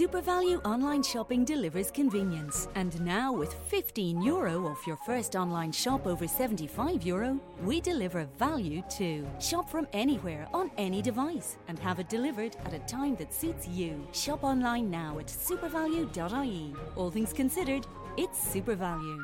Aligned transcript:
SuperValu 0.00 0.64
online 0.64 1.02
shopping 1.02 1.44
delivers 1.44 1.90
convenience. 1.90 2.68
And 2.74 2.98
now, 3.02 3.34
with 3.34 3.52
15 3.68 4.22
euro 4.22 4.66
off 4.66 4.86
your 4.86 4.96
first 4.96 5.36
online 5.36 5.72
shop 5.72 6.06
over 6.06 6.26
75 6.26 7.02
euro, 7.02 7.38
we 7.62 7.82
deliver 7.82 8.26
value 8.38 8.82
too. 8.88 9.26
Shop 9.40 9.68
from 9.68 9.86
anywhere 9.92 10.48
on 10.54 10.70
any 10.78 11.02
device 11.02 11.58
and 11.68 11.78
have 11.80 12.00
it 12.00 12.08
delivered 12.08 12.56
at 12.64 12.72
a 12.72 12.78
time 12.78 13.14
that 13.16 13.34
suits 13.34 13.68
you. 13.68 14.02
Shop 14.12 14.42
online 14.42 14.90
now 14.90 15.18
at 15.18 15.26
supervalu.ie. 15.26 16.74
All 16.96 17.10
things 17.10 17.34
considered, 17.34 17.86
it's 18.16 18.38
SuperValu. 18.54 19.18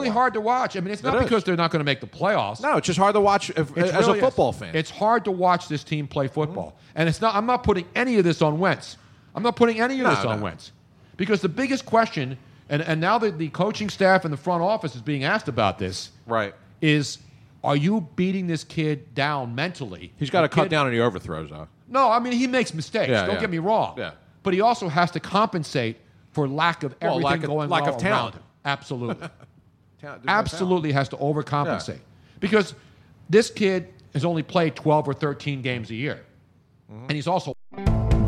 really 0.00 0.10
hard 0.10 0.32
to 0.32 0.40
watch. 0.40 0.74
I 0.74 0.80
mean, 0.80 0.92
it's 0.94 1.02
It 1.02 1.06
not 1.06 1.16
is. 1.16 1.24
because 1.24 1.44
they're 1.44 1.54
not 1.54 1.70
going 1.70 1.80
to 1.80 1.84
make 1.84 2.00
the 2.00 2.06
playoffs. 2.06 2.62
No, 2.62 2.78
it's 2.78 2.86
just 2.86 2.98
hard 2.98 3.14
to 3.14 3.20
watch 3.20 3.50
if, 3.50 3.76
as 3.76 4.06
really 4.06 4.20
a 4.20 4.22
football 4.22 4.52
is. 4.52 4.56
fan. 4.56 4.74
It's 4.74 4.90
hard 4.90 5.26
to 5.26 5.30
watch 5.32 5.68
this 5.68 5.84
team 5.84 6.08
play 6.08 6.28
football, 6.28 6.70
mm-hmm. 6.70 6.92
and 6.94 7.10
it's 7.10 7.20
not. 7.20 7.34
I'm 7.34 7.44
not 7.44 7.62
putting 7.62 7.86
any 7.94 8.16
of 8.16 8.24
this 8.24 8.40
on 8.40 8.58
Wentz. 8.58 8.96
I'm 9.38 9.44
not 9.44 9.54
putting 9.56 9.80
any 9.80 9.94
of 10.00 10.04
No, 10.04 10.10
this 10.10 10.24
on 10.24 10.38
no. 10.38 10.44
Wentz 10.44 10.72
because 11.16 11.40
the 11.40 11.48
biggest 11.48 11.86
question, 11.86 12.36
and, 12.68 12.82
and 12.82 13.00
now 13.00 13.18
that 13.18 13.38
the 13.38 13.48
coaching 13.50 13.88
staff 13.88 14.24
and 14.24 14.32
the 14.32 14.36
front 14.36 14.62
office 14.62 14.96
is 14.96 15.00
being 15.00 15.22
asked 15.22 15.46
about 15.46 15.78
this, 15.78 16.10
right? 16.26 16.54
Is 16.80 17.18
are 17.62 17.76
you 17.76 18.08
beating 18.16 18.48
this 18.48 18.64
kid 18.64 19.14
down 19.14 19.54
mentally? 19.54 20.12
He's 20.16 20.30
got 20.30 20.42
to 20.42 20.48
cut 20.48 20.64
kid- 20.64 20.70
down 20.70 20.86
on 20.86 20.92
the 20.92 21.00
overthrows, 21.00 21.50
though. 21.50 21.68
No, 21.88 22.10
I 22.10 22.18
mean 22.18 22.32
he 22.32 22.46
makes 22.48 22.74
mistakes. 22.74 23.10
Yeah, 23.10 23.26
don't 23.26 23.36
yeah. 23.36 23.40
get 23.40 23.50
me 23.50 23.58
wrong. 23.58 23.94
Yeah. 23.96 24.12
But 24.42 24.54
he 24.54 24.60
also 24.60 24.88
has 24.88 25.10
to 25.12 25.20
compensate 25.20 25.98
for 26.32 26.48
lack 26.48 26.82
of 26.82 26.94
Well, 27.00 27.12
everything 27.12 27.24
lack 27.24 27.38
of- 27.40 27.46
going 27.46 27.68
lack 27.70 27.84
well 27.84 27.94
of 27.94 28.00
talent. 28.00 28.34
around. 28.34 28.44
Absolutely. 28.64 29.28
Talent- 30.00 30.22
absolutely 30.28 30.92
has 30.92 31.08
to 31.08 31.16
overcompensate 31.16 31.98
because 32.38 32.74
this 33.28 33.50
kid 33.50 33.88
has 34.14 34.24
only 34.24 34.42
played 34.44 34.76
12 34.76 35.08
or 35.08 35.14
13 35.14 35.60
games 35.62 35.90
a 35.90 35.94
year. 35.94 36.24
Mm-hmm. 36.90 37.02
And 37.04 37.12
he's 37.12 37.26
also 37.26 37.54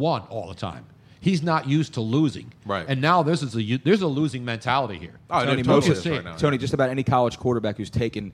Won 0.00 0.22
all 0.22 0.48
the 0.48 0.54
time. 0.54 0.84
He's 1.20 1.42
not 1.42 1.68
used 1.68 1.94
to 1.94 2.00
losing. 2.00 2.52
Right. 2.64 2.86
And 2.88 3.00
now 3.00 3.22
this 3.22 3.42
is 3.42 3.54
a 3.54 3.76
there's 3.76 4.02
a 4.02 4.06
losing 4.06 4.44
mentality 4.44 4.98
here. 4.98 5.20
Tony, 5.28 5.62
Totally 5.62 5.90
most- 5.90 6.02
see. 6.02 6.18
Tony, 6.38 6.58
just 6.58 6.72
about 6.74 6.88
any 6.88 7.04
college 7.04 7.38
quarterback 7.38 7.76
who's 7.76 7.90
taken 7.90 8.32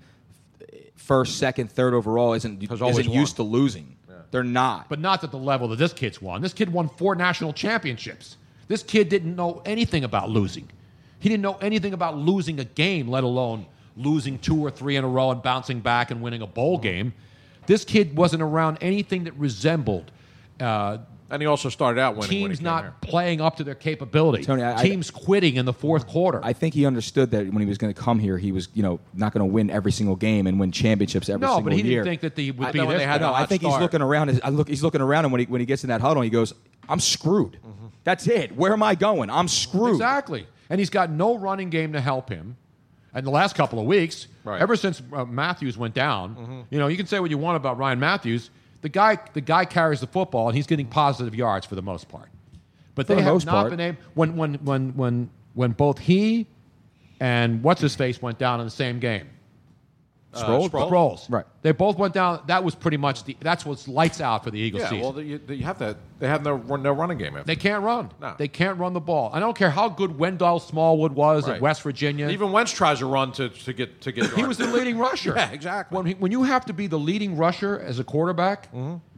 first, 0.95 1.39
second, 1.39 1.71
third 1.71 1.95
overall 1.95 2.33
isn't 2.33 2.63
isn't 2.63 2.81
won. 2.81 3.03
used 3.05 3.37
to 3.37 3.43
losing. 3.43 3.97
They're 4.31 4.43
not. 4.43 4.89
But 4.89 5.01
not 5.01 5.23
at 5.25 5.31
the 5.31 5.39
level 5.39 5.69
that 5.69 5.77
this 5.77 5.93
kid's 5.93 6.21
won. 6.21 6.43
This 6.43 6.53
kid 6.53 6.73
won 6.73 6.89
four 6.89 7.15
national 7.15 7.53
championships. 7.53 8.37
This 8.69 8.83
kid 8.83 9.09
didn't 9.09 9.37
know 9.37 9.63
anything 9.65 10.05
about 10.05 10.31
losing. 10.31 10.69
He 11.21 11.29
didn't 11.29 11.43
know 11.43 11.57
anything 11.61 11.93
about 11.93 12.17
losing 12.17 12.59
a 12.61 12.65
game, 12.65 13.09
let 13.09 13.25
alone 13.25 13.67
losing 13.97 14.39
two 14.39 14.61
or 14.61 14.71
three 14.71 14.97
in 14.97 15.05
a 15.05 15.09
row 15.09 15.31
and 15.31 15.43
bouncing 15.43 15.81
back 15.81 16.11
and 16.11 16.21
winning 16.21 16.43
a 16.43 16.47
bowl 16.47 16.77
game. 16.79 17.15
This 17.67 17.85
kid 17.85 18.17
wasn't 18.17 18.43
around 18.43 18.79
anything 18.81 19.25
that 19.25 19.33
resembled. 19.39 20.11
Uh, 20.61 20.99
and 21.31 21.43
he 21.43 21.47
also 21.47 21.69
started 21.69 22.01
out 22.01 22.15
winning 22.17 22.21
when 22.21 22.31
he 22.31 22.39
Teams 22.47 22.59
came 22.59 22.65
not 22.65 22.83
here. 22.85 22.95
playing 23.01 23.41
up 23.41 23.57
to 23.57 23.65
their 23.65 23.75
capability. 23.75 24.45
Tony, 24.45 24.63
I- 24.63 24.79
I- 24.79 24.83
teams 24.83 25.11
quitting 25.11 25.57
in 25.57 25.65
the 25.67 25.73
fourth 25.73 26.07
quarter. 26.07 26.41
I 26.45 26.53
think 26.53 26.75
he 26.75 26.87
understood 26.87 27.31
that 27.33 27.47
when 27.53 27.61
he 27.61 27.67
was 27.67 27.79
going 27.79 27.93
to 27.93 28.01
come 28.01 28.19
here, 28.19 28.39
he 28.39 28.53
was, 28.53 28.69
you 28.75 28.83
know, 28.83 29.01
not 29.15 29.33
going 29.33 29.47
to 29.47 29.53
win 29.53 29.71
every 29.71 29.93
single 29.93 30.17
game 30.17 30.47
and 30.47 30.59
win 30.61 30.73
championships 30.73 31.29
every 31.29 31.41
No, 31.47 31.57
single 31.57 31.63
but 31.65 31.73
he 31.75 31.83
didn't 31.83 32.05
think 32.05 32.21
that 32.23 32.35
the- 32.37 32.51
would 32.53 32.69
I 32.69 32.73
be 32.73 32.79
know 32.79 32.87
when 32.87 32.95
this 32.97 33.03
they 33.03 33.07
had 33.07 33.19
good. 33.21 33.27
no, 33.27 33.33
I 33.33 33.39
hot 33.41 33.49
think 33.49 33.63
he's 33.63 33.79
looking 33.79 34.03
around. 34.03 34.41
I 34.45 34.49
look, 34.51 34.69
he's 34.69 34.83
looking 34.83 35.01
around, 35.01 35.25
and 35.25 35.33
when 35.33 35.41
he 35.41 35.47
when 35.47 35.61
he 35.61 35.67
gets 35.67 35.85
in 35.85 35.89
that 35.89 36.01
huddle, 36.01 36.23
he 36.23 36.31
goes, 36.31 36.53
"I'm 36.89 37.01
screwed. 37.01 37.59
That's 38.05 38.27
it. 38.29 38.57
Where 38.57 38.73
am 38.73 38.83
I 38.83 38.95
going? 38.95 39.31
I'm 39.31 39.49
screwed." 39.49 39.91
Exactly. 39.95 40.47
And 40.71 40.79
he's 40.81 40.91
got 40.91 41.11
no 41.11 41.37
running 41.39 41.71
game 41.71 41.93
to 41.93 42.01
help 42.01 42.29
him. 42.29 42.57
And 43.15 43.27
the 43.27 43.31
last 43.31 43.57
couple 43.57 43.79
of 43.81 43.87
weeks, 43.87 44.27
ever 44.47 44.77
since 44.77 45.01
uh, 45.13 45.25
Mathews 45.25 45.79
went 45.79 45.95
down, 45.95 46.67
you 46.71 46.79
know, 46.79 46.87
you 46.89 46.97
can 46.99 47.07
say 47.07 47.19
what 47.19 47.31
you 47.31 47.39
want 47.39 47.57
about 47.57 47.79
Ryan 47.79 47.99
Mathews. 47.99 48.51
The 48.83 48.89
guy, 48.89 49.19
the 49.33 49.41
guy 49.41 49.65
carries 49.65 50.01
the 50.01 50.07
football, 50.07 50.49
and 50.49 50.57
he's 50.57 50.67
getting 50.67 50.87
positive 50.87 51.35
yards 51.35 51.67
for 51.67 51.75
the 51.75 51.83
most 51.83 52.09
part. 52.09 52.29
But 52.95 53.07
For 53.07 53.15
they 53.15 53.21
the 53.21 53.25
have 53.25 53.35
most 53.35 53.47
not 53.47 53.53
part. 53.53 53.71
been 53.71 53.81
able 53.81 53.99
when 54.15 54.37
when 54.37 54.55
when 54.65 54.97
when 54.97 55.31
when 55.55 55.73
both 55.73 55.99
he 55.99 56.47
and 57.21 57.63
what's 57.63 57.81
his 57.81 57.95
face 57.97 58.21
went 58.21 58.39
down 58.39 58.61
in 58.61 58.67
the 58.67 58.71
same 58.71 58.99
game. 58.99 59.29
Uh, 60.43 60.47
Sproles? 60.47 60.71
Sproles. 60.71 61.31
Right. 61.31 61.45
They 61.63 61.73
both 61.73 61.99
went 61.99 62.15
down. 62.15 62.43
That 62.47 62.63
was 62.65 62.75
pretty 62.75 62.97
much 62.97 63.25
the. 63.25 63.37
That's 63.41 63.65
what's 63.67 63.89
lights 63.89 64.21
out 64.21 64.45
for 64.45 64.51
the 64.51 64.59
Eagles 64.59 64.83
Yeah, 64.85 64.91
season. 64.91 65.15
well, 65.15 65.23
you, 65.23 65.41
you 65.49 65.65
have 65.65 65.79
that. 65.81 65.97
They 66.19 66.29
have 66.29 66.43
no, 66.45 66.57
no 66.57 66.93
running 66.93 67.19
game. 67.19 67.35
After. 67.37 67.47
They 67.47 67.57
can't 67.57 67.83
run. 67.83 68.11
No. 68.21 68.35
They 68.39 68.49
can't 68.49 68.79
run 68.79 68.93
the 68.95 69.01
ball. 69.01 69.31
I 69.35 69.41
don't 69.41 69.57
care 69.57 69.71
how 69.71 69.89
good 69.89 70.19
Wendell 70.19 70.61
Smallwood 70.61 71.13
was 71.13 71.47
Right. 71.47 71.57
at 71.57 71.61
West 71.61 71.83
Virginia. 71.83 72.29
Even 72.31 72.53
Wentz 72.53 72.73
tries 72.73 73.01
to 73.01 73.07
run 73.07 73.33
to, 73.33 73.49
to 73.51 73.73
get 73.73 74.01
to 74.03 74.13
get. 74.13 74.31
he 74.35 74.45
was 74.45 74.59
the 74.59 74.67
leading 74.67 74.99
rusher. 74.99 75.33
Yeah, 75.37 75.51
exactly. 75.51 75.97
When, 75.97 76.07
he- 76.07 76.15
when 76.15 76.33
you 76.33 76.43
have 76.45 76.65
to 76.67 76.73
be 76.73 76.87
the 76.87 76.99
leading 76.99 77.37
rusher 77.37 77.79
as 77.81 77.99
a 77.99 78.05
quarterback, 78.05 78.69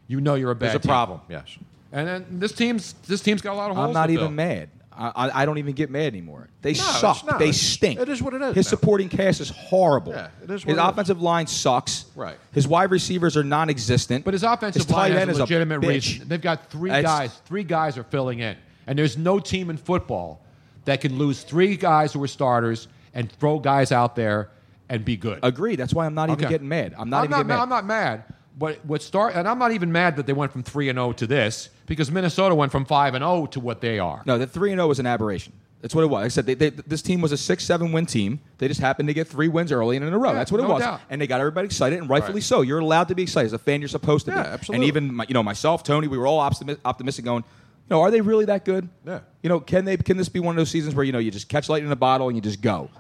you 0.07 0.21
know 0.21 0.35
you're 0.35 0.51
a 0.51 0.55
bad 0.55 0.69
There's 0.69 0.75
a 0.77 0.79
team. 0.81 0.89
problem. 0.89 1.21
Yes. 1.29 1.57
And 1.93 2.07
then 2.09 2.27
this 2.39 2.53
team's 2.53 2.93
this 3.07 3.21
team's 3.23 3.41
got 3.43 3.55
a 3.55 3.57
lot 3.57 3.71
of 3.71 3.77
holes. 3.77 3.89
I'm 3.89 3.95
not 3.95 4.11
even 4.11 4.27
fill. 4.27 4.31
mad. 4.33 4.69
I, 4.99 5.13
I, 5.15 5.43
I 5.43 5.47
don't 5.47 5.59
even 5.59 5.75
get 5.75 5.91
mad 5.91 6.07
anymore. 6.07 6.49
They 6.61 6.71
No, 6.73 6.81
it's 6.81 6.99
suck. 7.01 7.25
not. 7.25 7.39
They 7.39 7.53
stink. 7.53 8.01
it 8.01 8.09
is 8.09 8.21
what 8.21 8.35
it 8.35 8.43
is 8.43 8.55
His 8.57 8.67
now. 8.67 8.71
supporting 8.71 9.09
cast 9.09 9.41
is 9.41 9.49
horrible. 9.51 10.13
Yeah, 10.13 10.29
it 10.43 10.51
is 10.51 10.67
what 10.67 10.71
His 10.73 10.79
it 10.79 10.83
is. 10.83 10.89
offensive 10.89 11.23
line 11.23 11.47
sucks. 11.47 12.07
Right. 12.17 12.37
His 12.53 12.67
wide 12.67 12.91
receivers 12.91 13.37
are 13.37 13.45
non-existent. 13.45 14.25
But 14.25 14.35
his 14.35 14.43
offensive 14.43 14.83
his 14.83 14.91
line 14.91 15.13
has 15.13 15.21
end 15.21 15.31
a 15.31 15.33
is 15.35 15.39
legitimate 15.41 15.81
bitch. 15.81 15.89
reason. 15.89 16.29
They've 16.29 16.41
got 16.41 16.69
three 16.71 16.91
That's- 16.91 17.05
guys. 17.05 17.41
Three 17.47 17.63
guys 17.65 17.97
are 17.97 18.03
filling 18.05 18.41
in, 18.41 18.57
and 18.89 18.99
there's 18.99 19.17
no 19.17 19.39
team 19.39 19.71
in 19.71 19.77
football 19.77 20.41
that 20.85 21.01
can 21.01 21.17
lose 21.17 21.43
three 21.43 21.77
guys 21.77 22.13
who 22.13 22.23
are 22.23 22.27
starters 22.29 22.89
and 23.15 23.31
throw 23.31 23.59
guys 23.61 23.93
out 23.93 24.17
there 24.17 24.51
and 24.89 25.05
be 25.05 25.17
good. 25.17 25.39
Agreed. 25.43 25.77
That's 25.77 25.95
why 25.95 26.07
I'm 26.07 26.15
not 26.15 26.31
even 26.31 26.49
getting 26.49 26.69
mad. 26.69 26.95
I'm 26.99 27.09
not 27.11 27.21
even 27.25 27.31
not, 27.31 27.37
getting 27.39 27.49
mad. 27.49 27.61
I'm 27.61 27.69
not 27.69 27.85
mad. 27.87 28.25
But 28.59 28.85
what 28.85 29.03
start 29.03 29.35
and 29.37 29.47
I'm 29.47 29.59
not 29.59 29.71
even 29.73 29.93
mad 29.93 30.17
that 30.17 30.27
they 30.27 30.33
went 30.33 30.51
from 30.53 30.63
three 30.65 30.89
and 30.89 30.97
zero 30.97 31.13
to 31.13 31.27
this 31.27 31.69
because 31.87 32.11
Minnesota 32.11 32.55
went 32.55 32.73
from 32.73 32.85
five 32.85 33.15
and 33.15 33.23
zero 33.23 33.47
to 33.47 33.61
what 33.61 33.81
they 33.81 33.99
are. 34.01 34.23
No, 34.27 34.37
the 34.39 34.47
three 34.47 34.73
and 34.73 34.79
zero 34.79 34.89
was 34.89 34.99
an 34.99 35.07
aberration. 35.07 35.53
That's 35.81 35.95
what 35.95 36.03
it 36.03 36.09
was. 36.09 36.25
I 36.25 36.29
said 36.29 36.45
they, 36.47 36.55
they, 36.55 36.71
this 36.71 37.03
team 37.03 37.21
was 37.21 37.31
a 37.31 37.37
six, 37.37 37.63
seven 37.63 37.93
win 37.93 38.05
team. 38.05 38.41
They 38.59 38.67
just 38.67 38.81
happened 38.81 39.07
to 39.11 39.15
get 39.15 39.29
three 39.29 39.47
wins 39.47 39.71
early 39.71 39.97
and 39.97 40.05
in 40.05 40.13
a 40.13 40.19
row. 40.19 40.31
Yeah, 40.31 40.35
That's 40.35 40.51
what 40.51 40.61
it 40.61 40.67
was, 40.67 40.81
doubt. 40.83 41.03
and 41.09 41.21
they 41.21 41.29
got 41.29 41.39
everybody 41.41 41.67
excited, 41.67 42.01
and 42.01 42.11
rightfully 42.11 42.35
Right. 42.39 42.43
so. 42.43 42.63
You're 42.63 42.81
allowed 42.81 43.07
to 43.09 43.15
be 43.15 43.23
excited 43.23 43.47
as 43.47 43.53
a 43.53 43.59
fan. 43.61 43.81
You're 43.81 43.87
supposed 43.89 44.25
to 44.27 44.33
Yeah, 44.33 44.43
be. 44.43 44.49
absolutely. 44.49 44.89
And 44.89 44.97
even 44.97 45.15
my, 45.15 45.25
you 45.29 45.35
know 45.35 45.45
myself, 45.45 45.85
Tony, 45.85 46.09
we 46.09 46.19
were 46.19 46.27
all 46.27 46.41
optimi- 46.41 46.79
optimistic, 46.85 47.25
going, 47.25 47.45
you 47.45 47.91
know, 47.91 48.01
are 48.03 48.11
they 48.11 48.21
really 48.21 48.47
that 48.47 48.65
good? 48.65 48.89
Yeah. 49.07 49.21
You 49.41 49.51
know, 49.51 49.61
can 49.61 49.85
they? 49.85 49.97
Can 49.99 50.17
this 50.17 50.29
be 50.29 50.41
one 50.41 50.53
of 50.53 50.57
those 50.57 50.69
seasons 50.71 50.97
where 50.97 51.05
you 51.05 51.13
know 51.13 51.21
you 51.21 51.31
just 51.31 51.49
catch 51.49 51.69
lightning 51.69 51.87
in 51.87 51.93
a 51.93 51.97
bottle 51.97 52.27
and 52.27 52.37
you 52.37 52.43
just 52.43 52.61
go? 52.61 52.91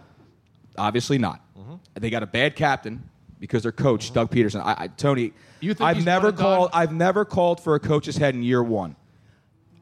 Obviously 0.76 1.18
not. 1.18 1.40
Mm-hmm. 1.58 1.74
They 1.94 2.10
got 2.10 2.22
a 2.22 2.26
bad 2.26 2.54
captain 2.54 3.02
because 3.40 3.62
their 3.62 3.72
coach 3.72 4.12
Doug 4.12 4.30
Pederson. 4.30 4.60
I, 4.64 4.74
I, 4.78 4.86
Tony, 4.88 5.32
You 5.60 5.74
think 5.74 5.88
I've 5.88 6.04
never 6.04 6.32
called. 6.32 6.70
I've 6.72 6.92
never 6.92 7.24
called 7.24 7.60
for 7.60 7.74
a 7.74 7.80
coach's 7.80 8.16
head 8.16 8.34
in 8.34 8.42
year 8.42 8.62
one. 8.62 8.96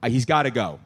Uh, 0.03 0.09
he's 0.09 0.25
got 0.25 0.43
to 0.45 0.51
go. 0.51 0.81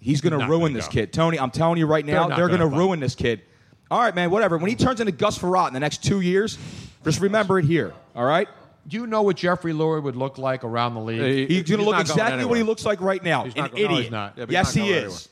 He's 0.00 0.20
going 0.20 0.38
to 0.38 0.46
ruin 0.46 0.72
gonna 0.72 0.74
this 0.74 0.86
go. 0.86 0.92
kid. 0.92 1.12
Tony, 1.12 1.38
I'm 1.38 1.50
telling 1.50 1.78
you 1.78 1.86
right 1.86 2.04
now, 2.04 2.28
They're 2.28 2.36
they're 2.38 2.48
going 2.48 2.60
to 2.60 2.66
ruin 2.66 3.00
this 3.00 3.14
kid. 3.14 3.42
All 3.90 4.00
right, 4.00 4.14
man, 4.14 4.30
whatever. 4.30 4.56
When 4.56 4.70
he 4.70 4.76
turns 4.76 5.00
into 5.00 5.12
Gus 5.12 5.38
Frerotte 5.38 5.68
in 5.68 5.74
the 5.74 5.80
next 5.80 6.04
two 6.04 6.20
years, 6.20 6.58
just 7.04 7.20
remember 7.20 7.58
it 7.58 7.64
here. 7.64 7.92
All 8.14 8.24
right? 8.24 8.48
Do 8.86 8.96
you 8.96 9.06
know 9.06 9.22
what 9.22 9.36
Jeffrey 9.36 9.72
Lurie 9.72 10.02
would 10.02 10.16
look 10.16 10.38
like 10.38 10.64
around 10.64 10.94
the 10.94 11.00
league? 11.00 11.50
He's 11.50 11.64
going 11.64 11.80
to 11.80 11.84
look 11.84 12.00
exactly 12.00 12.44
what 12.44 12.56
he 12.56 12.62
looks 12.62 12.84
like 12.84 13.00
right 13.00 13.22
now. 13.22 13.44
He's 13.44 13.54
An 13.54 13.62
not 13.62 13.74
no, 13.74 13.78
idiot. 13.78 14.10
not. 14.10 14.38
Yeah, 14.38 14.46
yes, 14.48 14.72
he 14.72 14.90
is. 14.90 15.28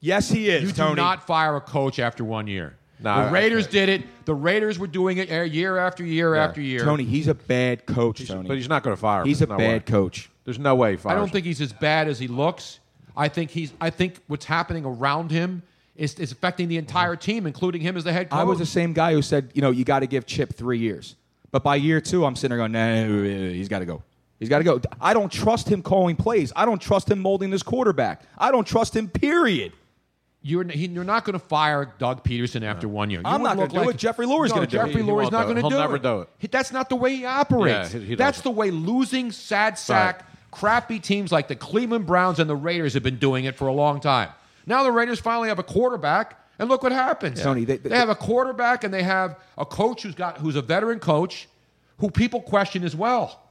Yes, 0.00 0.28
he 0.28 0.48
is. 0.48 0.62
You 0.62 0.72
Tony. 0.72 0.94
do 0.94 1.00
not 1.02 1.26
fire 1.26 1.56
a 1.56 1.60
coach 1.60 1.98
after 1.98 2.22
one 2.24 2.46
year. 2.46 2.76
No, 2.98 3.26
the 3.26 3.30
Raiders 3.30 3.66
did 3.66 3.88
it. 3.88 4.02
The 4.24 4.34
Raiders 4.34 4.78
were 4.78 4.86
doing 4.86 5.18
it 5.18 5.28
year 5.52 5.76
after 5.76 6.04
year 6.04 6.34
after 6.34 6.60
year. 6.60 6.84
Tony, 6.84 7.04
he's 7.04 7.28
a 7.28 7.34
bad 7.34 7.86
coach. 7.86 8.26
Tony, 8.26 8.48
But 8.48 8.56
he's 8.56 8.68
not 8.68 8.82
going 8.82 8.96
to 8.96 9.00
fire 9.00 9.22
him. 9.22 9.28
He's 9.28 9.42
a 9.42 9.46
no 9.46 9.58
bad 9.58 9.72
way. 9.72 9.80
coach. 9.80 10.30
There's 10.44 10.58
no 10.58 10.74
way 10.74 10.92
he 10.92 10.96
fires 10.96 11.12
I 11.12 11.16
don't 11.16 11.24
him. 11.24 11.32
think 11.32 11.46
he's 11.46 11.60
as 11.60 11.72
bad 11.72 12.08
as 12.08 12.18
he 12.18 12.28
looks. 12.28 12.80
I 13.16 13.28
think 13.28 13.50
he's. 13.50 13.72
I 13.80 13.90
think 13.90 14.20
what's 14.26 14.44
happening 14.44 14.84
around 14.84 15.30
him 15.30 15.62
is, 15.96 16.14
is 16.18 16.32
affecting 16.32 16.68
the 16.68 16.76
entire 16.78 17.12
mm-hmm. 17.12 17.20
team, 17.20 17.46
including 17.46 17.80
him 17.80 17.96
as 17.96 18.04
the 18.04 18.12
head 18.12 18.30
coach. 18.30 18.38
I 18.38 18.44
was 18.44 18.58
the 18.58 18.66
same 18.66 18.92
guy 18.92 19.12
who 19.12 19.22
said, 19.22 19.50
you 19.54 19.62
know, 19.62 19.70
you 19.70 19.84
got 19.84 20.00
to 20.00 20.06
give 20.06 20.26
Chip 20.26 20.54
three 20.54 20.78
years. 20.78 21.16
But 21.50 21.62
by 21.62 21.76
year 21.76 22.00
two, 22.00 22.24
I'm 22.24 22.36
sitting 22.36 22.50
there 22.50 22.58
going, 22.58 22.72
no, 22.72 23.22
he's 23.52 23.68
got 23.68 23.78
to 23.78 23.86
go. 23.86 24.02
He's 24.38 24.50
got 24.50 24.58
to 24.58 24.64
go. 24.64 24.80
I 25.00 25.14
don't 25.14 25.32
trust 25.32 25.68
him 25.68 25.80
calling 25.80 26.16
plays. 26.16 26.52
I 26.54 26.66
don't 26.66 26.80
trust 26.80 27.10
him 27.10 27.20
molding 27.20 27.50
this 27.50 27.62
quarterback. 27.62 28.22
I 28.36 28.50
don't 28.50 28.66
trust 28.66 28.94
him, 28.94 29.08
period. 29.08 29.72
You're, 30.42 30.64
he, 30.68 30.86
you're 30.86 31.02
not 31.02 31.24
going 31.24 31.32
to 31.38 31.44
fire 31.44 31.92
Doug 31.98 32.22
Pederson 32.22 32.62
after 32.62 32.86
one 32.88 33.10
year. 33.10 33.18
You 33.20 33.26
I'm 33.26 33.42
not 33.42 33.56
gonna 33.56 33.62
look 33.62 33.70
do 33.72 33.76
like- 33.78 33.94
it. 33.94 33.96
Jeffrey 33.98 34.26
Lurie's 34.26 34.50
no, 34.50 34.56
gonna 34.56 34.66
do 34.68 34.76
it. 34.80 34.86
Jeffrey 34.86 35.02
Lurie's 35.02 35.30
not 35.32 35.46
do 35.46 35.50
it. 35.50 35.54
going 35.54 35.56
to 35.56 35.60
He'll 35.62 35.70
do 35.70 35.76
never 35.76 35.98
do 35.98 36.26
it. 36.40 36.52
That's 36.52 36.70
not 36.72 36.88
the 36.88 36.94
way 36.96 37.16
he 37.16 37.24
operates. 37.24 37.92
Yeah, 37.94 38.00
he- 38.00 38.06
he 38.06 38.14
That's 38.14 38.42
the 38.42 38.50
way 38.50 38.70
losing, 38.70 39.32
sad 39.32 39.76
sack, 39.76 40.24
crappy 40.52 41.00
teams 41.00 41.32
like 41.32 41.48
the 41.48 41.56
Cleveland 41.56 42.06
Browns 42.06 42.38
and 42.38 42.48
the 42.48 42.54
Raiders 42.56 42.94
have 42.94 43.02
been 43.02 43.18
doing 43.18 43.44
it 43.44 43.56
for 43.56 43.66
a 43.66 43.72
long 43.72 43.98
time. 43.98 44.28
Now 44.66 44.84
the 44.84 44.92
Raiders 44.92 45.18
finally 45.18 45.48
have 45.48 45.58
a 45.58 45.64
quarterback, 45.64 46.38
and 46.60 46.68
look 46.68 46.82
what 46.84 46.92
happens. 46.92 47.42
Tony, 47.42 47.64
they- 47.64 47.78
they, 47.78 47.88
they- 47.88 47.96
have 47.96 48.08
a 48.08 48.14
quarterback 48.14 48.84
and 48.84 48.94
they 48.94 49.02
have 49.02 49.36
a 49.58 49.66
coach 49.66 50.04
who's 50.04 50.14
got 50.14 50.38
who's 50.38 50.54
a 50.54 50.62
veteran 50.62 51.00
coach, 51.00 51.48
who 51.98 52.08
people 52.08 52.40
question 52.40 52.84
as 52.84 52.94
well. 52.94 53.42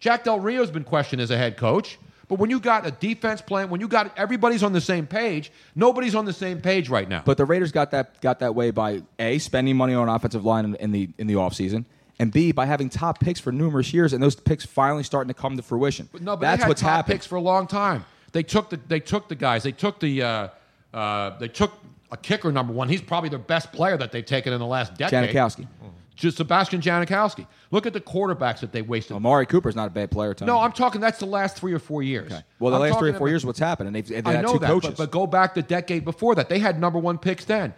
Jack 0.00 0.24
Del 0.24 0.38
Rio's 0.40 0.70
been 0.70 0.84
questioned 0.84 1.22
as 1.22 1.30
a 1.30 1.38
head 1.38 1.56
coach. 1.56 1.98
But 2.32 2.38
when 2.38 2.48
you 2.48 2.60
got 2.60 2.86
a 2.86 2.90
defense 2.90 3.42
plan, 3.42 3.68
when 3.68 3.82
you 3.82 3.88
got 3.88 4.16
everybody's 4.16 4.62
on 4.62 4.72
the 4.72 4.80
same 4.80 5.06
page, 5.06 5.52
nobody's 5.74 6.14
on 6.14 6.24
the 6.24 6.32
same 6.32 6.62
page 6.62 6.88
right 6.88 7.06
now. 7.06 7.20
But 7.26 7.36
the 7.36 7.44
Raiders 7.44 7.72
got 7.72 7.90
that 7.90 8.22
got 8.22 8.38
that 8.38 8.54
way 8.54 8.70
by 8.70 9.02
a 9.18 9.36
spending 9.36 9.76
money 9.76 9.92
on 9.92 10.08
offensive 10.08 10.42
line 10.42 10.74
in, 10.80 10.92
the 10.92 11.10
in 11.18 11.26
the 11.26 11.34
offseason, 11.34 11.84
and 12.18 12.32
b 12.32 12.50
by 12.50 12.64
having 12.64 12.88
top 12.88 13.20
picks 13.20 13.38
for 13.38 13.52
numerous 13.52 13.92
years, 13.92 14.14
and 14.14 14.22
those 14.22 14.34
picks 14.34 14.64
finally 14.64 15.02
starting 15.02 15.28
to 15.28 15.34
come 15.34 15.58
to 15.58 15.62
fruition. 15.62 16.08
But 16.10 16.22
no, 16.22 16.34
but 16.34 16.40
That's 16.40 16.60
they 16.60 16.62
had 16.62 16.68
what's 16.70 16.80
top 16.80 16.90
happened. 16.90 17.16
picks 17.16 17.26
for 17.26 17.36
a 17.36 17.42
long 17.42 17.66
time. 17.66 18.06
They 18.32 18.42
took 18.42 18.70
the 18.70 18.80
they 18.88 19.00
took 19.00 19.28
the 19.28 19.34
guys. 19.34 19.62
They 19.62 19.72
took 19.72 20.00
the 20.00 20.22
uh, 20.22 20.48
uh, 20.94 21.38
they 21.38 21.48
took 21.48 21.74
a 22.10 22.16
kicker 22.16 22.50
number 22.50 22.72
one. 22.72 22.88
He's 22.88 23.02
probably 23.02 23.28
their 23.28 23.40
best 23.40 23.72
player 23.72 23.98
that 23.98 24.10
they've 24.10 24.24
taken 24.24 24.54
in 24.54 24.58
the 24.58 24.64
last 24.64 24.94
decade. 24.94 25.34
Janikowski. 25.36 25.66
Just 26.14 26.36
Sebastian 26.36 26.80
Janikowski. 26.82 27.46
Look 27.70 27.86
at 27.86 27.94
the 27.94 28.00
quarterbacks 28.00 28.60
that 28.60 28.70
they 28.70 28.82
wasted. 28.82 29.16
Amari 29.16 29.46
Cooper's 29.46 29.74
not 29.74 29.86
a 29.86 29.90
bad 29.90 30.10
player, 30.10 30.34
Tony. 30.34 30.50
no, 30.52 30.58
I'm 30.60 30.72
talking. 30.72 31.00
That's 31.00 31.18
the 31.18 31.26
last 31.26 31.56
three 31.56 31.72
or 31.72 31.78
four 31.78 32.02
years. 32.02 32.30
well, 32.58 32.70
the 32.70 32.76
I'm 32.76 32.90
last 32.90 32.98
three 32.98 33.10
or 33.10 33.12
four 33.14 33.26
about- 33.26 33.30
years, 33.32 33.46
what's 33.46 33.58
happened? 33.58 33.86
And 33.88 33.96
they've, 33.96 34.06
they've 34.06 34.26
I 34.26 34.32
had 34.32 34.42
know 34.44 34.52
two 34.52 34.58
that, 34.58 34.66
coaches. 34.66 34.90
but, 34.90 34.96
but 34.98 35.10
go 35.10 35.26
back 35.26 35.54
the 35.54 35.62
decade 35.62 36.04
before 36.04 36.34
that. 36.34 36.48
They 36.50 36.58
had 36.58 36.78
number 36.78 36.98
one 36.98 37.16
picks 37.18 37.44
then. 37.46 37.72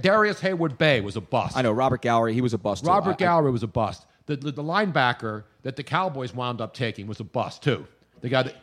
Darrius 0.00 0.40
Heyward-Bey 0.40 1.00
was 1.00 1.16
a 1.16 1.20
bust. 1.20 1.56
I 1.56 1.62
know 1.62 1.72
Robert 1.72 2.02
Gallery, 2.02 2.34
he 2.34 2.40
was 2.40 2.54
a 2.54 2.58
bust. 2.58 2.82
too. 2.84 2.90
Robert 2.90 3.10
I- 3.10 3.12
I- 3.12 3.16
Gallery 3.16 3.50
was 3.52 3.62
a 3.62 3.68
bust. 3.68 4.06
The, 4.26 4.36
the, 4.36 4.50
the 4.52 4.62
linebacker 4.62 5.44
that 5.62 5.76
the 5.76 5.82
Cowboys 5.82 6.34
wound 6.34 6.60
up 6.60 6.74
taking 6.74 7.06
was 7.06 7.20
a 7.20 7.24
bust 7.24 7.62
too. 7.62 7.86
The 8.20 8.28
guy 8.28 8.42
that 8.44 8.56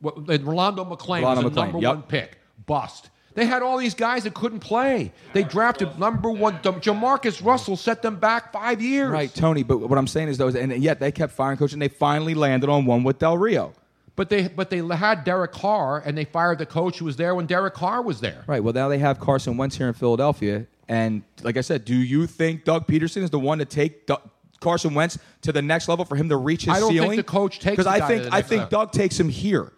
what, 0.00 0.16
and 0.16 0.44
Rolando 0.44 0.84
McClain 0.84 1.22
Rolando 1.22 1.42
was 1.42 1.44
a 1.44 1.50
McClain, 1.50 1.62
number 1.72 1.78
yep. 1.80 1.94
one 1.94 2.02
pick, 2.04 2.38
bust. 2.66 3.10
They 3.38 3.46
had 3.46 3.62
all 3.62 3.78
these 3.78 3.94
guys 3.94 4.24
that 4.24 4.34
couldn't 4.34 4.58
play. 4.58 5.12
They 5.32 5.44
drafted 5.44 5.96
number 5.96 6.28
one. 6.28 6.58
Jamarcus 6.58 7.44
Russell 7.44 7.76
set 7.76 8.02
them 8.02 8.16
back 8.16 8.52
five 8.52 8.82
years. 8.82 9.10
Right, 9.10 9.32
Tony. 9.32 9.62
But 9.62 9.78
what 9.78 9.96
I'm 9.96 10.08
saying 10.08 10.26
is, 10.26 10.38
though, 10.38 10.48
and 10.48 10.72
yet 10.82 10.98
they 10.98 11.12
kept 11.12 11.32
firing 11.32 11.56
coaches, 11.56 11.74
and 11.74 11.80
they 11.80 11.86
finally 11.86 12.34
landed 12.34 12.68
on 12.68 12.84
one 12.84 13.04
with 13.04 13.20
Del 13.20 13.38
Rio. 13.38 13.74
But 14.16 14.28
they 14.28 14.48
but 14.48 14.70
they 14.70 14.78
had 14.78 15.22
Derek 15.22 15.52
Carr 15.52 16.02
and 16.04 16.18
they 16.18 16.24
fired 16.24 16.58
the 16.58 16.66
coach 16.66 16.98
who 16.98 17.04
was 17.04 17.14
there 17.14 17.36
when 17.36 17.46
Derek 17.46 17.74
Carr 17.74 18.02
was 18.02 18.20
there. 18.20 18.42
Right. 18.48 18.60
Well, 18.60 18.74
now 18.74 18.88
they 18.88 18.98
have 18.98 19.20
Carson 19.20 19.56
Wentz 19.56 19.76
here 19.76 19.86
in 19.86 19.94
Philadelphia, 19.94 20.66
and 20.88 21.22
like 21.44 21.56
I 21.56 21.60
said, 21.60 21.84
do 21.84 21.94
you 21.94 22.26
think 22.26 22.64
Doug 22.64 22.88
Pederson 22.88 23.22
is 23.22 23.30
the 23.30 23.38
one 23.38 23.58
to 23.58 23.64
take 23.64 24.06
Doug, 24.06 24.28
Carson 24.58 24.94
Wentz 24.94 25.16
to 25.42 25.52
the 25.52 25.62
next 25.62 25.86
level 25.86 26.04
for 26.04 26.16
him 26.16 26.28
to 26.28 26.36
reach 26.36 26.64
his 26.64 26.74
ceiling. 26.74 26.76
I 26.76 26.80
don't 26.80 26.88
think 26.88 27.02
ceiling? 27.02 27.16
the 27.18 27.22
coach 27.22 27.60
takes 27.60 27.76
because 27.76 27.86
I 27.86 28.00
think 28.00 28.32
I 28.32 28.42
think 28.42 28.62
level. 28.62 28.80
Doug 28.80 28.92
takes 28.92 29.20
him 29.20 29.28
here, 29.28 29.72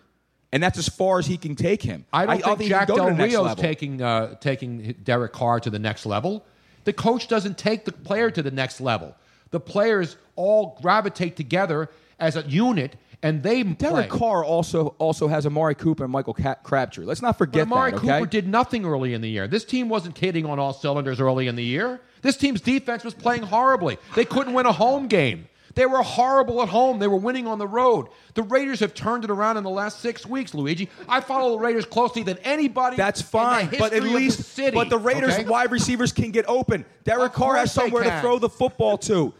and 0.52 0.62
that's 0.62 0.78
as 0.78 0.88
far 0.88 1.18
as 1.18 1.26
he 1.26 1.36
can 1.36 1.54
take 1.54 1.82
him. 1.82 2.04
I 2.12 2.26
don't 2.26 2.42
think 2.42 2.60
he 2.62 2.68
Jack 2.68 2.88
can 2.88 2.96
go 2.96 3.08
to 3.08 3.14
Del 3.14 3.26
Rio's 3.26 3.54
taking 3.56 4.02
uh, 4.02 4.34
taking 4.36 4.94
Derek 5.04 5.32
Carr 5.32 5.60
to 5.60 5.70
the 5.70 5.78
next 5.78 6.06
level. 6.06 6.44
The 6.84 6.92
coach 6.92 7.28
doesn't 7.28 7.58
take 7.58 7.84
the 7.84 7.92
player 7.92 8.30
to 8.30 8.42
the 8.42 8.50
next 8.50 8.80
level. 8.80 9.14
The 9.50 9.60
players 9.60 10.16
all 10.36 10.78
gravitate 10.80 11.36
together 11.36 11.90
as 12.18 12.36
a 12.36 12.42
unit, 12.42 12.96
and 13.22 13.42
they 13.42 13.62
Derek 13.62 14.08
play. 14.10 14.18
Carr 14.18 14.44
also 14.44 14.88
also 14.98 15.28
has 15.28 15.46
Amari 15.46 15.74
Cooper 15.74 16.04
and 16.04 16.12
Michael 16.12 16.34
Ca- 16.34 16.56
Crabtree. 16.62 17.04
Let's 17.04 17.22
not 17.22 17.38
But 17.38 17.38
forget 17.38 17.62
Amari 17.62 17.90
that. 17.92 17.96
Okay. 17.98 18.06
Amari 18.06 18.20
Cooper 18.22 18.30
did 18.30 18.48
nothing 18.48 18.84
early 18.84 19.14
in 19.14 19.20
the 19.20 19.30
year. 19.30 19.46
This 19.46 19.64
team 19.64 19.88
wasn't 19.88 20.16
hitting 20.16 20.46
on 20.46 20.58
all 20.58 20.72
cylinders 20.72 21.20
early 21.20 21.46
in 21.46 21.56
the 21.56 21.64
year. 21.64 22.00
This 22.22 22.36
team's 22.36 22.60
defense 22.60 23.04
was 23.04 23.14
playing 23.14 23.42
horribly. 23.42 23.98
They 24.14 24.24
couldn't 24.24 24.52
win 24.52 24.66
a 24.66 24.72
home 24.72 25.06
game. 25.08 25.46
They 25.74 25.86
were 25.86 26.02
horrible 26.02 26.62
at 26.62 26.68
home. 26.68 26.98
They 26.98 27.06
were 27.06 27.16
winning 27.16 27.46
on 27.46 27.58
the 27.58 27.66
road. 27.66 28.08
The 28.34 28.42
Raiders 28.42 28.80
have 28.80 28.94
turned 28.94 29.24
it 29.24 29.30
around 29.30 29.56
in 29.56 29.64
the 29.64 29.70
last 29.70 30.00
six 30.00 30.26
weeks, 30.26 30.54
Luigi. 30.54 30.88
I 31.08 31.20
follow 31.20 31.52
the 31.52 31.58
Raiders 31.58 31.84
closely 31.84 32.22
than 32.22 32.38
anybody. 32.38 32.96
That's 32.96 33.20
in 33.20 33.26
the 33.26 33.30
fine, 33.30 33.68
but 33.78 33.92
at 33.92 34.02
least, 34.02 34.38
the 34.38 34.42
city, 34.44 34.74
but 34.74 34.90
the 34.90 34.98
Raiders 34.98 35.34
okay? 35.34 35.44
wide 35.44 35.70
receivers 35.70 36.12
can 36.12 36.30
get 36.30 36.44
open. 36.48 36.84
Derek 37.04 37.30
Of 37.30 37.32
Carr 37.34 37.56
has 37.56 37.72
somewhere 37.72 38.04
to 38.04 38.20
throw 38.20 38.38
the 38.38 38.48
football 38.48 38.98
to. 38.98 39.32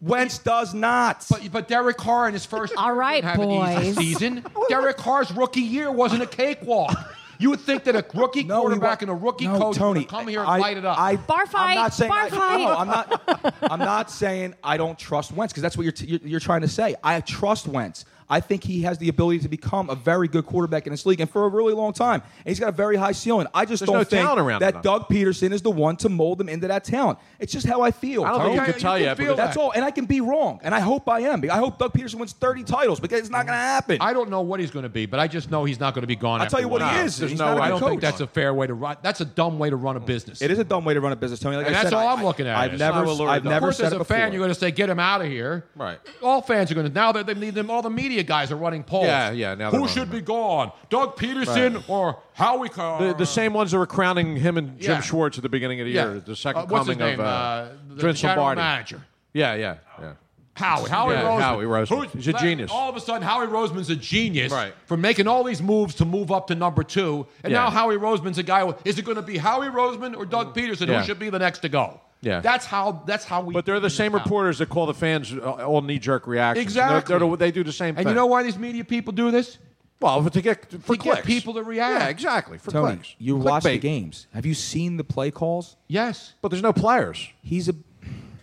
Wentz 0.00 0.38
does 0.38 0.74
not. 0.74 1.26
But, 1.28 1.50
but 1.50 1.68
Derek 1.68 1.96
Carr 1.96 2.28
in 2.28 2.32
his 2.32 2.46
first 2.46 2.72
All 2.76 2.94
right, 2.94 3.22
didn't 3.24 3.40
an 3.40 3.50
easy 3.50 3.94
boys. 3.94 3.96
season. 3.96 4.44
Derek 4.68 4.96
Carr's 4.96 5.30
rookie 5.32 5.60
year 5.60 5.90
wasn't 5.90 6.22
a 6.22 6.26
cakewalk. 6.26 6.96
You 7.38 7.50
would 7.50 7.60
think 7.60 7.84
that 7.84 7.94
a 7.94 8.04
rookie 8.18 8.42
No, 8.44 8.60
quarterback 8.62 9.00
wa- 9.00 9.02
and 9.02 9.10
a 9.10 9.14
rookie 9.14 9.46
no, 9.46 9.58
coach 9.58 9.76
Tony, 9.76 10.00
would 10.00 10.08
come 10.08 10.26
here 10.28 10.40
and 10.40 10.48
I, 10.48 10.58
light 10.58 10.76
it 10.76 10.84
up. 10.84 10.98
I, 10.98 11.16
Bar 11.16 11.44
I'm 11.54 11.74
not 11.76 11.94
saying 11.94 12.10
bar 12.10 12.22
I, 12.24 12.28
fight. 12.30 12.58
No, 12.58 12.74
I'm 12.76 12.88
not. 12.88 13.54
I'm 13.70 13.78
not 13.78 14.10
saying 14.10 14.54
I 14.64 14.76
don't 14.76 14.98
trust 14.98 15.32
Wentz 15.32 15.52
because 15.52 15.62
that's 15.62 15.76
what 15.76 15.84
you're, 15.84 15.92
t- 15.92 16.06
you're 16.06 16.20
you're 16.24 16.40
trying 16.40 16.62
to 16.62 16.68
say. 16.68 16.96
I 17.02 17.20
trust 17.20 17.68
Wentz. 17.68 18.04
I 18.30 18.40
think 18.40 18.62
he 18.64 18.82
has 18.82 18.98
the 18.98 19.08
ability 19.08 19.38
to 19.40 19.48
become 19.48 19.88
a 19.90 19.94
very 19.94 20.28
good 20.28 20.44
quarterback 20.46 20.86
in 20.86 20.92
this 20.92 21.06
league, 21.06 21.20
and 21.20 21.30
for 21.30 21.44
a 21.44 21.48
really 21.48 21.72
long 21.72 21.92
time. 21.92 22.22
And 22.38 22.46
he's 22.46 22.60
got 22.60 22.68
a 22.68 22.72
very 22.72 22.96
high 22.96 23.12
ceiling. 23.12 23.46
I 23.54 23.64
just 23.64 23.80
There's 23.80 23.86
don't 23.88 23.96
no 23.98 24.04
think 24.04 24.38
around 24.38 24.60
that 24.60 24.76
him. 24.76 24.80
Doug 24.82 25.08
Pederson 25.08 25.52
is 25.52 25.62
the 25.62 25.70
one 25.70 25.96
to 25.98 26.08
mold 26.08 26.40
him 26.40 26.48
into 26.48 26.68
that 26.68 26.84
talent. 26.84 27.18
It's 27.38 27.52
just 27.52 27.66
how 27.66 27.80
I 27.82 27.90
feel. 27.90 28.24
I 28.24 28.28
don't 28.30 28.38
Tony. 28.40 28.48
think 28.50 28.54
you 28.56 28.62
Okay, 28.62 28.72
can 28.72 28.80
tell 28.80 28.98
you 28.98 29.04
yet. 29.04 29.16
can 29.16 29.24
feel 29.26 29.34
because- 29.34 29.46
That's 29.48 29.56
all, 29.56 29.72
and 29.72 29.84
I 29.84 29.90
can 29.90 30.04
be 30.04 30.20
wrong, 30.20 30.60
and 30.62 30.74
I 30.74 30.80
hope 30.80 31.08
I 31.08 31.20
am. 31.20 31.42
I 31.50 31.56
hope 31.56 31.78
Doug 31.78 31.92
Pederson 31.92 32.16
wins 32.16 32.32
30 32.32 32.64
titles 32.64 33.00
because 33.00 33.20
it's 33.20 33.30
not 33.30 33.46
going 33.46 33.56
to 33.58 33.64
happen. 33.64 33.98
I 34.00 34.12
don't 34.12 34.28
know 34.30 34.42
what 34.42 34.60
he's 34.60 34.70
going 34.70 34.82
to 34.82 34.88
be, 34.88 35.06
but 35.06 35.20
I 35.20 35.26
just 35.28 35.50
know 35.50 35.64
he's 35.64 35.80
not 35.80 35.94
going 35.94 36.02
to 36.02 36.06
be 36.08 36.16
gone. 36.16 36.40
I'll 36.40 36.46
tell 36.48 36.60
you 36.60 36.68
what 36.68 36.82
one 36.82 36.94
he 36.94 37.00
is. 37.00 37.16
There's 37.16 37.30
He's 37.30 37.40
no 37.40 37.46
not 37.46 37.56
a 37.56 37.60
way. 37.60 37.66
I 37.66 37.68
don't 37.70 37.80
think 37.80 38.00
that's 38.00 38.20
a 38.20 38.26
fair 38.26 38.52
way 38.52 38.66
to 38.66 38.74
run. 38.74 38.96
That's 39.02 39.20
a 39.20 39.24
dumb 39.24 39.58
way 39.58 39.70
to 39.70 39.76
run 39.76 39.96
a 39.96 40.00
business. 40.00 40.42
It 40.42 40.50
is 40.50 40.58
a 40.58 40.64
dumb 40.64 40.84
way 40.84 40.94
to 40.94 41.00
run 41.00 41.12
a 41.12 41.16
business, 41.16 41.40
Tony. 41.40 41.56
Like 41.56 41.66
And 41.66 41.74
I 41.76 41.78
that's 41.82 41.90
said, 41.92 41.96
all 41.98 42.08
I, 42.08 42.12
I'm 42.12 42.24
looking 42.24 42.46
at. 42.46 42.56
I've 42.56 42.72
It's 42.74 42.78
never, 42.80 42.98
not 42.98 43.06
what 43.06 43.16
Lurie 43.18 43.28
I've 43.30 43.44
never 43.44 43.56
of 43.56 43.62
course, 43.62 43.76
said 43.78 43.86
as 43.86 43.92
a 43.94 43.98
before. 43.98 44.16
fan, 44.16 44.32
you're 44.32 44.40
going 44.40 44.50
to 44.52 44.54
say, 44.58 44.70
"Get 44.70 44.90
him 44.90 44.98
out 45.00 45.20
of 45.22 45.28
here." 45.28 45.64
Right. 45.76 45.98
All 46.22 46.42
fans 46.42 46.70
are 46.70 46.74
going 46.74 46.86
to 46.86 46.92
now 46.92 47.12
that 47.12 47.26
they 47.26 47.34
need 47.34 47.54
them. 47.54 47.70
All 47.70 47.80
the 47.82 47.90
media 47.90 48.17
guys 48.26 48.50
are 48.50 48.56
running 48.56 48.82
polls. 48.84 49.06
Yeah, 49.06 49.30
yeah, 49.30 49.54
now 49.54 49.70
who 49.70 49.86
should 49.88 50.10
be 50.10 50.20
gone? 50.20 50.72
Doug 50.90 51.16
Pederson 51.16 51.74
Right. 51.76 51.84
or 51.90 52.18
Howie 52.34 52.68
Carr? 52.68 53.02
The, 53.08 53.14
the 53.14 53.26
same 53.26 53.52
ones 53.52 53.70
that 53.72 53.78
were 53.78 53.86
crowning 53.86 54.36
him 54.36 54.56
and 54.58 54.78
Jim 54.80 54.92
Yeah. 54.92 55.00
Schwartz 55.00 55.38
at 55.38 55.42
the 55.42 55.48
beginning 55.48 55.80
of 55.80 55.86
the 55.86 55.92
Yeah. 55.92 56.10
year, 56.10 56.20
the 56.20 56.36
second 56.36 56.62
Uh, 56.62 56.66
what's 56.66 56.86
his 56.88 56.96
coming 56.96 57.10
name? 57.12 57.20
of 57.20 57.26
uh, 57.26 57.28
Uh, 57.28 57.68
the 57.88 57.94
Vince 58.02 58.20
general 58.20 58.38
Lombardi. 58.44 58.60
manager. 58.60 59.02
Yeah, 59.32 59.54
yeah, 59.54 59.74
yeah. 60.00 60.12
Howie, 60.58 60.88
Howie 60.90 61.14
Yeah, 61.14 61.22
Roseman. 61.22 61.40
Howie 61.40 61.64
Roseman. 61.64 61.88
Who's- 61.88 62.12
He's 62.12 62.28
a 62.28 62.32
genius. 62.34 62.70
All 62.70 62.90
of 62.90 62.96
a 62.96 63.00
sudden, 63.00 63.22
Howie 63.22 63.46
Roseman's 63.46 63.90
a 63.90 63.96
genius 63.96 64.52
Right. 64.52 64.74
for 64.86 64.96
making 64.96 65.26
all 65.28 65.44
these 65.44 65.62
moves 65.62 65.94
to 65.96 66.04
move 66.04 66.30
up 66.32 66.48
to 66.48 66.54
number 66.54 66.82
two. 66.82 67.26
And 67.44 67.52
Yeah. 67.52 67.60
now 67.64 67.70
Howie 67.70 67.96
Roseman's 67.96 68.38
a 68.38 68.42
guy. 68.42 68.64
With, 68.64 68.76
is 68.86 68.98
it 68.98 69.04
going 69.04 69.16
to 69.16 69.22
be 69.22 69.38
Howie 69.38 69.68
Roseman 69.68 70.16
or 70.16 70.26
Doug 70.26 70.54
Pederson? 70.54 70.88
Yeah. 70.88 71.00
Who 71.00 71.06
should 71.06 71.18
be 71.18 71.30
the 71.30 71.38
next 71.38 71.60
to 71.60 71.68
go? 71.68 72.00
Yeah. 72.20 72.40
That's 72.40 72.66
how. 72.66 73.02
That's 73.06 73.24
how 73.24 73.42
we. 73.42 73.54
But 73.54 73.64
they're 73.64 73.78
the 73.80 73.88
same 73.88 74.12
this 74.12 74.20
out. 74.20 74.24
reporters 74.26 74.58
that 74.58 74.68
call 74.68 74.86
the 74.86 74.94
fans 74.94 75.32
uh, 75.32 75.38
all 75.64 75.80
knee-jerk 75.82 76.26
reactions. 76.26 76.64
Exactly. 76.64 77.16
They're- 77.16 77.26
they're 77.28 77.36
they 77.36 77.50
do 77.52 77.62
the 77.62 77.72
same 77.72 77.90
And 77.90 77.98
thing. 77.98 78.08
you 78.08 78.14
know 78.14 78.26
why 78.26 78.42
these 78.42 78.58
media 78.58 78.84
people 78.84 79.12
do 79.12 79.30
this? 79.30 79.58
Well, 80.00 80.22
to 80.30 80.40
get 80.42 80.70
for 80.82 80.94
To 80.96 81.02
get 81.02 81.12
clicks. 81.12 81.26
people 81.26 81.54
to 81.54 81.62
react. 81.64 82.02
Yeah, 82.02 82.08
exactly. 82.08 82.58
For 82.58 82.70
Tony, 82.70 82.96
clicks. 82.96 83.14
you 83.18 83.36
watch 83.36 83.64
the 83.64 83.78
games. 83.78 84.26
Have 84.32 84.46
you 84.46 84.54
seen 84.54 84.96
the 84.96 85.02
play 85.04 85.30
calls? 85.32 85.76
Yes. 85.88 86.34
but 86.40 86.50
there's 86.50 86.62
no 86.62 86.72
players. 86.72 87.28
He's 87.42 87.68
a 87.68 87.74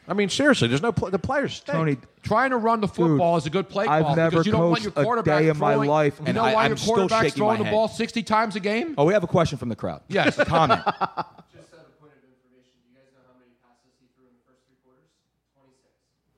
I 0.08 0.14
mean, 0.14 0.30
seriously, 0.30 0.68
there's 0.68 0.82
no 0.82 0.92
pl- 0.92 1.10
the 1.10 1.18
players. 1.20 1.56
Stink. 1.56 1.76
Tony. 1.78 1.98
Trying 2.22 2.52
to 2.52 2.58
run 2.58 2.80
the 2.82 2.88
football 2.88 3.38
is 3.38 3.46
a 3.46 3.50
good 3.50 3.70
play 3.70 3.86
I've 3.88 4.04
call 4.06 4.16
never 4.16 4.30
because 4.32 4.46
you 4.46 4.52
don't 4.52 4.70
want 4.70 4.84
your 4.84 4.92
coached 4.92 5.20
a 5.20 5.24
day 5.24 5.50
in 5.50 5.58
my 5.58 5.74
throwing, 5.74 5.90
life, 5.90 6.18
You 6.20 6.26
and 6.28 6.36
know 6.36 6.44
I- 6.44 6.54
why 6.54 6.64
I'm 6.66 6.72
your 6.72 6.78
still 6.78 6.94
quarterback's 6.96 7.26
shaking 7.30 7.44
my 7.44 7.56
throwing 7.56 7.64
the 7.66 7.72
ball 7.72 7.88
60 7.88 8.24
times 8.24 8.56
a 8.56 8.60
game? 8.60 8.96
Oh, 8.98 9.06
we 9.06 9.14
have 9.14 9.24
a 9.24 9.28
question 9.28 9.58
from 9.58 9.70
the 9.70 9.76
crowd. 9.76 10.02
Yes. 10.08 10.36
Comment. 10.36 10.82
Just 10.86 10.98
as 10.98 11.00
a 11.00 11.98
point 12.00 12.14
of 12.14 12.24
information, 12.24 12.74
do 12.82 12.90
you 12.90 12.96
guys 12.96 13.10
know 13.14 13.22
how 13.28 13.34
many 13.40 13.52
passes 13.62 13.94
he 14.00 14.08
threw 14.16 14.26
in 14.28 14.34
the 14.34 14.42
first 14.48 14.62
three 14.68 14.78
quarters? 14.84 15.10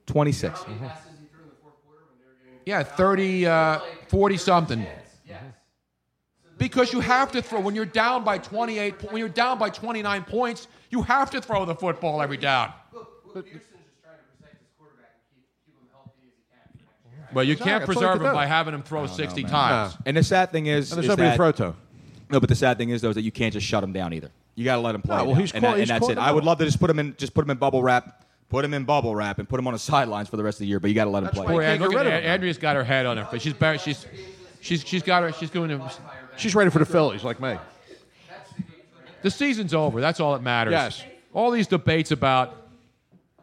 Twenty-six. 0.05 0.61
26. 0.63 0.91
Yeah, 2.65 2.83
30, 2.83 3.45
uh, 3.45 3.79
40 4.09 4.37
something. 4.37 4.85
Because 6.57 6.91
you 6.91 6.99
have 7.01 7.31
to 7.33 7.41
throw 7.43 7.59
when 7.59 7.75
you're 7.75 7.85
down 7.85 8.23
by 8.23 8.39
28, 8.39 9.11
when 9.11 9.19
you're 9.19 9.29
down 9.29 9.59
by 9.59 9.69
29 9.69 10.23
points, 10.23 10.67
you 10.89 11.03
have 11.03 11.29
to 11.31 11.39
throw 11.39 11.65
the 11.65 11.75
football 11.75 12.19
every 12.21 12.37
down. 12.37 12.73
Well, 17.33 17.43
you 17.43 17.55
can't 17.57 17.83
Exactly. 17.83 17.95
That's 17.95 17.97
all 17.97 18.03
you 18.03 18.07
preserve 18.07 18.17
can 18.19 18.25
him 18.27 18.31
do. 18.31 18.35
by 18.35 18.45
having 18.45 18.73
him 18.73 18.83
throw 18.83 19.03
I 19.03 19.07
60 19.07 19.41
man. 19.43 19.51
times. 19.51 19.97
And 20.05 20.15
the 20.17 20.23
sad 20.23 20.51
thing 20.51 20.67
is, 20.67 20.91
And 20.91 20.97
there's 20.97 21.05
is 21.05 21.09
nobody 21.09 21.27
to 21.27 21.29
that- 21.31 21.35
throw 21.35 21.51
to. 21.71 21.75
No, 22.29 22.39
but 22.39 22.49
the 22.49 22.55
sad 22.55 22.77
thing 22.77 22.89
is 22.89 23.01
though 23.01 23.09
is 23.09 23.15
that 23.15 23.21
you 23.21 23.31
can't 23.31 23.53
just 23.53 23.65
shut 23.67 23.83
him 23.83 23.91
down 23.93 24.13
either. 24.13 24.31
You 24.55 24.65
got 24.65 24.75
to 24.75 24.81
let 24.81 24.95
him 24.95 25.01
play. 25.01 25.17
No, 25.17 25.25
well, 25.25 25.33
now. 25.35 25.41
he's 25.41 25.51
and, 25.51 25.63
caught- 25.63 25.71
that- 25.75 25.79
he's 25.81 25.89
and 25.89 25.95
that's 25.95 26.05
caught 26.05 26.11
it. 26.13 26.15
the 26.15 26.21
I 26.21 26.31
would 26.31 26.41
ball. 26.41 26.47
love 26.47 26.57
to 26.59 26.65
just 26.65 26.79
put 26.79 26.89
him 26.89 26.99
in, 26.99 27.15
just 27.17 27.33
put 27.33 27.43
him 27.43 27.51
in 27.51 27.57
bubble 27.57 27.83
wrap, 27.83 28.23
put 28.49 28.63
him 28.65 28.73
in 28.73 28.85
bubble 28.85 29.13
wrap, 29.15 29.39
and 29.39 29.47
put 29.47 29.59
him 29.59 29.67
on 29.67 29.73
the 29.73 29.79
sidelines 29.93 30.29
for 30.29 30.37
the 30.37 30.43
rest 30.43 30.55
of 30.55 30.59
the 30.61 30.67
year. 30.67 30.79
But 30.79 30.87
you 30.89 30.95
got 30.95 31.03
to 31.05 31.09
let 31.09 31.23
him 31.23 31.29
play. 31.29 31.45
Poor 31.47 31.61
can't 31.61 31.79
get 31.79 31.89
look 31.89 31.97
rid 31.97 32.07
at 32.07 32.13
of 32.19 32.23
him. 32.23 32.31
Andrea's 32.31 32.57
got 32.57 32.75
her 32.77 32.83
head 32.83 33.05
on 33.05 33.17
her 33.17 33.25
face. 33.25 33.41
She's 33.41 33.53
bar- 33.53 33.77
she's 33.77 34.05
she's 34.61 34.83
she's 34.85 35.03
got 35.03 35.23
her. 35.23 35.31
She's 35.33 35.49
going 35.49 35.69
to 35.69 35.91
She's 36.37 36.55
ready 36.55 36.69
for 36.69 36.79
the 36.79 36.85
Phillies, 36.85 37.23
like 37.23 37.39
me. 37.41 37.57
the 39.21 39.31
season's 39.31 39.73
over. 39.73 39.99
That's 40.01 40.19
all 40.21 40.33
that 40.33 40.41
matters. 40.43 40.71
Yes. 40.71 41.03
All 41.33 41.51
these 41.51 41.67
debates 41.67 42.11
about, 42.11 42.66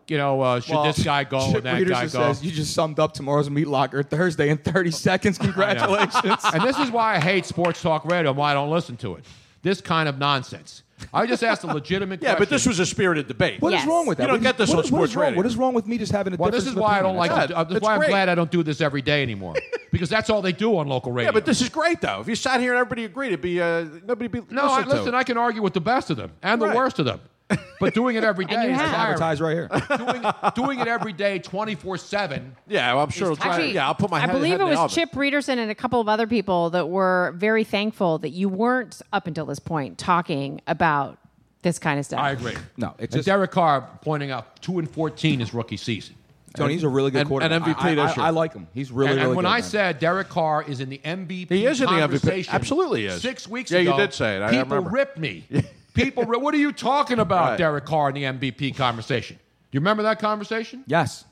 you 0.08 0.16
know, 0.18 0.40
uh, 0.40 0.60
should 0.60 0.74
Well, 0.74 0.84
this 0.84 1.02
guy 1.02 1.24
go 1.24 1.46
Chip 1.46 1.56
and 1.56 1.64
that 1.66 1.74
Readers 1.78 1.90
guy 1.92 2.02
go? 2.04 2.08
says 2.08 2.44
you 2.44 2.50
just 2.52 2.74
summed 2.74 2.98
up 2.98 3.12
tomorrow's 3.14 3.48
meat 3.50 3.68
locker 3.68 4.02
Thursday 4.02 4.48
in 4.50 4.58
30 4.58 4.90
seconds. 5.08 5.38
Congratulations. 5.38 6.40
and 6.52 6.62
this 6.62 6.78
is 6.78 6.90
why 6.90 7.16
I 7.16 7.20
hate 7.20 7.46
sports 7.46 7.80
talk 7.82 8.04
radio 8.04 8.30
and 8.30 8.38
why 8.38 8.50
I 8.50 8.54
don't 8.54 8.70
listen 8.70 8.96
to 8.98 9.14
it. 9.16 9.24
This 9.62 9.80
kind 9.80 10.08
of 10.08 10.18
nonsense. 10.18 10.82
I 11.12 11.26
just 11.26 11.42
asked 11.42 11.64
a 11.64 11.66
legitimate 11.66 12.20
question. 12.20 12.24
Yeah, 12.30 12.36
question. 12.36 12.44
but 12.50 12.50
this 12.50 12.66
was 12.66 12.78
a 12.80 12.86
spirited 12.86 13.26
debate. 13.28 13.60
What 13.60 13.72
is 13.74 13.80
Yes. 13.80 13.88
wrong 13.88 14.06
with 14.06 14.18
that? 14.18 14.24
You 14.24 14.28
don't 14.28 14.36
What 14.36 14.42
get 14.42 14.58
this 14.58 14.68
what 14.70 14.78
on 14.78 14.84
is- 14.84 14.92
what 14.92 15.04
is 15.04 15.10
sports 15.10 15.16
wrong- 15.16 15.24
radio. 15.24 15.36
What 15.38 15.46
is 15.46 15.56
wrong 15.56 15.74
with 15.74 15.86
me 15.86 15.98
just 15.98 16.12
having 16.12 16.32
a 16.32 16.36
Well, 16.36 16.48
difference 16.50 16.64
this 16.66 16.72
is 16.74 16.78
why 16.78 16.98
I 16.98 17.02
don't 17.02 17.16
like. 17.16 17.30
That's 17.30 17.48
To, 17.50 17.56
uh, 17.58 17.64
this 17.64 17.70
is 17.72 17.76
It's 17.78 17.84
why 17.84 17.92
I'm 17.94 17.98
great. 17.98 18.10
glad 18.10 18.28
I 18.28 18.34
don't 18.34 18.50
do 18.50 18.62
this 18.62 18.80
every 18.80 19.02
day 19.02 19.22
anymore, 19.22 19.54
because 19.92 20.08
that's 20.08 20.30
all 20.30 20.40
they 20.40 20.52
do 20.52 20.76
on 20.78 20.86
local 20.86 21.12
radio. 21.12 21.28
Yeah, 21.28 21.32
but 21.32 21.44
this 21.46 21.60
is 21.60 21.68
great 21.68 22.00
though. 22.00 22.20
If 22.20 22.28
you 22.28 22.36
sat 22.36 22.60
here 22.60 22.72
and 22.72 22.78
everybody 22.80 23.04
agreed, 23.04 23.28
it'd 23.28 23.40
be 23.40 23.60
uh, 23.60 23.86
nobody 24.06 24.28
be 24.28 24.40
no, 24.50 24.62
I, 24.62 24.66
listened 24.76 24.90
to. 24.92 24.96
listen. 24.98 25.14
I 25.14 25.24
can 25.24 25.36
argue 25.36 25.62
with 25.62 25.72
the 25.74 25.80
best 25.80 26.10
of 26.10 26.16
them 26.16 26.30
and 26.42 26.60
the 26.62 26.66
worst 26.68 26.98
of 27.00 27.06
them, 27.06 27.20
but 27.80 27.94
doing 27.94 28.16
it 28.16 28.24
every 28.24 28.44
day 28.44 28.64
you 28.66 28.70
is 28.70 28.76
have. 28.76 28.90
tiring. 28.90 29.12
Advertise 29.22 29.40
right 29.40 29.52
here. 29.54 29.68
doing, 29.98 30.22
doing 30.54 30.80
it 30.80 30.88
every 30.88 31.12
day, 31.12 31.38
twenty 31.38 31.74
four 31.74 31.96
seven. 31.98 32.54
Yeah, 32.68 32.94
well, 32.94 33.04
I'm 33.04 33.10
sure. 33.10 33.30
I'll 33.30 33.36
try, 33.36 33.52
Actually, 33.54 33.72
yeah, 33.74 33.86
I'll 33.86 33.94
put 33.94 34.10
my 34.10 34.18
I 34.18 34.20
head, 34.20 34.32
believe 34.32 34.52
head 34.52 34.60
it 34.60 34.64
in 34.72 34.78
was. 34.78 34.94
Chip 34.94 35.10
Reederson 35.12 35.58
and 35.58 35.70
a 35.70 35.74
couple 35.74 36.00
of 36.00 36.08
other 36.08 36.26
people 36.26 36.70
that 36.70 36.88
were 36.88 37.34
very 37.36 37.64
thankful 37.64 38.18
that 38.18 38.30
you 38.30 38.48
weren't 38.48 39.00
up 39.12 39.26
until 39.26 39.46
this 39.46 39.58
point 39.58 39.98
talking 39.98 40.60
about 40.66 41.18
this 41.62 41.78
kind 41.78 41.98
of 41.98 42.04
stuff. 42.06 42.20
I 42.20 42.32
agree. 42.32 42.54
No, 42.76 42.94
it's 42.98 43.14
just- 43.14 43.26
Derek 43.26 43.50
Carr 43.50 43.88
pointing 44.02 44.30
out 44.30 44.60
two 44.60 44.78
and 44.78 44.90
fourteen 44.90 45.40
is 45.40 45.54
rookie 45.54 45.76
season. 45.78 46.14
Tony, 46.56 46.74
he's 46.74 46.84
a 46.84 46.88
really 46.88 47.10
good 47.10 47.22
and- 47.22 47.28
quarterback. 47.28 47.66
and 47.66 47.74
MVP 47.74 47.82
I, 47.82 47.90
I, 47.90 47.94
this 48.06 48.16
year. 48.16 48.26
I 48.26 48.30
like 48.30 48.52
him. 48.52 48.68
He's 48.72 48.92
really, 48.92 49.10
and, 49.10 49.20
and 49.20 49.28
when 49.30 49.44
good, 49.44 49.48
I 49.48 49.54
man. 49.54 49.62
said 49.64 49.98
Derek 49.98 50.28
Carr 50.28 50.62
is 50.62 50.78
in 50.78 50.88
the 50.88 50.98
MVP, 50.98 51.50
He 51.50 51.66
is 51.66 51.80
in 51.80 51.86
the 51.86 51.92
MVP. 51.94 52.48
Absolutely 52.48 53.06
is. 53.06 53.20
Six 53.22 53.48
weeks 53.48 53.72
Yeah, 53.72 53.80
you 53.80 53.92
did 53.96 54.12
say 54.14 54.36
it. 54.36 54.40
I- 54.42 54.46
I 54.46 54.50
people 54.50 54.64
remember. 54.76 54.90
ripped 54.90 55.18
me. 55.18 55.44
people, 55.94 56.24
what 56.24 56.52
are 56.54 56.58
you 56.58 56.72
talking 56.72 57.18
about, 57.18 57.50
Right. 57.50 57.58
Derek 57.58 57.84
Carr 57.86 58.10
in 58.10 58.14
the 58.14 58.22
MVP 58.24 58.76
conversation? 58.76 59.36
Do 59.36 59.76
you 59.76 59.80
remember 59.80 60.02
that 60.04 60.18
conversation? 60.18 60.84
yes. 60.86 61.24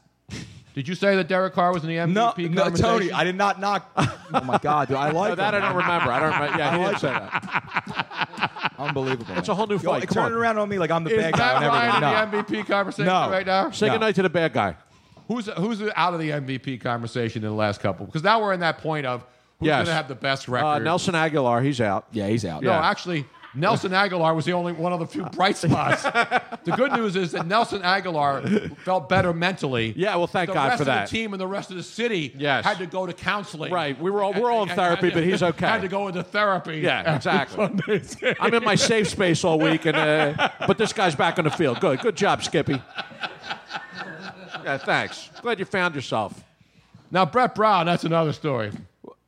Did 0.75 0.89
you 0.89 0.95
say 0.95 1.17
that 1.17 1.29
Derek 1.29 1.53
Carr 1.53 1.71
was 1.75 1.83
in 1.85 1.91
the 1.91 1.97
MVP 1.97 2.13
No, 2.15 2.33
no, 2.39 2.63
conversation? 2.63 2.77
Tony, 2.91 3.13
I 3.13 3.25
did 3.25 3.37
not 3.37 3.61
knock. 3.61 3.91
oh 3.99 4.41
my 4.43 4.57
God, 4.57 4.89
dude, 4.89 4.97
I 4.97 5.11
like 5.11 5.29
No, 5.29 5.35
that 5.35 5.55
I 5.55 5.61
don't 5.61 5.77
remember. 5.77 6.11
I 6.11 6.19
don't 6.19 6.33
remember. 6.33 6.59
Yeah, 6.59 6.79
he 6.79 6.91
did 6.93 6.99
say 6.99 7.09
that. 7.11 8.73
Unbelievable. 8.79 9.35
It's 9.37 9.49
a 9.51 9.55
whole 9.55 9.67
new 9.67 9.75
Yo, 9.75 9.81
fight. 9.81 10.09
Come 10.09 10.15
Turning 10.25 10.33
on. 10.37 10.41
around 10.41 10.59
on 10.59 10.69
me 10.71 10.79
like 10.79 10.91
I'm 10.91 11.05
the 11.05 11.11
Is 11.11 11.23
bad 11.23 11.35
guy. 11.35 11.61
Matt 11.61 11.63
on 11.71 12.03
Ryan 12.03 12.25
everything. 12.25 12.49
in 12.49 12.57
the 12.57 12.63
MVP 12.63 12.67
conversation 12.67 13.07
No. 13.07 13.31
right 13.31 13.45
now? 13.47 13.71
Say 13.71 13.87
No. 13.89 13.93
goodnight 13.95 14.15
to 14.15 14.23
the 14.23 14.31
bad 14.31 14.55
guy. 14.55 14.77
Who's 15.29 15.47
who's 15.59 15.83
out 15.95 16.15
of 16.15 16.21
the 16.21 16.31
MVP 16.31 16.81
conversation 16.81 17.45
in 17.45 17.51
the 17.51 17.55
last 17.55 17.81
couple? 17.83 18.07
Because 18.07 18.23
now 18.23 18.41
we're 18.41 18.55
in 18.55 18.61
that 18.61 18.79
point 18.79 19.05
of 19.05 19.21
who's 19.61 19.67
Yes. 19.67 19.77
going 19.77 19.87
to 19.89 19.93
have 19.95 20.09
the 20.09 20.15
best 20.15 20.49
record. 20.49 20.67
Uh, 20.67 20.79
Nelson 20.79 21.15
Agholor, 21.15 21.63
he's 21.63 21.81
out. 21.83 22.07
Yeah, 22.13 22.29
he's 22.29 22.45
out. 22.47 22.63
No, 22.63 22.71
Yeah. 22.71 22.89
actually, 22.89 23.27
Nelson 23.55 23.93
Agholor 23.93 24.35
was 24.35 24.45
the 24.47 24.53
only 24.53 24.73
one 24.73 24.93
of 24.93 25.01
the 25.01 25.07
few 25.07 25.25
bright 25.27 25.57
spots. 25.57 26.03
the 26.65 26.73
good 26.77 26.93
news 26.93 27.17
is 27.17 27.33
that 27.33 27.47
Nelson 27.47 27.83
Agholor 27.83 28.75
felt 28.79 29.09
better 29.09 29.33
mentally. 29.35 29.93
Yeah, 29.97 30.17
well, 30.17 30.27
thank 30.27 30.49
the 30.49 30.55
God 30.55 30.79
for 30.79 30.85
that. 30.85 31.09
The 31.09 31.17
team 31.17 31.35
and 31.35 31.41
the 31.41 31.47
rest 31.47 31.71
of 31.71 31.77
the 31.77 31.83
city 31.83 32.33
Yes. 32.37 32.65
had 32.65 32.79
to 32.79 32.87
go 32.87 33.05
to 33.05 33.13
counseling. 33.13 33.71
Right, 33.73 33.99
we 34.01 34.11
were 34.11 34.23
all- 34.23 34.33
we're 34.33 34.51
all 34.51 34.63
in 34.63 34.71
therapy, 34.71 35.11
but 35.11 35.23
he's 35.23 35.43
okay. 35.43 35.67
Had 35.67 35.83
to 35.83 35.89
go 35.89 36.09
into 36.09 36.23
therapy. 36.23 36.79
Yeah, 36.79 37.15
exactly. 37.17 38.35
I'm 38.41 38.55
in 38.55 38.65
my 38.65 38.75
safe 38.75 39.09
space 39.09 39.45
all 39.45 39.59
week, 39.59 39.85
and 39.87 39.97
uh, 39.97 40.49
but 40.67 40.79
this 40.79 40.93
guy's 40.93 41.15
back 41.15 41.39
on 41.39 41.45
the 41.45 41.51
field. 41.51 41.81
Good, 41.81 42.01
good 42.01 42.17
job, 42.17 42.43
Skippy. 42.43 42.81
Yeah, 44.65 44.79
thanks. 44.79 45.29
Glad 45.43 45.59
you 45.59 45.65
found 45.65 45.95
yourself. 45.95 46.43
Now, 47.11 47.27
Brett 47.27 47.55
Brown, 47.55 47.87
that's 47.87 48.05
another 48.05 48.33
story. 48.33 48.71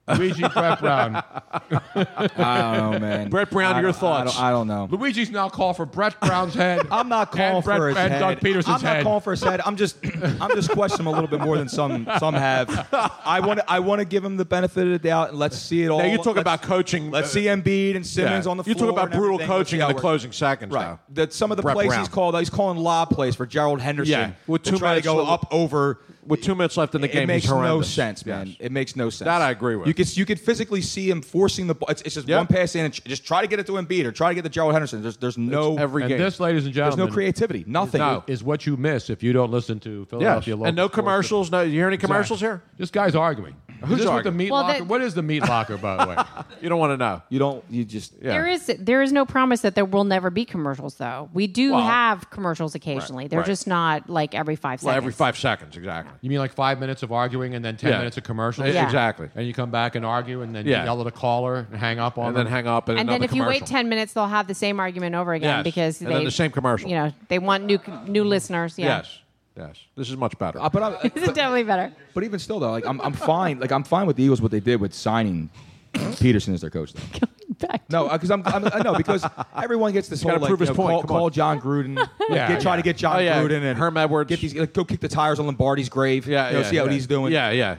Luigi 0.06 0.46
Brett 0.48 0.80
Brown. 0.80 1.16
I 1.16 2.60
don't 2.62 2.92
know, 2.92 2.98
man. 2.98 3.30
Brett 3.30 3.50
Brown, 3.50 3.74
I 3.76 3.80
your 3.80 3.92
don't- 3.92 4.00
thoughts? 4.00 4.36
I 4.38 4.50
don't, 4.50 4.68
I 4.68 4.76
don't 4.76 4.90
know. 4.90 4.96
Luigi's 4.98 5.30
now 5.30 5.48
called 5.48 5.76
for 5.76 5.86
Brett 5.86 6.20
Brown's 6.20 6.54
head. 6.54 6.86
I'm 6.90 7.08
not 7.08 7.32
calling 7.32 7.56
and 7.56 7.64
Brett, 7.64 7.78
for 7.78 7.88
his 7.88 7.96
and 7.96 8.12
head. 8.12 8.18
Doug 8.18 8.40
Pederson's 8.40 8.66
I'm 8.66 8.72
not 8.72 8.96
head. 8.96 9.02
calling 9.04 9.20
for 9.22 9.30
his 9.30 9.42
head. 9.42 9.60
I'm 9.64 9.76
just, 9.76 9.96
I'm 10.40 10.50
just 10.54 10.70
questioning 10.70 11.06
him 11.06 11.06
a 11.06 11.10
little 11.12 11.28
bit 11.28 11.40
more 11.40 11.56
than 11.56 11.68
some, 11.68 12.06
some 12.18 12.34
have. 12.34 12.88
I 12.92 13.40
want, 13.40 13.60
to, 13.60 13.70
I 13.70 13.80
want 13.80 14.00
to 14.00 14.04
give 14.04 14.24
him 14.24 14.36
the 14.36 14.44
benefit 14.44 14.84
of 14.86 14.92
the 14.92 14.98
doubt 14.98 15.30
and 15.30 15.38
let's 15.38 15.56
see 15.58 15.84
it 15.84 15.88
all. 15.88 15.98
Now 16.00 16.04
you 16.06 16.18
talk 16.18 16.26
Let's- 16.36 16.40
about 16.40 16.62
coaching. 16.62 17.10
Let's 17.10 17.28
uh, 17.28 17.32
see 17.32 17.44
Embiid 17.44 17.96
and 17.96 18.06
Simmons 18.06 18.44
yeah. 18.44 18.50
on 18.50 18.56
the 18.58 18.64
floor. 18.64 18.72
You 18.72 18.78
floor. 18.78 18.88
talk 18.90 18.96
about 18.98 19.12
and 19.12 19.18
brutal 19.18 19.34
everything. 19.40 19.56
Let's 19.58 19.70
see 19.70 19.76
coaching 19.76 19.80
in 19.80 19.86
how 19.86 19.92
the 19.92 19.96
it 19.98 20.00
closing 20.00 20.32
seconds. 20.32 20.72
Right. 20.72 20.84
now. 20.84 21.00
That 21.14 21.32
some 21.32 21.50
of 21.50 21.56
the 21.56 21.62
Brett 21.62 21.76
plays 21.76 21.88
Brown. 21.88 22.00
he's 22.00 22.08
called, 22.08 22.38
he's 22.38 22.50
calling 22.50 22.78
lob 22.78 23.10
plays 23.10 23.34
for 23.36 23.46
Gerald 23.46 23.80
Henderson. 23.80 24.12
Yeah, 24.12 24.32
with 24.46 24.62
to 24.64 24.72
two 24.72 24.78
try 24.78 24.88
to 24.88 24.92
minutes 24.92 25.06
go 25.06 25.16
left- 25.16 25.44
up 25.44 25.48
over. 25.50 26.00
With 26.26 26.42
two 26.42 26.54
minutes 26.54 26.76
left 26.76 26.94
in 26.94 27.00
the 27.00 27.08
game, 27.08 27.24
it 27.24 27.26
makes 27.26 27.46
no 27.48 27.82
sense, 27.82 28.24
man. 28.24 28.46
Yes. 28.48 28.56
It 28.60 28.72
makes 28.72 28.96
no 28.96 29.10
sense. 29.10 29.26
That 29.26 29.42
I 29.42 29.50
agree 29.50 29.76
with. 29.76 29.86
You 29.88 29.94
could 29.94 30.16
you 30.16 30.24
could 30.24 30.40
physically 30.40 30.80
see 30.80 31.10
him 31.10 31.22
forcing 31.22 31.66
the 31.66 31.74
ball. 31.74 31.88
It's, 31.90 32.02
it's 32.02 32.14
just 32.14 32.28
Yep. 32.28 32.38
one 32.38 32.46
pass 32.46 32.74
in 32.74 32.84
and 32.86 33.04
just 33.04 33.24
try 33.26 33.42
to 33.42 33.46
get 33.48 33.58
it 33.58 33.66
to 33.66 33.72
Embiid 33.72 34.04
or 34.04 34.12
try 34.12 34.28
to 34.30 34.34
get 34.34 34.42
to 34.42 34.48
Gerald 34.48 34.72
Henderson. 34.72 35.02
There's 35.02 35.16
there's 35.16 35.38
no 35.38 35.76
every 35.76 36.02
and 36.02 36.08
game. 36.10 36.18
this, 36.18 36.40
ladies 36.40 36.64
and 36.64 36.74
gentlemen, 36.74 36.98
there's 36.98 37.08
no 37.08 37.12
creativity. 37.14 37.64
Nothing. 37.66 38.00
No. 38.00 38.24
is 38.26 38.42
what 38.42 38.66
you 38.66 38.76
miss 38.76 39.10
if 39.10 39.22
you 39.22 39.32
don't 39.32 39.50
listen 39.50 39.80
to 39.80 40.00
Yes. 40.00 40.10
Philadelphia 40.10 40.54
local 40.56 40.66
And 40.66 40.76
no 40.76 40.88
commercials. 40.88 41.50
No, 41.50 41.60
you 41.62 41.72
hear 41.72 41.88
any 41.88 41.96
commercials 41.98 42.40
here? 42.40 42.62
This 42.78 42.90
guy's 42.90 43.14
arguing. 43.14 43.56
Who's 43.84 43.98
is 43.98 44.04
this 44.04 44.06
what 44.08 44.14
arguing? 44.16 44.36
the 44.36 44.44
meat 44.44 44.50
Well, 44.50 44.62
locker? 44.62 44.78
that- 44.78 44.86
what 44.86 45.02
is 45.02 45.14
the 45.14 45.22
meat 45.22 45.42
locker, 45.42 45.76
by 45.76 46.04
the 46.04 46.10
way? 46.10 46.16
You 46.62 46.70
don't 46.70 46.78
want 46.78 46.92
to 46.92 46.96
know. 46.96 47.20
You 47.28 47.38
don't. 47.38 47.62
You 47.68 47.84
just. 47.84 48.14
Yeah. 48.22 48.30
There 48.30 48.46
is 48.46 48.72
there 48.78 49.02
is 49.02 49.12
no 49.12 49.26
promise 49.26 49.60
that 49.60 49.74
there 49.74 49.84
will 49.84 50.04
never 50.04 50.30
be 50.30 50.46
commercials 50.46 50.94
though. 50.94 51.28
We 51.34 51.46
do 51.46 51.72
Well, 51.72 51.82
have 51.82 52.30
commercials 52.30 52.74
occasionally. 52.74 53.26
They're 53.26 53.40
right. 53.40 53.46
just 53.46 53.66
not 53.66 54.08
like 54.08 54.34
every 54.34 54.56
five 54.56 54.80
seconds. 54.80 54.86
Well, 54.86 54.96
every 54.96 55.12
five 55.12 55.36
seconds, 55.36 55.76
exactly. 55.76 56.14
You 56.22 56.30
mean 56.30 56.38
like 56.38 56.54
five 56.54 56.80
minutes 56.80 57.02
of 57.02 57.12
arguing 57.12 57.54
and 57.54 57.62
then 57.62 57.76
ten 57.76 57.90
Yeah. 57.90 57.98
minutes 57.98 58.16
of 58.16 58.22
commercials? 58.24 58.68
Yeah. 58.68 58.84
Exactly. 58.86 59.28
And 59.34 59.46
you 59.46 59.52
come 59.52 59.70
back 59.70 59.94
and 59.94 60.06
argue 60.06 60.40
and 60.40 60.54
then 60.54 60.66
Yeah. 60.66 60.84
yell 60.84 60.98
at 61.02 61.06
a 61.06 61.10
caller 61.10 61.66
and 61.70 61.78
hang 61.78 61.98
up 61.98 62.16
on 62.16 62.28
And 62.28 62.36
them. 62.36 62.44
then 62.44 62.52
hang 62.52 62.66
up 62.66 62.88
and, 62.88 62.98
And 62.98 63.08
then 63.08 63.16
another 63.16 63.24
if 63.30 63.34
you 63.36 63.44
wait 63.44 63.66
ten 63.66 63.90
minutes, 63.90 64.14
they'll 64.14 64.26
have 64.28 64.46
the 64.46 64.54
same 64.54 64.80
argument 64.80 65.14
over 65.14 65.34
again 65.34 65.58
Yes. 65.58 65.64
because 65.64 66.00
And 66.00 66.10
they 66.10 66.14
then 66.14 66.24
the 66.24 66.30
same 66.30 66.50
commercial. 66.50 66.88
You 66.88 66.96
know, 66.96 67.12
they 67.28 67.38
want 67.38 67.64
new 67.64 67.78
new 68.06 68.24
listeners. 68.24 68.78
Yeah. 68.78 68.86
Yes. 68.98 69.18
Yes. 69.56 69.76
This 69.96 70.10
is 70.10 70.16
much 70.16 70.36
better. 70.38 70.60
Uh, 70.60 70.68
but, 70.68 70.82
I, 70.82 70.86
uh, 70.92 71.02
This 71.14 71.28
is 71.28 71.32
definitely 71.32 71.62
better. 71.62 71.92
but 72.12 72.24
even 72.24 72.38
still, 72.40 72.58
though, 72.58 72.70
like 72.72 72.86
I'm, 72.86 73.00
I'm 73.00 73.12
fine. 73.12 73.60
Like 73.60 73.70
I'm 73.72 73.84
fine 73.84 74.06
with 74.06 74.16
the 74.16 74.24
Eagles 74.24 74.42
what 74.42 74.50
they 74.50 74.60
did 74.60 74.80
with 74.80 74.92
signing 74.94 75.48
Pederson 75.94 76.54
as 76.54 76.60
their 76.60 76.70
coach. 76.70 76.92
Though. 76.92 77.26
Back 77.60 77.86
to- 77.86 77.92
No, 77.92 78.06
uh, 78.08 78.14
because 78.14 78.32
I'm, 78.32 78.42
I'm 78.46 78.64
uh, 78.64 78.70
I 78.72 78.82
know 78.82 78.94
because 78.96 79.24
everyone 79.56 79.92
gets 79.92 80.08
this 80.08 80.22
whole 80.22 80.32
like, 80.38 80.48
prove 80.48 80.58
his 80.58 80.70
know, 80.70 80.74
point. 80.74 80.90
Call, 80.92 81.00
Come 81.02 81.08
call. 81.08 81.30
Jon 81.30 81.60
Gruden. 81.60 81.96
Yeah, 82.30 82.48
get, 82.48 82.62
try 82.62 82.74
to 82.76 82.82
get 82.82 82.96
Jon 82.96 83.16
Oh, 83.16 83.18
yeah. 83.20 83.40
Gruden 83.40 83.62
and 83.62 83.78
Herm 83.78 83.96
Edwards. 83.96 84.28
Get 84.28 84.40
these, 84.40 84.54
like, 84.56 84.72
go 84.72 84.84
kick 84.84 84.98
the 85.00 85.08
tires 85.08 85.38
on 85.38 85.46
Lombardi's 85.46 85.88
grave. 85.90 86.26
yeah, 86.26 86.48
you 86.48 86.54
know, 86.54 86.60
yeah, 86.62 86.70
see 86.70 86.76
how 86.76 86.86
he's 86.88 87.06
doing. 87.06 87.32
Yeah, 87.32 87.50
yeah. 87.50 87.76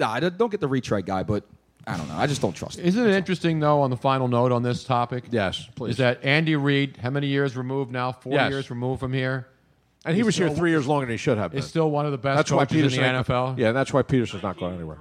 Nah, 0.00 0.10
I 0.12 0.20
don't 0.20 0.36
don't 0.36 0.50
get 0.50 0.60
the 0.60 0.66
retread 0.68 1.06
guy, 1.06 1.22
but 1.22 1.44
I 1.86 1.96
don't 1.96 2.08
know. 2.08 2.16
I 2.16 2.26
just 2.26 2.40
don't 2.42 2.52
trust 2.54 2.78
him. 2.80 2.86
Isn't 2.86 3.06
it 3.06 3.14
interesting, 3.14 3.60
though, 3.60 3.80
on 3.82 3.90
the 3.90 3.96
final 3.96 4.26
note 4.28 4.50
on 4.50 4.62
this 4.64 4.82
topic? 4.82 5.24
Yes, 5.30 5.68
please. 5.76 5.90
Is 5.92 5.96
that 5.98 6.24
Andy 6.24 6.56
Reid, 6.56 6.96
how 6.96 7.10
many 7.10 7.28
years 7.28 7.56
removed 7.56 7.92
now? 7.92 8.10
Four 8.12 8.32
Yes. 8.32 8.50
years 8.50 8.70
removed 8.70 8.98
from 8.98 9.12
here? 9.12 9.46
And 10.06 10.14
he 10.14 10.20
He's 10.20 10.26
was 10.26 10.36
here 10.36 10.48
three 10.48 10.70
years 10.70 10.86
longer 10.86 11.04
than 11.06 11.12
he 11.12 11.18
should 11.18 11.36
have 11.36 11.50
been. 11.50 11.58
Is 11.58 11.66
still 11.66 11.90
one 11.90 12.06
of 12.06 12.12
the 12.12 12.18
best 12.18 12.36
that's 12.36 12.50
why 12.52 12.64
coaches 12.64 12.96
in 12.96 13.02
Pederson 13.02 13.26
the 13.26 13.32
NFL? 13.34 13.58
Yeah, 13.58 13.68
and 13.68 13.76
that's 13.76 13.92
why 13.92 14.02
Pederson's 14.02 14.42
not 14.42 14.58
going 14.58 14.74
anywhere. 14.76 14.98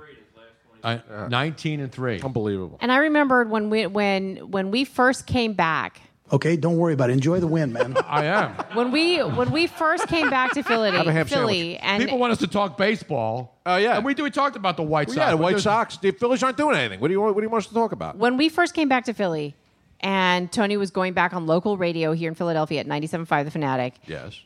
Uh, 0.84 1.28
19 1.30 1.80
and 1.80 1.92
3. 1.92 2.22
Unbelievable. 2.22 2.78
And 2.82 2.92
I 2.92 2.98
remembered 2.98 3.50
when 3.50 3.70
we 3.72 3.88
when 3.88 4.52
when 4.52 4.70
we 4.72 4.86
first 4.86 5.26
came 5.26 5.54
back. 5.54 6.02
Okay, 6.32 6.58
don't 6.58 6.78
worry 6.78 6.94
about 6.94 7.12
it. 7.12 7.14
Enjoy 7.14 7.40
the 7.40 7.48
win, 7.48 7.72
man. 7.74 7.96
I 8.08 8.26
am. 8.26 8.52
When 8.74 8.92
we 8.92 9.18
when 9.20 9.52
we 9.52 9.68
first 9.68 10.08
came 10.08 10.30
back 10.30 10.52
to 10.54 10.64
Philly, 10.64 10.92
Have 10.92 11.08
a 11.08 11.12
ham 11.12 11.28
Philly, 11.28 11.78
and 11.78 12.04
People 12.04 12.18
want 12.20 12.34
us 12.34 12.40
to 12.40 12.48
talk 12.48 12.78
baseball. 12.78 13.60
Oh, 13.66 13.78
yeah. 13.78 13.96
And 13.96 14.06
we 14.06 14.14
do. 14.16 14.24
We 14.24 14.32
talked 14.32 14.56
about 14.56 14.76
the 14.78 14.84
White 14.84 15.08
Well, 15.08 15.16
Sox. 15.16 15.26
yeah, 15.26 15.32
the 15.32 15.38
White 15.38 15.60
Sox. 15.60 15.98
The 15.98 16.12
Phillies 16.12 16.42
aren't 16.44 16.58
doing 16.58 16.76
anything. 16.76 17.00
What 17.00 17.08
do 17.10 17.14
you 17.14 17.22
want? 17.22 17.36
What 17.36 17.42
do 17.42 17.46
you 17.46 17.52
want 17.52 17.64
us 17.64 17.68
to 17.70 17.76
talk 17.76 17.92
about? 17.92 18.18
when 18.18 18.38
we 18.38 18.50
first 18.50 18.74
came 18.74 18.88
back 18.90 19.06
to 19.06 19.14
Philly, 19.14 19.56
and 20.02 20.52
Tony 20.52 20.78
was 20.78 20.92
going 20.92 21.14
back 21.14 21.34
on 21.34 21.46
local 21.48 21.78
radio 21.78 22.12
here 22.12 22.30
in 22.30 22.36
Philadelphia 22.36 22.80
at 22.80 22.88
97.5 22.88 23.46
The 23.46 23.52
Fanatic, 23.52 23.94
Yes. 24.08 24.40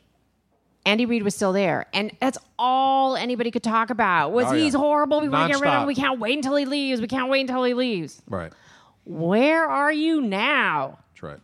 Andy 0.86 1.06
Reid 1.06 1.22
was 1.22 1.34
still 1.34 1.52
there. 1.52 1.86
And 1.92 2.10
that's 2.20 2.38
all 2.58 3.16
anybody 3.16 3.50
could 3.50 3.62
talk 3.62 3.90
about 3.90 4.32
was 4.32 4.46
Oh, 4.46 4.52
yeah. 4.54 4.64
he's 4.64 4.74
horrible. 4.74 5.20
We 5.20 5.28
want 5.28 5.52
to 5.52 5.58
get 5.58 5.62
rid 5.62 5.70
of 5.72 5.82
him. 5.82 5.86
We 5.86 5.94
can't 5.94 6.18
wait 6.18 6.36
until 6.36 6.56
he 6.56 6.64
leaves. 6.64 7.00
We 7.00 7.06
can't 7.08 7.28
wait 7.30 7.42
until 7.42 7.62
he 7.64 7.74
leaves. 7.74 8.20
Right. 8.28 8.52
Where 9.04 9.64
are 9.66 9.92
you 9.92 10.20
now? 10.22 10.98
That's 11.12 11.22
right. 11.22 11.38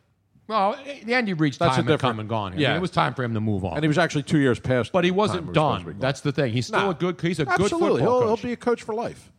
Well, 0.49 0.77
the 1.05 1.15
Andy 1.15 1.33
Reid's 1.33 1.59
That's 1.59 1.75
a 1.75 1.77
time 1.77 1.85
had 1.87 1.93
different- 1.95 2.01
come 2.15 2.21
and 2.21 2.29
gone. 2.29 2.53
here. 2.53 2.59
I 2.59 2.63
Yeah. 2.63 2.69
mean, 2.69 2.77
it 2.79 2.81
was 2.83 2.91
time 2.93 3.15
for 3.15 3.25
him 3.25 3.35
to 3.35 3.41
move 3.41 3.65
on. 3.65 3.75
And 3.75 3.83
he 3.83 3.89
was 3.89 3.99
actually 3.99 4.23
two 4.23 4.39
years 4.39 4.61
past. 4.61 4.93
but 4.93 5.05
he 5.05 5.11
wasn't 5.11 5.43
we 5.43 5.47
were 5.49 5.53
done. 5.55 5.83
be 5.85 5.93
That's 5.95 6.21
the 6.21 6.31
thing. 6.33 6.53
He's 6.53 6.69
still 6.69 6.81
No. 6.81 6.91
a 6.91 6.95
good. 6.95 7.21
He's 7.21 7.41
a 7.41 7.45
good 7.45 7.69
football 7.71 7.97
He'll, 7.97 8.21
coach. 8.21 8.41
he'll 8.41 8.49
be 8.49 8.53
a 8.53 8.57
coach 8.57 8.83
for 8.85 8.95
life. 8.95 9.33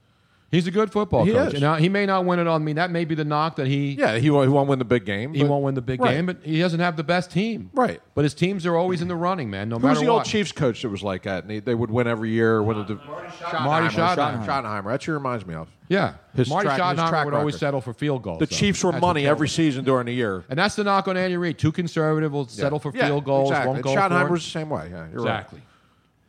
He's 0.49 0.65
a 0.65 0.71
good 0.71 0.91
football 0.93 1.25
He 1.25 1.33
coach. 1.33 1.55
is. 1.55 1.61
Now 1.61 1.75
he 1.75 1.89
may 1.89 2.05
not 2.05 2.23
win 2.23 2.39
it 2.39 2.47
on 2.47 2.63
me. 2.63 2.71
That 2.73 2.89
may 2.89 3.03
be 3.03 3.15
the 3.15 3.25
knock 3.25 3.57
that 3.57 3.67
he. 3.67 3.91
Yeah, 3.99 4.17
he 4.17 4.29
won't, 4.29 4.47
he 4.47 4.53
won't 4.53 4.69
win 4.69 4.79
the 4.79 4.85
big 4.85 5.03
game. 5.03 5.33
He 5.33 5.43
won't 5.43 5.61
win 5.61 5.75
the 5.75 5.81
big 5.81 5.99
Right. 5.99 6.11
game, 6.15 6.25
but 6.25 6.37
he 6.41 6.59
doesn't 6.59 6.79
have 6.79 6.95
the 6.95 7.03
best 7.03 7.31
team. 7.31 7.69
Right. 7.73 7.99
But 8.15 8.23
his 8.23 8.33
teams 8.33 8.65
are 8.65 8.77
always 8.77 9.01
in 9.01 9.09
the 9.09 9.15
running, 9.17 9.49
man. 9.49 9.67
No 9.67 9.75
Who 9.75 9.81
matter 9.87 9.99
was 9.99 10.05
the 10.05 10.07
old. 10.07 10.23
Chiefs 10.23 10.53
coach 10.53 10.83
that 10.83 10.89
was 10.89 11.03
like 11.03 11.23
that? 11.23 11.43
And 11.43 11.51
he, 11.51 11.59
they 11.59 11.75
would 11.75 11.91
win 11.91 12.07
every 12.07 12.29
year. 12.29 12.63
Win 12.63 12.77
the, 12.85 12.95
Marty 12.95 13.93
Schottenheimer. 13.93 14.45
Schottenheimer. 14.45 14.85
That's 14.85 15.03
who 15.03 15.11
he 15.11 15.15
reminds 15.17 15.45
me 15.45 15.55
of. 15.55 15.67
Yeah, 15.89 16.13
His 16.33 16.49
Marty 16.49 16.67
track- 16.67 16.77
his 16.79 16.81
Schottenheimer 16.99 17.09
track 17.09 17.25
would 17.25 17.33
always 17.33 17.57
settle 17.57 17.81
for 17.81 17.93
field 17.93 18.21
goals. 18.23 18.39
The 18.39 18.45
though. 18.45 18.55
Chiefs 18.55 18.83
were 18.83 18.91
That's 18.93 19.01
money 19.01 19.27
every 19.27 19.49
season 19.49 19.83
during 19.83 20.05
the 20.05 20.13
year. 20.13 20.43
and 20.49 20.57
that's 20.59 20.75
the 20.75 20.83
knock 20.85 21.07
on 21.09 21.15
Andy 21.17 21.35
Reid. 21.37 21.57
Too 21.57 21.71
conservative 21.73 22.31
will 22.33 22.47
settle 22.47 22.79
for 22.79 22.91
Yeah, 22.95 23.07
field 23.07 23.23
goals. 23.25 23.49
Exactly. 23.51 23.71
Won't 23.73 23.83
go 23.83 23.95
Schottenheimer 23.95 24.27
for 24.27 24.31
was 24.33 24.43
the 24.45 24.49
same 24.49 24.69
way. 24.69 24.89
Yeah, 24.91 25.07
you're 25.13 25.23
right. 25.23 25.45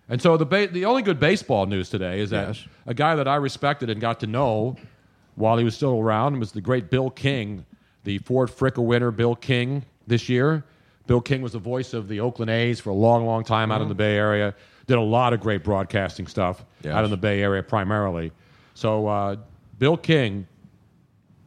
And 0.08 0.22
so 0.22 0.36
the 0.36 0.46
ba- 0.46 0.68
the 0.68 0.84
only 0.84 1.02
good 1.02 1.20
baseball 1.20 1.66
news 1.66 1.88
today 1.90 2.20
is 2.20 2.30
that 2.30 2.48
Yes. 2.48 2.64
a 2.86 2.94
guy 2.94 3.14
that 3.16 3.28
I 3.28 3.36
respected 3.36 3.90
and 3.90 4.00
got 4.00 4.20
to 4.20 4.26
know 4.26 4.76
while 5.34 5.58
he 5.58 5.64
was 5.64 5.74
still 5.74 6.00
around 6.00 6.38
was 6.40 6.52
the 6.52 6.60
great 6.60 6.90
Bill 6.90 7.10
King, 7.10 7.64
the 8.04 8.18
Ford 8.18 8.48
Fricker 8.50 8.82
winner, 8.84 9.10
Bill 9.10 9.34
King 9.34 9.84
this 10.06 10.28
year. 10.28 10.64
Bill 11.06 11.20
King 11.20 11.42
was 11.42 11.52
the 11.52 11.58
voice 11.58 11.94
of 11.94 12.08
the 12.08 12.20
Oakland 12.20 12.50
A's 12.50 12.80
for 12.80 12.90
a 12.90 12.94
long, 12.94 13.24
long 13.26 13.44
time 13.44 13.70
out 13.70 13.80
in 13.82 13.88
the 13.88 13.94
Bay 13.94 14.16
Area. 14.16 14.54
Did 14.86 14.96
a 14.98 15.02
lot 15.02 15.32
of 15.32 15.40
great 15.40 15.62
broadcasting 15.64 16.26
stuff 16.26 16.64
Yes. 16.82 16.94
out 16.94 17.04
in 17.04 17.10
the 17.10 17.16
Bay 17.16 17.42
Area 17.42 17.62
primarily. 17.62 18.32
So 18.74 19.06
uh, 19.06 19.36
Bill 19.78 19.96
King 19.96 20.46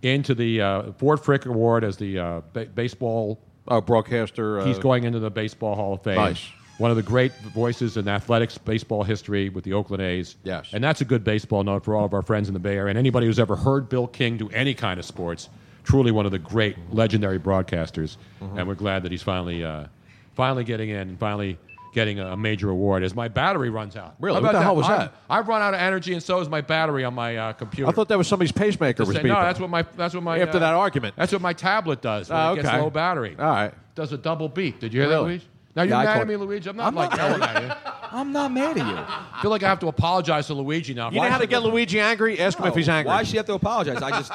into 0.03 0.33
the 0.35 0.61
uh, 0.61 0.91
Ford 0.93 1.19
Frick 1.19 1.45
Award 1.45 1.83
as 1.83 1.97
the 1.97 2.17
uh, 2.19 2.41
ba- 2.53 2.65
baseball 2.73 3.39
Oh, 3.67 3.79
broadcaster. 3.79 4.59
Uh, 4.61 4.65
He's 4.65 4.79
going 4.79 5.03
into 5.03 5.19
the 5.19 5.29
Baseball 5.29 5.75
Hall 5.75 5.93
of 5.93 6.01
Fame. 6.03 6.15
Nice. 6.15 6.47
One 6.81 6.89
of 6.89 6.97
the 6.97 7.03
great 7.03 7.31
voices 7.53 7.95
in 7.95 8.07
athletics 8.07 8.57
baseball 8.57 9.03
history 9.03 9.49
with 9.49 9.63
the 9.63 9.73
Oakland 9.73 10.01
A's. 10.01 10.35
Yes. 10.43 10.71
And 10.73 10.83
that's 10.83 10.99
a 11.01 11.05
good 11.05 11.23
baseball 11.23 11.63
note 11.63 11.85
for 11.85 11.95
all 11.95 12.05
of 12.05 12.13
our 12.15 12.23
friends 12.23 12.47
in 12.47 12.55
the 12.55 12.59
Bay 12.59 12.75
Area. 12.75 12.89
And 12.89 12.97
anybody 12.97 13.27
who's 13.27 13.37
ever 13.37 13.55
heard 13.55 13.87
Bill 13.87 14.07
King 14.07 14.37
do 14.37 14.49
any 14.49 14.73
kind 14.73 14.99
of 14.99 15.05
sports, 15.05 15.47
truly 15.83 16.09
one 16.11 16.25
of 16.25 16.31
the 16.31 16.39
great 16.39 16.75
legendary 16.91 17.37
broadcasters. 17.39 18.17
Mm-hmm. 18.41 18.57
And 18.57 18.67
we're 18.67 18.73
glad 18.73 19.03
that 19.03 19.11
he's 19.11 19.21
finally, 19.21 19.63
uh, 19.63 19.85
finally 20.33 20.63
getting 20.63 20.89
in 20.89 21.09
and 21.09 21.19
finally 21.19 21.59
getting 21.93 22.19
a 22.19 22.35
major 22.35 22.71
award 22.71 23.03
as 23.03 23.13
my 23.13 23.27
battery 23.27 23.69
runs 23.69 23.95
out. 23.95 24.15
Really? 24.19 24.37
How 24.39 24.47
What 24.47 24.51
the 24.53 24.61
hell 24.63 24.75
was 24.75 24.87
I've- 24.87 24.97
that? 25.03 25.13
I've 25.29 25.47
run 25.47 25.61
out 25.61 25.75
of 25.75 25.79
energy, 25.79 26.13
and 26.13 26.23
so 26.23 26.39
is 26.39 26.49
my 26.49 26.61
battery 26.61 27.03
on 27.03 27.13
my 27.13 27.37
uh, 27.37 27.53
computer. 27.53 27.89
I 27.89 27.93
thought 27.93 28.07
that 28.07 28.17
was 28.17 28.27
somebody's 28.27 28.53
pacemaker 28.53 29.03
was 29.05 29.15
say- 29.15 29.21
beeping. 29.21 29.27
no, 29.27 29.41
that's 29.41 29.59
what 29.59 29.69
my 29.69 29.83
that's 29.97 30.15
what 30.15 30.23
my 30.23 30.39
After 30.39 30.57
uh, 30.57 30.61
that 30.61 30.73
argument. 30.73 31.13
That's 31.15 31.31
what 31.31 31.41
my 31.41 31.53
tablet 31.53 32.01
does. 32.01 32.29
When 32.29 32.39
Oh, 32.39 32.53
it 32.53 32.55
gets 32.55 32.69
okay. 32.69 32.79
low 32.81 32.89
battery. 32.89 33.35
All 33.37 33.45
right. 33.45 33.73
Does 33.93 34.13
a 34.13 34.17
double 34.17 34.49
beep. 34.49 34.79
Did 34.79 34.93
you 34.95 35.01
hear 35.01 35.09
Really? 35.11 35.21
that, 35.23 35.27
Luigi? 35.29 35.47
Now 35.75 35.83
you're 35.83 35.97
Yeah, 35.97 36.03
mad 36.03 36.21
at 36.21 36.27
me. 36.27 36.35
Luigi. 36.35 36.69
I'm 36.69 36.75
not 36.75 36.87
I'm 36.87 36.95
like 36.95 37.11
not 37.11 37.19
yelling 37.19 37.39
mad 37.39 37.55
at 37.55 37.63
you. 37.63 37.91
I'm 38.11 38.31
not 38.31 38.51
mad 38.51 38.77
at 38.77 38.87
you. 38.87 38.97
I 38.97 39.39
feel 39.41 39.51
like 39.51 39.63
I 39.63 39.69
have 39.69 39.79
to 39.79 39.87
apologize 39.87 40.47
to 40.47 40.53
Luigi 40.53 40.93
now. 40.93 41.09
You 41.11 41.21
know 41.21 41.29
how 41.29 41.37
to 41.37 41.47
get 41.47 41.63
Luigi 41.63 41.99
angry? 41.99 42.39
Ask 42.39 42.59
him 42.59 42.65
if 42.65 42.75
he's 42.75 42.89
angry. 42.89 43.07
Why 43.09 43.19
does 43.19 43.29
she 43.29 43.37
have 43.37 43.45
to 43.45 43.53
apologize? 43.53 44.01
I 44.01 44.09
just. 44.11 44.31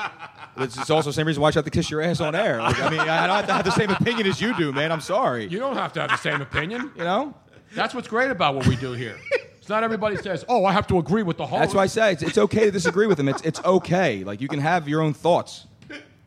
It's 0.58 0.78
it's 0.78 0.88
also 0.88 1.10
the 1.10 1.14
same 1.14 1.26
reason 1.26 1.42
why 1.42 1.50
she 1.50 1.56
have 1.56 1.66
to 1.66 1.70
kiss 1.70 1.90
your 1.90 2.00
ass 2.00 2.20
on 2.20 2.34
air. 2.34 2.62
Like, 2.62 2.80
I 2.80 2.88
mean, 2.88 3.00
I 3.00 3.26
don't 3.26 3.36
have 3.36 3.46
to 3.46 3.52
have 3.52 3.64
the 3.66 3.70
same 3.72 3.90
opinion 3.90 4.26
as 4.26 4.40
you 4.40 4.56
do, 4.56 4.72
man. 4.72 4.90
I'm 4.90 5.02
sorry. 5.02 5.46
You 5.46 5.58
don't 5.58 5.76
have 5.76 5.92
to 5.94 6.00
have 6.00 6.10
the 6.10 6.16
same 6.16 6.40
opinion. 6.40 6.92
You 6.96 7.04
know? 7.04 7.34
That's 7.74 7.94
what's 7.94 8.08
great 8.08 8.30
about 8.30 8.54
what 8.54 8.66
we 8.66 8.76
do 8.76 8.92
here. 8.92 9.18
It's 9.58 9.68
not 9.68 9.82
everybody 9.82 10.16
says, 10.16 10.44
"Oh, 10.48 10.64
I 10.64 10.72
have 10.72 10.86
to 10.86 10.98
agree 10.98 11.24
with 11.24 11.36
the 11.36 11.46
whole." 11.46 11.58
That's 11.58 11.74
why 11.74 11.82
I 11.82 11.86
say 11.88 12.12
it's, 12.12 12.22
it's 12.22 12.38
okay 12.38 12.64
to 12.66 12.70
disagree 12.70 13.06
with 13.08 13.18
him. 13.18 13.28
It's 13.28 13.42
it's 13.42 13.62
okay. 13.64 14.24
Like 14.24 14.40
you 14.40 14.48
can 14.48 14.60
have 14.60 14.88
your 14.88 15.02
own 15.02 15.12
thoughts. 15.12 15.66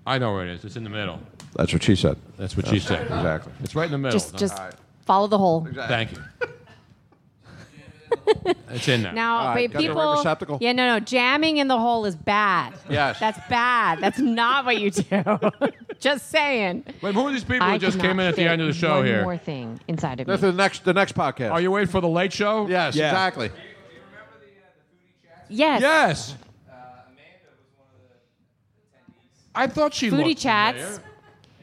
I 0.06 0.18
know 0.20 0.34
where 0.34 0.46
it 0.46 0.52
is. 0.52 0.66
It's 0.66 0.76
in 0.76 0.84
the 0.84 0.90
middle. 0.90 1.20
That's 1.56 1.72
what 1.74 1.82
she 1.82 1.96
said. 1.96 2.18
That's 2.38 2.56
what 2.58 2.68
she 2.68 2.80
said. 2.80 3.04
Exactly. 3.04 3.54
It's 3.64 3.76
right 3.76 3.86
in 3.86 3.92
the 3.94 3.98
middle. 3.98 4.20
Just 4.20 4.36
just 4.36 4.62
follow 5.10 5.26
the 5.26 5.40
hole. 5.40 5.68
Thank 5.74 6.12
you. 6.12 6.18
it's 8.70 8.88
in 8.88 9.02
there. 9.02 9.12
Now, 9.12 9.38
All 9.40 9.46
right, 9.56 9.68
but 9.68 9.74
got 9.74 9.82
the 9.82 9.88
right 9.88 9.96
people, 9.96 10.12
receptacle? 10.18 10.58
yeah, 10.62 10.72
no, 10.72 10.86
no, 10.86 11.00
jamming 11.00 11.58
in 11.58 11.68
the 11.68 11.80
hole 11.80 12.06
is 12.06 12.16
bad. 12.16 12.76
Yes. 12.88 13.20
that's 13.20 13.40
bad. 13.50 14.00
That's 14.02 14.20
not 14.20 14.66
what 14.66 14.80
you 14.80 14.92
do. 14.92 15.24
just 16.00 16.30
saying. 16.30 16.84
Wait, 17.02 17.16
who 17.16 17.28
are 17.28 17.32
these 17.32 17.44
people 17.44 17.64
I 17.64 17.72
who 17.74 17.80
just 17.80 18.00
came 18.00 18.20
in 18.20 18.28
at 18.28 18.36
the 18.36 18.44
end 18.44 18.62
of 18.62 18.68
the 18.68 18.74
show 18.74 18.98
one 18.98 19.06
here? 19.06 19.24
more 19.24 19.38
thing 19.38 19.80
inside 19.88 20.20
of 20.20 20.28
me. 20.28 20.32
That's 20.32 20.44
the 20.44 20.52
next, 20.52 20.84
the 20.86 20.94
next 20.94 21.16
podcast. 21.16 21.52
Are 21.52 21.60
you 21.60 21.72
waiting 21.72 21.90
for 21.90 22.02
the 22.02 22.08
late 22.08 22.32
show? 22.32 22.68
Yes, 22.68 22.96
Yeah. 22.96 23.10
exactly. 23.10 23.50
Uh, 23.50 23.54
yes. 25.50 25.82
Yes. 25.82 26.36
Uh, 26.70 26.74
I 29.56 29.66
thought 29.66 29.96
she 29.96 30.12
Foodie 30.12 30.28
looked 30.28 30.40
chats. 30.42 30.78
familiar. 30.78 31.04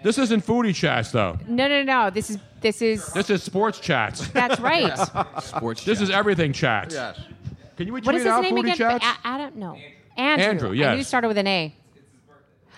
This 0.03 0.19
isn't 0.19 0.45
foodie 0.45 0.75
chats 0.75 1.13
though. 1.13 1.39
No, 1.47 1.69
no, 1.69 1.85
no. 1.85 2.11
This 2.11 2.31
is 2.31 2.39
this 2.67 2.83
is. 2.83 3.13
This 3.13 3.31
is 3.31 3.43
sports 3.43 3.79
chats. 3.79 4.27
That's 4.29 4.59
right. 4.61 4.93
Sports. 5.43 5.85
This 5.85 6.01
is 6.01 6.11
everything 6.11 6.53
chats. 6.53 6.95
Yes. 6.95 7.17
Can 7.77 7.87
you 7.87 7.93
tweet 7.93 8.07
what 8.07 8.15
is 8.17 8.23
his 8.25 8.33
out 8.33 8.43
name 8.43 8.55
foodie 8.57 8.61
again? 8.75 8.77
chats? 8.77 9.05
I, 9.07 9.35
I 9.35 9.39
don't 9.39 9.57
know. 9.57 9.77
Andrew. 10.17 10.45
Andrew, 10.47 10.69
I 10.85 10.95
knew 10.95 11.01
it 11.01 11.05
started 11.07 11.29
with 11.29 11.39
an 11.39 11.47
A. 11.47 11.75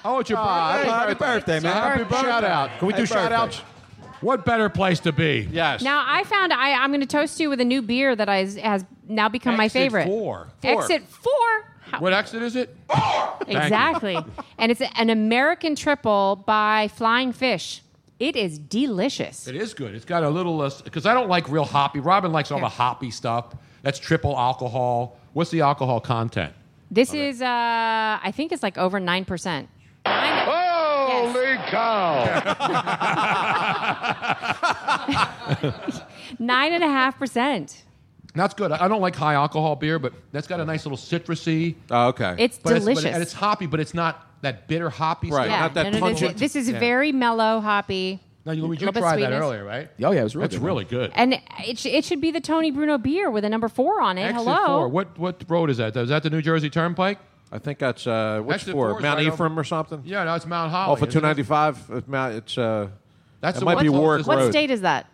oh, 0.05 0.19
it's 0.21 0.29
your 0.29 0.39
Ah, 0.39 0.73
birthday. 0.77 0.91
Happy 0.91 1.15
birthday, 1.15 1.61
man. 1.61 1.73
Happy 1.73 2.05
birthday. 2.05 2.17
Shout 2.29 2.45
out. 2.45 2.71
Can 2.79 2.87
we 2.89 2.93
do 2.93 2.99
Happy 3.03 3.07
shout 3.15 3.33
outs? 3.33 3.59
What 4.21 4.45
better 4.45 4.69
place 4.69 4.99
to 5.01 5.13
be? 5.13 5.49
Yes. 5.51 5.83
Now 5.83 6.05
I 6.07 6.25
found 6.25 6.53
I, 6.53 6.73
I'm 6.83 6.91
going 6.91 7.01
to 7.01 7.07
toast 7.07 7.39
you 7.41 7.49
with 7.49 7.61
a 7.61 7.65
new 7.65 7.81
beer 7.81 8.15
that 8.17 8.29
I, 8.29 8.45
has 8.45 8.85
now 9.07 9.29
become 9.29 9.57
my 9.57 9.69
favorite. 9.69 10.01
Exit 10.03 10.13
favorite. 10.13 10.21
Four. 10.21 10.49
Exit 10.83 11.03
four. 11.09 11.65
How- 11.93 12.01
What 12.01 12.13
exit 12.13 12.43
is 12.43 12.57
it? 12.57 12.77
you. 12.95 13.03
exactly. 13.47 14.19
and 14.59 14.71
it's 14.73 14.83
an 14.97 15.09
American 15.09 15.75
triple 15.77 16.43
by 16.45 16.89
Flying 16.89 17.33
Fish. 17.33 17.81
It 18.19 18.35
is 18.35 18.59
delicious. 18.59 19.47
It 19.47 19.55
is 19.55 19.75
good. 19.75 19.95
It's 19.95 20.05
got 20.05 20.25
a 20.25 20.29
little 20.31 20.57
less, 20.57 20.83
because 20.83 21.07
I 21.07 21.15
don't 21.15 21.29
like 21.29 21.49
real 21.49 21.65
hoppy. 21.65 22.01
Robin 22.01 22.33
likes 22.33 22.51
all 22.51 22.59
the 22.61 22.69
hoppy 22.69 23.11
stuff. 23.13 23.55
That's 23.83 23.99
triple 23.99 24.37
alcohol. 24.37 25.17
What's 25.35 25.51
the 25.51 25.61
alcohol 25.61 26.01
content? 26.01 26.53
This 26.91 27.15
is, 27.15 27.41
uh, 27.41 27.47
I 27.47 28.33
think 28.35 28.51
it's 28.51 28.63
like 28.63 28.77
over 28.79 28.99
9%. 29.01 29.69
Holy 30.07 31.57
cow! 31.69 32.25
Nine 36.39 36.73
and 36.73 36.83
a 36.85 36.89
half 36.89 37.19
percent. 37.19 37.85
That's 38.35 38.55
good. 38.55 38.71
I 38.73 38.85
I 38.85 38.89
don't 38.89 39.01
like 39.01 39.17
high 39.17 39.35
alcohol 39.35 39.77
beer, 39.77 39.99
but 39.99 40.13
that's 40.33 40.47
got 40.47 40.61
a 40.61 40.65
nice 40.65 40.85
little 40.87 40.99
citrusy. 40.99 41.75
Oh, 41.91 42.09
okay. 42.09 42.35
It's 42.39 42.59
But 42.59 42.77
it's, 42.77 42.85
delicious. 42.85 43.05
but 43.05 43.11
it- 43.11 43.15
and 43.15 43.23
it's 43.23 43.33
hoppy, 43.33 43.67
but 43.67 43.81
it's 43.81 43.95
not 43.95 44.28
that 44.43 44.69
bitter 44.69 44.91
hoppy 44.91 45.31
Right. 45.31 45.45
stuff. 45.45 45.51
yeah, 45.51 45.61
not 45.61 45.75
that 45.75 45.83
no, 45.85 45.91
no, 45.91 45.99
no, 45.99 46.09
this, 46.11 46.21
pungent. 46.21 46.39
this 46.39 46.57
is 46.57 46.69
Yeah. 46.71 46.79
very 46.79 47.13
mellow, 47.13 47.61
hoppy. 47.61 48.21
No, 48.47 48.53
you, 48.53 48.63
you 48.63 48.69
Little 48.69 48.93
bit 48.93 49.01
tried 49.01 49.17
that 49.17 49.27
sweetness. 49.27 49.41
earlier, 49.43 49.65
right? 49.65 49.91
Oh 50.03 50.11
yeah, 50.13 50.21
it 50.21 50.25
was 50.25 50.35
really 50.37 50.45
That's 50.49 50.57
good. 50.59 50.65
really 50.65 50.85
good. 50.85 51.13
And 51.15 51.35
it, 51.67 51.79
sh- 51.79 51.87
it 51.87 52.05
should 52.05 52.21
be 52.21 52.31
the 52.31 52.41
Tony 52.41 52.71
Bruno 52.71 52.97
beer 52.97 53.31
with 53.31 53.45
a 53.45 53.49
number 53.49 53.69
four 53.69 54.01
on 54.01 54.17
it. 54.17 54.23
Exit 54.23 54.37
Hello. 54.47 54.67
four. 54.79 54.89
What 54.89 55.19
what 55.19 55.43
road 55.49 55.69
is 55.71 55.77
that? 55.79 55.95
Is 55.97 56.09
that 56.09 56.23
the 56.23 56.31
New 56.31 56.41
Jersey 56.41 56.71
Turnpike? 56.71 57.19
I 57.53 57.59
think 57.59 57.79
that's 57.79 58.07
uh, 58.07 58.41
what's 58.43 58.63
Exit 58.63 58.73
for 58.73 58.91
four 58.91 58.99
is 58.99 59.03
Mount 59.03 59.19
right 59.19 59.27
over- 59.27 59.35
Ephraim 59.35 59.59
or 59.59 59.65
something. 59.65 60.03
Yeah, 60.05 60.25
no, 60.25 60.35
it's 60.35 60.47
Mount 60.47 60.71
Holly. 60.71 60.93
Off 60.93 61.03
of 61.03 61.09
isn't 61.09 61.19
it? 61.19 61.21
295. 61.45 61.91
It's 61.99 62.09
Mount. 62.09 62.35
It's 62.37 62.57
uh. 62.59 62.89
That's 63.41 63.57
It 63.57 63.61
the 63.61 63.65
might 63.67 63.75
one 63.77 63.85
be 63.85 63.89
closest- 63.91 64.03
Warwick 64.03 64.27
What 64.27 64.39
Road. 64.39 64.51
state 64.51 64.71
is 64.71 64.81
that? 64.81 65.07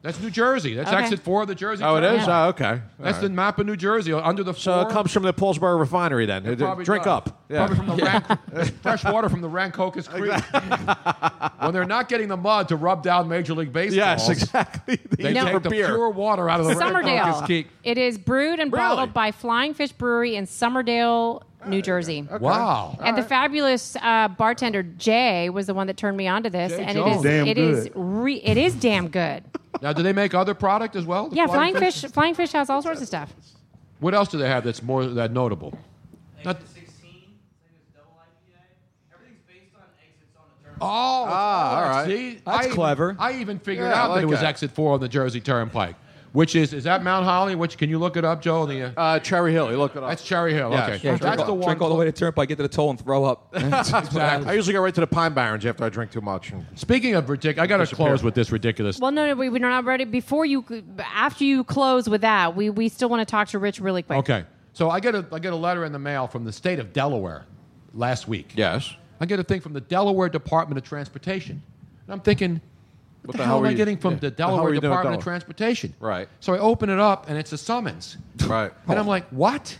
That's 0.00 0.20
New 0.20 0.30
Jersey. 0.30 0.74
That's 0.74 0.90
Okay. 0.92 1.02
exit 1.02 1.18
four 1.20 1.42
of 1.42 1.48
the 1.48 1.56
Jersey. 1.56 1.82
Oh, 1.82 1.96
it 1.96 2.04
is. 2.04 2.18
Turnpike. 2.24 2.28
Oh, 2.28 2.48
okay. 2.50 2.80
That's 3.00 3.16
All 3.16 3.22
the 3.24 3.28
map 3.30 3.58
of 3.58 3.66
New 3.66 3.74
Jersey 3.76 4.12
under 4.12 4.44
the 4.44 4.54
So 4.54 4.72
four. 4.82 4.88
it 4.88 4.92
comes 4.92 5.12
from 5.12 5.24
the 5.24 5.34
Paulsboro 5.34 5.78
refinery 5.78 6.24
then. 6.24 6.46
It 6.46 6.58
probably 6.58 6.84
Drink 6.84 7.04
does. 7.04 7.12
up. 7.28 7.44
Yeah. 7.48 7.66
Probably 7.66 7.76
from 7.76 7.96
the 7.96 8.04
Ran- 8.54 8.66
fresh 8.82 9.04
water 9.04 9.28
from 9.28 9.40
the 9.40 9.48
Rancocas 9.48 10.08
Creek. 10.08 10.32
when 11.60 11.72
they're 11.72 11.84
not 11.84 12.08
getting 12.08 12.28
the 12.28 12.36
mud 12.36 12.68
to 12.68 12.76
rub 12.76 13.02
down 13.02 13.28
Major 13.28 13.54
League 13.54 13.72
Baseball, 13.72 13.96
yes, 13.96 14.28
exactly. 14.28 15.00
they 15.18 15.32
No. 15.32 15.44
take 15.46 15.62
the 15.62 15.70
beer. 15.70 15.86
pure 15.86 16.10
water 16.10 16.48
out 16.48 16.60
of 16.60 16.66
the 16.66 16.74
Somerdale. 16.74 17.20
Rancocas 17.22 17.44
Creek. 17.46 17.68
It 17.82 17.98
is 17.98 18.18
brewed 18.18 18.60
and 18.60 18.72
Really? 18.72 18.84
bottled 18.84 19.12
by 19.12 19.32
Flying 19.32 19.74
Fish 19.74 19.92
Brewery 19.92 20.36
in 20.36 20.46
Somerdale, 20.46 21.42
New 21.66 21.82
Jersey. 21.82 22.22
Wow. 22.40 22.96
And 23.02 23.16
the 23.18 23.22
fabulous 23.24 23.96
uh, 24.00 24.28
bartender 24.28 24.84
Jay 24.84 25.50
was 25.50 25.66
the 25.66 25.74
one 25.74 25.88
that 25.88 25.96
turned 25.96 26.16
me 26.16 26.28
on 26.28 26.44
to 26.44 26.50
this, 26.50 26.70
Jay 26.72 26.84
and 26.84 26.96
Jones. 26.96 27.24
it 27.24 27.28
is 27.28 27.44
Damn 27.44 27.46
it 27.48 27.58
is 27.58 27.84
good. 27.84 27.92
re- 27.96 28.34
it 28.44 28.56
is 28.56 28.74
damn 28.74 29.08
good. 29.08 29.42
Now, 29.80 29.92
do 29.92 30.02
they 30.02 30.12
make 30.12 30.34
other 30.34 30.54
product 30.54 30.96
as 30.96 31.04
well? 31.04 31.28
Yeah, 31.32 31.46
Flying 31.46 31.74
Fish 31.76 32.02
Flying 32.02 32.34
Fish 32.34 32.52
has 32.52 32.68
all 32.70 32.82
sorts 32.82 33.00
of 33.00 33.06
stuff. 33.06 33.32
What 34.00 34.14
else 34.14 34.28
do 34.28 34.38
they 34.38 34.48
have 34.48 34.64
that's 34.64 34.82
more 34.82 35.04
that 35.06 35.32
notable? 35.32 35.76
Not- 36.44 36.58
Oh, 40.80 40.86
Ah, 41.28 41.76
all 41.76 41.90
right. 41.90 42.06
See, 42.06 42.34
That's 42.44 42.46
I 42.46 42.60
even- 42.66 42.72
clever. 42.74 43.16
I 43.18 43.32
even 43.40 43.58
figured 43.58 43.88
Yeah, 43.88 43.94
I 43.94 43.98
out 43.98 44.08
that 44.08 44.14
like 44.14 44.22
it 44.22 44.26
was 44.26 44.40
that. 44.40 44.46
exit 44.48 44.70
four 44.70 44.94
on 44.94 45.00
the 45.00 45.08
Jersey 45.08 45.40
Turnpike, 45.40 45.96
which 46.32 46.54
is 46.54 46.72
is 46.72 46.84
that 46.84 47.02
Mount 47.02 47.24
Holly? 47.24 47.54
Which 47.54 47.78
can 47.78 47.88
you 47.90 47.98
look 47.98 48.16
it 48.16 48.24
up, 48.24 48.40
Joe? 48.42 48.66
The, 48.66 48.84
uh, 48.96 49.02
Uh, 49.02 49.18
Cherry 49.18 49.52
Hill. 49.52 49.70
You 49.70 49.76
look 49.78 49.96
it 49.96 50.02
up. 50.02 50.08
that's 50.08 50.22
Cherry 50.22 50.52
Hill. 50.54 50.70
Yes. 50.70 50.88
Okay, 50.90 51.08
Yeah, 51.08 51.16
that's 51.16 51.40
all, 51.40 51.46
the 51.46 51.54
one. 51.54 51.66
drink 51.66 51.80
all 51.82 51.88
the 51.88 51.94
way 51.94 52.04
to 52.04 52.12
Turnpike, 52.12 52.48
get 52.48 52.56
to 52.56 52.62
the 52.62 52.68
toll, 52.68 52.90
and 52.90 53.00
throw 53.00 53.24
up. 53.24 53.54
Exactly. 53.54 54.48
I 54.48 54.52
usually 54.54 54.72
go 54.74 54.80
right 54.82 54.94
to 54.94 55.00
the 55.00 55.06
Pine 55.06 55.32
Barrens 55.34 55.64
after 55.66 55.84
I 55.84 55.88
drink 55.88 56.10
too 56.10 56.20
much. 56.20 56.52
Speaking 56.74 57.14
of 57.14 57.28
ridiculous, 57.30 57.62
I 57.64 57.66
got 57.66 57.86
to 57.86 57.94
close 57.94 58.22
with 58.22 58.34
this 58.34 58.50
ridiculous. 58.52 58.98
Well, 58.98 59.10
no, 59.10 59.26
no, 59.26 59.34
we, 59.34 59.48
we're 59.48 59.58
not 59.58 59.84
ready. 59.84 60.04
Before 60.04 60.44
you, 60.44 60.64
after 60.98 61.44
you 61.44 61.64
close 61.64 62.08
with 62.08 62.20
that, 62.22 62.54
we, 62.56 62.70
we 62.70 62.88
still 62.88 63.08
want 63.08 63.20
to 63.26 63.30
talk 63.30 63.48
to 63.48 63.58
Rich 63.58 63.80
really 63.80 64.02
quick. 64.02 64.18
Okay, 64.20 64.44
so 64.72 64.90
I 64.90 65.00
get 65.00 65.14
a 65.14 65.26
I 65.32 65.38
get 65.38 65.52
a 65.52 65.56
letter 65.56 65.84
in 65.84 65.92
the 65.92 65.98
mail 65.98 66.26
from 66.26 66.44
the 66.44 66.52
state 66.52 66.78
of 66.78 66.92
Delaware 66.92 67.46
last 67.94 68.28
week. 68.28 68.52
yes. 68.56 68.94
I 69.20 69.26
get 69.26 69.40
a 69.40 69.42
thing 69.42 69.60
from 69.60 69.72
the 69.72 69.80
Delaware 69.80 70.28
Department 70.28 70.78
of 70.78 70.84
Transportation. 70.84 71.60
And 72.06 72.12
I'm 72.12 72.20
thinking, 72.20 72.60
what, 73.24 73.32
the, 73.32 73.38
the 73.38 73.44
hell, 73.46 73.58
am 73.58 73.64
I 73.64 73.74
getting 73.74 73.96
from 73.98 74.14
yeah. 74.14 74.20
the 74.20 74.30
The 74.30 74.36
Delaware 74.36 74.70
with 74.72 74.80
Department 74.80 75.16
of 75.16 75.22
Transportation? 75.22 75.94
Right. 76.00 76.28
So 76.40 76.54
I 76.54 76.58
open 76.58 76.88
it 76.90 76.98
up, 76.98 77.28
and 77.28 77.36
it's 77.38 77.52
a 77.52 77.58
summons. 77.58 78.16
Right. 78.46 78.72
And 78.88 78.98
I'm 78.98 79.06
like, 79.06 79.28
what? 79.28 79.78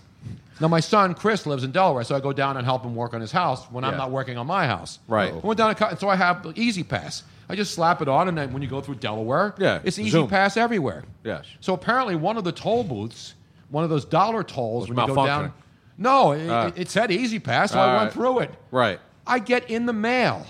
Now 0.60 0.66
my 0.68 0.80
son 0.80 1.14
Chris 1.14 1.46
lives 1.46 1.62
in 1.62 1.70
Delaware, 1.70 2.02
so 2.04 2.16
I 2.16 2.20
go 2.20 2.32
down 2.32 2.56
and 2.56 2.64
help 2.66 2.84
him 2.84 2.94
work 2.96 3.14
on 3.14 3.20
his 3.20 3.30
house 3.30 3.64
when 3.70 3.84
I'm 3.84 3.96
not 3.96 4.10
working 4.10 4.36
on 4.36 4.46
my 4.46 4.66
house. 4.66 4.98
Right. 5.06 5.32
I 5.32 5.36
went 5.36 5.56
down, 5.56 5.68
and 5.70 5.78
cut- 5.78 6.00
so 6.00 6.08
I 6.08 6.16
have 6.16 6.42
the 6.42 6.52
E-ZPass. 6.60 7.22
I 7.48 7.54
just 7.56 7.72
slap 7.74 8.02
it 8.02 8.08
on, 8.08 8.28
and 8.28 8.36
then 8.36 8.52
when 8.52 8.60
you 8.60 8.68
go 8.68 8.80
through 8.80 8.96
Delaware, 8.96 9.54
Yeah, 9.56 9.80
it's 9.84 9.98
Easy 9.98 10.10
zoom. 10.10 10.28
Pass 10.28 10.56
everywhere. 10.56 11.04
Yes. 11.24 11.46
So 11.60 11.72
apparently, 11.74 12.14
one 12.16 12.36
of 12.36 12.44
the 12.44 12.52
toll 12.52 12.84
booths, 12.84 13.34
one 13.70 13.84
of 13.84 13.90
those 13.90 14.04
dollar 14.04 14.42
tolls, 14.42 14.88
when 14.88 14.98
you 14.98 15.14
go 15.14 15.24
down. 15.24 15.52
No, 15.96 16.32
it, 16.32 16.48
Ah. 16.50 16.66
it- 16.66 16.74
it 16.76 16.90
said 16.90 17.10
E-ZPass, 17.10 17.70
so 17.70 17.78
I 17.78 17.86
went 17.96 18.04
right. 18.06 18.12
through 18.12 18.38
it. 18.40 18.54
Right. 18.70 18.98
I 19.26 19.38
get 19.38 19.70
in 19.70 19.86
the 19.86 19.92
mail 19.92 20.44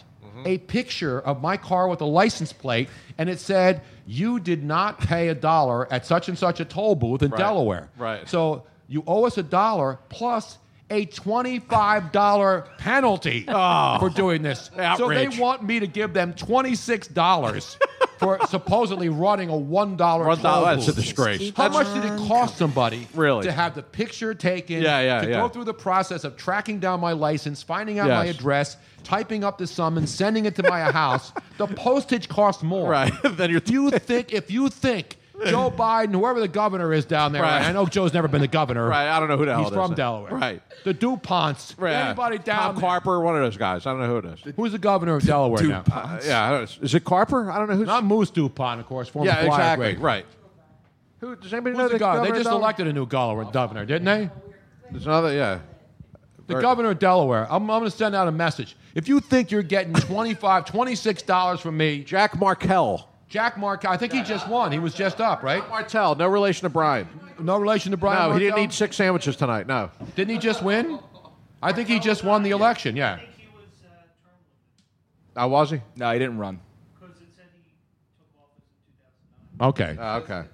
a 0.47 0.59
picture 0.59 1.21
of 1.21 1.41
my 1.41 1.57
car 1.57 1.89
with 1.89 2.01
a 2.01 2.07
license 2.07 2.53
plate, 2.53 2.89
and 3.17 3.29
it 3.29 3.41
said, 3.41 3.83
"You 4.07 4.41
did 4.41 4.65
not 4.65 5.01
pay 5.01 5.29
a 5.29 5.35
dollar 5.35 5.91
at 5.93 6.07
such 6.07 6.29
and 6.29 6.39
such 6.39 6.61
a 6.61 6.65
toll 6.65 6.95
booth 6.95 7.23
in 7.23 7.31
Right. 7.31 7.39
Delaware." 7.39 7.89
Right. 7.97 8.29
So 8.29 8.65
you 8.89 9.03
owe 9.07 9.25
us 9.25 9.39
a 9.39 9.43
dollar 9.43 9.99
plus 10.09 10.59
a 10.91 11.05
twenty-five 11.07 12.13
dollar 12.13 12.67
penalty 12.79 13.45
oh. 13.49 13.99
for 13.99 14.11
doing 14.11 14.43
this. 14.43 14.71
So 14.97 15.09
they 15.09 15.29
want 15.29 15.63
me 15.63 15.81
to 15.81 15.87
give 15.87 16.13
them 16.13 16.33
twenty-six 16.35 17.09
dollars. 17.09 17.79
For 18.19 18.39
supposedly 18.49 19.09
running 19.09 19.49
a 19.49 19.57
one 19.57 19.97
dollar 19.97 20.27
One 20.27 20.43
dollar, 20.43 20.75
that's 20.75 20.89
a 20.89 20.93
disgrace. 20.93 21.53
How 21.57 21.69
much 21.69 21.87
did 21.95 22.05
it 22.05 22.19
cost 22.29 22.57
somebody 22.57 23.07
Really? 23.15 23.45
to 23.45 23.53
have 23.53 23.75
the 23.75 23.83
picture 23.83 24.35
taken? 24.35 24.83
Yeah, 24.83 25.01
yeah, 25.01 25.21
to 25.21 25.31
yeah. 25.31 25.41
go 25.41 25.49
through 25.49 25.65
the 25.65 25.75
process 25.75 26.25
of 26.25 26.37
tracking 26.37 26.81
down 26.81 27.01
my 27.01 27.13
license, 27.13 27.63
finding 27.63 27.99
out 27.99 28.09
my 28.09 28.27
address, 28.27 28.77
typing 29.05 29.45
up 29.45 29.59
the 29.59 29.67
summons, 29.67 30.11
sending 30.11 30.47
it 30.47 30.57
to 30.57 30.63
my 30.63 30.81
house. 30.81 31.33
The 31.59 31.67
postage 31.67 32.29
costs 32.29 32.63
more. 32.63 32.91
Right. 32.91 33.13
then 33.25 33.51
you're 33.51 33.59
If 33.59 33.71
you 33.71 33.91
think, 33.91 34.33
if 34.33 34.51
you 34.51 34.69
think 34.69 35.18
Joe 35.47 35.71
Biden, 35.71 36.13
whoever 36.13 36.41
the 36.41 36.49
governor 36.49 36.93
is 36.93 37.05
down 37.05 37.33
there, 37.33 37.43
Right. 37.43 37.63
I 37.63 37.73
know 37.73 37.87
Joe's 37.87 38.13
never 38.13 38.29
been 38.29 38.41
the 38.41 38.49
governor. 38.49 38.89
Right, 38.89 39.09
I 39.09 39.21
don't 39.21 39.29
know 39.29 39.37
who 39.37 39.45
the 39.47 39.53
hell 39.55 39.65
He's 39.65 39.73
from. 39.73 39.95
Delaware. 39.95 40.33
Right. 40.33 40.63
The 40.85 40.93
DuPonts. 40.95 41.75
Right. 41.79 41.93
Anybody 41.95 42.39
down 42.39 42.59
Tom 42.59 42.75
there. 42.77 42.81
Carper, 42.83 43.21
one 43.21 43.37
of 43.37 43.43
those 43.43 43.57
guys. 43.57 43.87
I 43.87 43.91
don't 43.93 44.01
know 44.01 44.07
who 44.09 44.17
it 44.19 44.25
is. 44.47 44.55
Who's 44.57 44.73
the 44.73 44.79
governor 44.79 45.17
of 45.17 45.23
Delaware 45.23 45.63
now? 45.63 45.85
Uh, 45.91 46.21
yeah, 46.25 46.45
I 46.47 46.51
don't 46.51 46.61
know. 46.81 46.85
is 46.85 46.95
it 46.95 47.05
Carper? 47.05 47.51
I 47.51 47.59
don't 47.59 47.69
know 47.69 47.77
who's. 47.77 47.87
Not 47.87 48.05
Moose 48.05 48.31
DuPont, 48.31 48.81
of 48.81 48.87
course. 48.87 49.09
Former 49.09 49.29
yeah, 49.31 49.43
exactly. 49.45 49.93
grade. 49.93 50.01
Right. 50.01 50.27
Who 51.21 51.37
does 51.37 51.53
anybody 51.53 51.77
know 51.77 51.89
the 51.89 51.95
the 51.95 51.99
governor? 51.99 52.25
They 52.25 52.31
just 52.33 52.45
Delaware? 52.45 52.63
elected 52.63 52.87
a 52.87 52.93
new 52.93 53.07
governor, 53.07 53.51
governor, 53.51 53.85
didn't 53.85 54.05
they? 54.05 54.31
There's 54.91 55.07
another. 55.07 55.33
Yeah. 55.35 55.61
The 56.47 56.57
Or- 56.57 56.61
governor 56.63 56.91
of 56.91 56.99
Delaware. 56.99 57.47
I'm, 57.51 57.63
I'm 57.71 57.81
going 57.81 57.91
to 57.91 57.97
send 57.97 58.15
out 58.15 58.27
a 58.27 58.33
message. 58.33 58.77
If 58.95 59.07
you 59.07 59.21
think 59.21 59.51
you're 59.51 59.63
getting 59.63 59.93
$25, 59.93 60.39
$26 60.67 61.61
from 61.61 61.77
me, 61.77 62.03
Jack 62.05 62.33
Markell. 62.33 63.05
Jack 63.29 63.59
Mark, 63.59 63.85
I 63.85 63.97
think 63.97 64.13
he 64.13 64.23
just 64.23 64.49
won. 64.49 64.73
He 64.73 64.79
was 64.79 64.95
just 64.95 65.21
up, 65.21 65.43
right? 65.43 65.67
Martell, 65.69 66.15
no 66.15 66.29
relation 66.29 66.63
to 66.63 66.71
Brian. 66.71 67.07
No 67.39 67.59
relation 67.59 67.91
to 67.91 67.97
Brian 67.97 68.31
no, 68.31 68.35
he 68.37 68.41
didn't 68.41 68.59
eat 68.59 68.73
six 68.73 68.97
sandwiches 68.97 69.37
tonight. 69.37 69.67
No. 69.67 69.91
Didn't 70.17 70.35
he 70.35 70.39
just 70.39 70.63
win? 70.63 70.99
I 71.63 71.73
think 71.73 71.89
he 71.89 71.99
just 71.99 72.25
won 72.25 72.43
the 72.43 72.51
election, 72.51 72.97
yeah. 72.97 73.21
Oh, 75.37 75.49
was 75.49 75.71
he? 75.71 75.81
No, 75.95 76.13
he 76.13 76.19
didn't 76.19 76.39
run. 76.39 76.61
Okay. 79.61 79.97
Oh, 79.99 80.17
okay. 80.19 80.45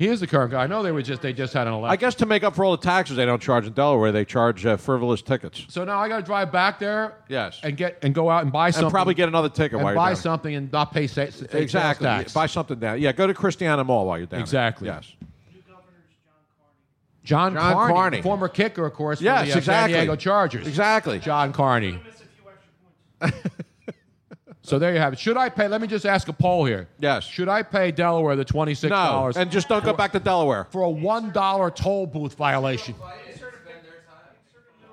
He 0.00 0.08
is 0.08 0.18
the 0.18 0.26
current 0.26 0.50
guy. 0.50 0.62
I 0.64 0.66
know 0.66 0.82
they 0.82 0.92
were 0.92 1.02
just 1.02 1.20
they 1.20 1.34
just 1.34 1.52
had 1.52 1.66
an 1.66 1.74
election. 1.74 1.92
I 1.92 1.96
guess 1.96 2.14
to 2.14 2.24
make 2.24 2.42
up 2.42 2.56
for 2.56 2.64
all 2.64 2.70
the 2.74 2.82
taxes 2.82 3.16
they 3.18 3.26
don't 3.26 3.42
charge 3.42 3.66
in 3.66 3.74
Delaware, 3.74 4.10
they 4.12 4.24
charge 4.24 4.64
uh, 4.64 4.78
frivolous 4.78 5.20
tickets. 5.20 5.66
So 5.68 5.84
now 5.84 5.98
I 6.00 6.08
got 6.08 6.16
to 6.16 6.22
drive 6.22 6.50
back 6.50 6.78
there 6.78 7.12
Yes. 7.28 7.60
and 7.62 7.76
get 7.76 7.98
and 8.02 8.14
go 8.14 8.30
out 8.30 8.42
and 8.44 8.50
buy 8.50 8.70
something. 8.70 8.86
And 8.86 8.92
probably 8.94 9.12
get 9.12 9.28
another 9.28 9.50
ticket 9.50 9.74
and 9.74 9.82
while 9.82 9.92
you're 9.92 9.96
buy 10.00 10.14
down. 10.14 10.16
something 10.16 10.54
and 10.54 10.72
not 10.72 10.92
pay 10.94 11.06
sa- 11.06 11.26
sa- 11.26 11.44
Exactly. 11.52 12.06
sales 12.06 12.18
tax. 12.22 12.32
Buy 12.32 12.46
something 12.46 12.78
down. 12.78 12.98
Yeah, 12.98 13.12
go 13.12 13.26
to 13.26 13.34
Christiana 13.34 13.84
Mall 13.84 14.06
while 14.06 14.16
you're 14.16 14.24
down. 14.26 14.38
there. 14.38 14.40
Exactly. 14.40 14.88
Yes. 14.88 15.12
John, 17.22 17.52
John 17.52 17.72
Carney, 17.74 17.92
Carney. 17.94 18.22
former 18.22 18.48
kicker, 18.48 18.86
of 18.86 18.94
course, 18.94 19.18
for 19.18 19.24
Yes, 19.26 19.48
the 19.48 19.54
uh, 19.54 19.58
exactly. 19.58 19.92
San 19.92 20.00
Diego 20.00 20.16
Chargers. 20.16 20.66
Exactly. 20.66 21.18
John 21.18 21.52
Carney. 21.52 22.00
so 24.70 24.78
there 24.78 24.92
you 24.94 24.98
have 25.00 25.12
it. 25.12 25.18
Should 25.18 25.36
I 25.36 25.48
pay? 25.48 25.68
Let 25.68 25.80
me 25.80 25.86
just 25.86 26.06
ask 26.06 26.28
a 26.28 26.32
poll 26.32 26.64
here. 26.64 26.88
Yes. 26.98 27.24
Should 27.24 27.48
I 27.48 27.62
pay 27.62 27.90
Delaware 27.90 28.36
the 28.36 28.44
twenty 28.44 28.74
six 28.74 28.90
dollars? 28.90 29.08
No, 29.08 29.12
dollars 29.18 29.36
and 29.36 29.50
just 29.50 29.68
don't 29.68 29.84
go 29.84 29.92
back 29.92 30.12
to 30.12 30.20
Delaware. 30.20 30.66
for 30.70 30.82
a 30.82 30.90
one 30.90 31.30
dollar 31.32 31.70
toll 31.70 32.06
booth 32.06 32.34
violation? 32.34 32.94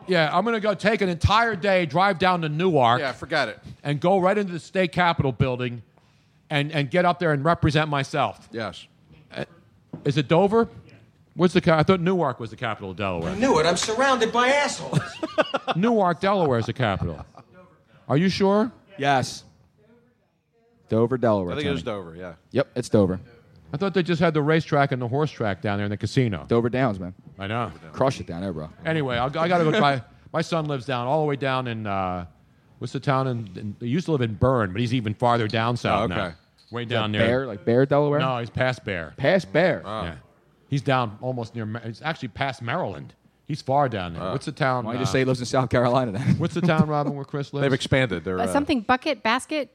Yeah, 0.07 0.29
I'm 0.35 0.45
going 0.45 0.53
to 0.55 0.61
go 0.61 0.73
take 0.73 1.01
an 1.01 1.09
entire 1.09 1.55
day, 1.55 1.85
drive 1.85 2.17
down 2.17 2.41
to 2.43 2.49
Newark, 2.49 3.01
Yeah, 3.01 3.11
forget 3.11 3.49
it. 3.49 3.59
and 3.83 3.99
go 3.99 4.19
right 4.19 4.37
into 4.37 4.53
the 4.53 4.59
state 4.59 4.93
capitol 4.93 5.33
building, 5.33 5.81
and 6.49 6.71
and 6.71 6.89
get 6.89 7.03
up 7.03 7.19
there 7.19 7.33
and 7.33 7.43
represent 7.43 7.89
myself. 7.89 8.47
Yes. 8.51 8.87
Uh, 9.35 9.43
is 10.05 10.17
it 10.17 10.27
Dover? 10.29 10.69
What's 11.35 11.53
the? 11.53 11.59
ca- 11.61 11.77
I 11.77 11.83
thought 11.83 11.99
Newark 11.99 12.39
was 12.39 12.49
the 12.51 12.55
capital 12.55 12.91
of 12.91 12.97
Delaware. 12.97 13.31
I 13.31 13.37
knew 13.37 13.59
it. 13.59 13.65
I'm 13.65 13.75
surrounded 13.77 14.31
by 14.31 14.47
assholes. 14.47 14.99
Newark, 15.75 16.21
Delaware 16.21 16.59
is 16.59 16.65
the 16.67 16.73
capital. 16.73 17.23
Are 18.07 18.17
you 18.17 18.29
sure? 18.29 18.71
Yes. 18.97 19.43
Dover, 20.89 21.17
Delaware. 21.17 21.51
I 21.53 21.55
think 21.55 21.65
it 21.67 21.69
Tony. 21.69 21.81
Dover. 21.83 22.15
Yeah. 22.15 22.33
Yep, 22.51 22.67
it's 22.75 22.89
Dover. 22.89 23.19
I 23.73 23.77
thought 23.77 23.93
they 23.93 24.03
just 24.03 24.21
had 24.21 24.33
the 24.33 24.41
racetrack 24.41 24.91
and 24.93 25.01
the 25.01 25.07
horse 25.07 25.29
track 25.29 25.61
down 25.61 25.77
there 25.77 25.85
in 25.85 25.89
the 25.91 25.97
casino. 25.97 26.45
Dover 26.47 26.69
Downs, 26.69 26.99
man. 26.99 27.13
I 27.37 27.47
know. 27.47 27.71
Crush 27.91 28.19
it 28.21 28.25
down 28.27 28.41
there, 28.41 28.53
bro. 28.53 28.69
Anyway, 28.85 29.17
I'll, 29.17 29.25
I 29.37 29.47
got 29.49 29.57
to 29.57 29.69
go. 29.69 29.79
My, 29.79 30.01
my 30.31 30.41
son 30.41 30.65
lives 30.65 30.85
down 30.85 31.05
all 31.07 31.19
the 31.21 31.27
way 31.27 31.35
down 31.35 31.67
in 31.67 31.85
uh, 31.85 32.25
what's 32.79 32.93
the 32.93 32.99
town? 33.01 33.27
In, 33.27 33.49
in 33.55 33.75
he 33.81 33.87
used 33.87 34.05
to 34.05 34.13
live 34.13 34.21
in 34.21 34.35
Bern, 34.35 34.71
but 34.71 34.79
he's 34.79 34.93
even 34.93 35.13
farther 35.13 35.47
down 35.49 35.75
south 35.75 36.01
Oh, 36.01 36.05
okay. 36.05 36.15
now. 36.15 36.33
Way 36.71 36.85
down 36.85 37.11
there. 37.11 37.21
Bear, 37.27 37.47
like 37.47 37.63
Bear, 37.65 37.85
Delaware. 37.85 38.19
No, 38.19 38.39
he's 38.39 38.49
past 38.49 38.83
Bear. 38.85 39.13
Past 39.17 39.51
Bear. 39.53 39.81
Yeah, 39.85 40.15
he's 40.69 40.81
down 40.81 41.17
almost 41.21 41.53
near. 41.55 41.65
Ma- 41.65 41.79
He's 41.79 42.01
actually 42.01 42.27
past 42.29 42.61
Maryland. 42.61 43.13
He's 43.47 43.61
far 43.61 43.87
down 43.87 44.13
there. 44.13 44.31
what's 44.31 44.45
the 44.45 44.51
town? 44.51 44.83
Why 44.85 44.91
don't 44.91 44.95
you 44.95 44.99
uh, 44.99 45.03
just 45.03 45.11
say 45.13 45.19
he 45.19 45.25
lives 45.25 45.39
in 45.39 45.45
South 45.45 45.69
Carolina 45.69 46.11
then? 46.13 46.37
What's 46.37 46.53
the 46.53 46.59
town, 46.61 46.87
Robin, 46.89 47.15
where 47.15 47.23
Chris 47.23 47.53
lives? 47.53 47.61
They've 47.63 47.71
expanded. 47.73 48.25
Their, 48.25 48.39
Uh, 48.39 48.43
uh, 48.43 48.47
something 48.47 48.81
bucket 48.81 49.23
basket. 49.23 49.71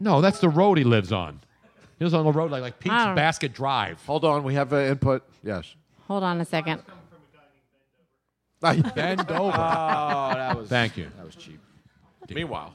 No, 0.00 0.20
that's 0.20 0.40
the 0.40 0.48
road 0.48 0.78
he 0.78 0.84
lives 0.84 1.12
on. 1.12 1.40
He 1.98 2.04
lives 2.04 2.14
on 2.14 2.24
the 2.24 2.32
road 2.32 2.50
like 2.50 2.62
like 2.62 2.78
Pete's 2.80 2.92
I 2.94 3.06
don't- 3.06 3.14
Basket 3.16 3.52
Drive. 3.54 4.04
Hold 4.06 4.24
on, 4.24 4.42
we 4.44 4.54
have 4.54 4.72
uh, 4.72 4.78
input. 4.78 5.22
Yes. 5.42 5.74
Hold 6.08 6.22
on 6.22 6.40
a 6.40 6.44
second. 6.44 6.82
Bend 8.60 9.20
over. 9.30 9.52
oh, 9.56 10.30
that 10.34 10.56
was. 10.58 10.68
Thank 10.68 10.96
you. 10.96 11.08
That 11.16 11.26
was 11.26 11.36
cheap. 11.36 11.60
Meanwhile, 12.30 12.72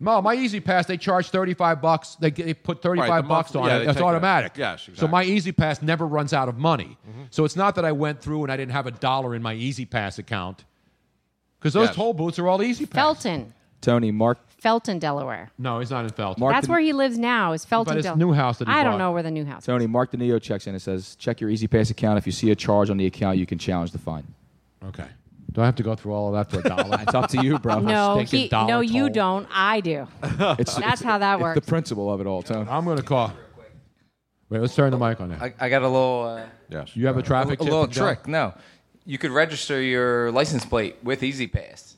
No, 0.00 0.22
my 0.22 0.34
E-ZPass 0.34 0.86
they 0.86 0.96
charge 0.96 1.28
thirty 1.28 1.52
five 1.52 1.82
bucks. 1.82 2.14
They, 2.18 2.30
they 2.30 2.54
put 2.54 2.80
thirty 2.80 3.00
five 3.02 3.10
Right, 3.10 3.20
the 3.22 3.28
bucks 3.28 3.52
month- 3.52 3.64
on 3.64 3.70
yeah, 3.70 3.76
it. 3.76 3.78
they 3.80 3.84
It's 3.84 3.92
take 3.94 3.98
that. 3.98 4.04
automatic. 4.04 4.52
Yes, 4.56 4.82
So 4.82 4.90
exactly. 4.92 5.06
Mm-hmm. 5.06 5.12
my 5.12 5.24
E-ZPass 5.24 5.82
never 5.82 6.06
runs 6.06 6.32
out 6.32 6.48
of 6.48 6.56
money. 6.56 6.96
So 7.30 7.44
it's 7.44 7.56
not 7.56 7.74
that 7.74 7.84
I 7.84 7.92
went 7.92 8.20
through 8.22 8.44
and 8.44 8.52
I 8.52 8.56
didn't 8.56 8.72
have 8.72 8.86
a 8.86 8.90
dollar 8.90 9.34
in 9.34 9.42
my 9.42 9.52
E-ZPass 9.54 10.18
account. 10.18 10.64
Because 11.58 11.74
those 11.74 11.88
Yes. 11.88 11.96
toll 11.96 12.14
booths 12.14 12.38
are 12.38 12.48
all 12.48 12.62
E-ZPass. 12.62 12.94
Felton. 12.94 13.52
Tony, 13.82 14.10
Mark. 14.10 14.38
Felton, 14.58 14.98
Delaware. 14.98 15.50
No, 15.58 15.78
he's 15.78 15.90
not 15.90 16.04
in 16.04 16.10
Felton. 16.10 16.40
Mark 16.40 16.52
That's 16.52 16.66
the, 16.66 16.72
where 16.72 16.80
he 16.80 16.92
lives 16.92 17.16
now. 17.16 17.52
Is 17.52 17.64
Felton? 17.64 17.90
But 17.92 17.96
his 17.96 18.04
Del- 18.04 18.16
new 18.16 18.32
house 18.32 18.58
that 18.58 18.68
he 18.68 18.74
I 18.74 18.82
don't 18.82 18.98
know 18.98 19.12
where 19.12 19.22
the 19.22 19.30
new 19.30 19.44
house. 19.44 19.62
is. 19.62 19.66
Tony, 19.66 19.86
Mark 19.86 20.10
the 20.10 20.16
Neo 20.16 20.38
checks 20.38 20.66
in. 20.66 20.74
It 20.74 20.80
says, 20.80 21.14
check 21.16 21.40
your 21.40 21.48
E-ZPass 21.50 21.90
account. 21.90 22.18
If 22.18 22.26
you 22.26 22.32
see 22.32 22.50
a 22.50 22.56
charge 22.56 22.90
on 22.90 22.96
the 22.96 23.06
account, 23.06 23.38
you 23.38 23.46
can 23.46 23.58
challenge 23.58 23.92
the 23.92 23.98
fine. 23.98 24.26
Okay. 24.84 25.06
Do 25.52 25.62
I 25.62 25.64
have 25.64 25.76
to 25.76 25.82
go 25.82 25.94
through 25.94 26.12
all 26.12 26.28
of 26.28 26.34
that 26.34 26.50
for 26.50 26.64
a 26.64 26.68
dollar? 26.68 26.98
It's 27.02 27.14
up 27.14 27.30
to 27.30 27.42
you, 27.42 27.58
bro. 27.58 27.78
No, 27.78 28.16
stinking 28.16 28.40
he, 28.40 28.48
dollar 28.48 28.68
no, 28.68 28.80
you 28.80 29.04
toll. 29.04 29.12
don't. 29.14 29.48
I 29.52 29.80
do. 29.80 30.06
It's, 30.22 30.36
That's 30.36 30.68
it's- 30.70 31.02
how 31.02 31.18
that 31.18 31.34
it's 31.34 31.42
works. 31.42 31.60
the 31.60 31.66
principle 31.66 32.12
of 32.12 32.20
it 32.20 32.26
all, 32.26 32.42
Tony. 32.42 32.68
I'm 32.68 32.84
going 32.84 32.96
to 32.98 33.02
call. 33.02 33.32
Wait, 34.50 34.60
let's 34.60 34.74
turn 34.74 34.90
the 34.90 34.98
mic 34.98 35.20
on 35.20 35.28
there. 35.28 35.42
I, 35.42 35.66
I 35.66 35.68
got 35.68 35.82
a 35.82 35.88
little 35.88 36.24
uh, 36.38 36.46
yes. 36.70 36.96
you 36.96 37.06
have 37.06 37.16
a 37.16 37.20
a, 37.20 37.22
traffic 37.22 37.60
a 37.60 37.64
tip 37.64 37.70
little 37.72 37.84
from 37.84 37.92
Del- 37.92 38.06
trick. 38.06 38.26
No, 38.26 38.54
you 39.04 39.18
could 39.18 39.30
register 39.30 39.80
your 39.80 40.30
license 40.32 40.64
plate 40.64 40.96
with 41.02 41.22
E-ZPass. 41.22 41.94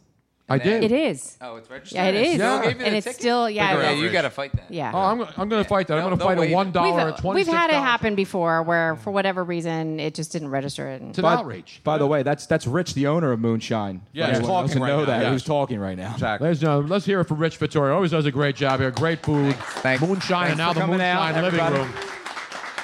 I 0.50 0.58
did. 0.58 0.82
It 0.84 0.90
is. 0.92 1.36
Oh, 1.40 1.56
it's 1.56 1.70
registered. 1.70 1.94
Yeah, 1.96 2.06
it 2.06 2.12
They 2.12 2.34
still 2.34 2.56
Yeah. 2.56 2.62
gave 2.62 2.72
you 2.72 2.78
the 2.78 2.86
And 2.86 2.96
it's 2.96 3.04
ticket? 3.06 3.20
still 3.20 3.48
yeah. 3.50 3.80
Yeah, 3.80 3.90
you 3.92 4.10
got 4.10 4.22
to 4.22 4.30
fight 4.30 4.52
that. 4.52 4.64
Yeah. 4.70 4.90
Oh, 4.92 4.98
I'm, 4.98 5.20
I'm 5.36 5.48
going 5.48 5.62
to 5.62 5.68
fight 5.68 5.86
that. 5.88 5.94
I'm 5.94 6.00
They'll- 6.00 6.08
going 6.08 6.18
to 6.18 6.24
fight 6.24 6.34
they'll 6.34 6.38
a 6.38 6.46
waive 6.46 6.50
it. 6.50 6.54
one 6.54 6.72
dollar 6.72 7.02
or 7.02 7.06
We've, 7.06 7.16
twenty 7.16 7.38
we've 7.40 7.46
had 7.46 7.70
it 7.70 7.74
happen 7.74 8.14
before 8.16 8.62
where 8.64 8.96
for 8.96 9.10
whatever 9.12 9.44
reason 9.44 10.00
it 10.00 10.14
just 10.14 10.32
didn't 10.32 10.48
register 10.50 10.88
it. 10.88 11.00
And 11.00 11.10
It's 11.10 11.18
an 11.18 11.22
By, 11.22 11.34
outrage. 11.34 11.80
by 11.84 11.98
the 11.98 12.06
way, 12.06 12.22
that's 12.24 12.46
that's 12.46 12.66
Rich, 12.66 12.94
the 12.94 13.06
owner 13.06 13.30
of 13.32 13.38
Moonshine. 13.40 14.02
Yeah, 14.12 14.26
For 14.26 14.30
he's 14.32 14.38
anyone 14.40 14.42
who 14.42 14.46
talking 14.48 14.66
doesn't 14.66 14.82
right 14.82 14.88
know 14.88 14.98
now, 15.00 15.04
that. 15.06 15.22
yes. 15.22 15.32
Who's 15.32 15.44
talking 15.44 15.78
right 15.78 15.96
now? 15.96 16.12
Exactly. 16.14 16.46
Ladies 16.48 16.62
and 16.62 16.68
uh, 16.68 16.70
gentlemen, 16.72 16.90
let's 16.90 17.04
hear 17.06 17.20
it 17.20 17.24
for 17.24 17.34
Rich 17.34 17.56
Vittorio. 17.58 17.94
Always 17.94 18.10
does 18.10 18.26
a 18.26 18.32
great 18.32 18.56
job 18.56 18.80
here. 18.80 18.90
Great 18.90 19.20
food, 19.22 19.54
Thanks. 19.56 20.02
moonshine, 20.02 20.50
and 20.50 20.56
Thanks 20.56 20.58
now 20.58 20.68
for 20.68 20.74
the 20.74 20.80
coming 20.80 20.96
moonshine 20.98 21.34
out, 21.36 21.42
living 21.44 21.60
everybody. 21.60 21.76
room. 21.76 21.94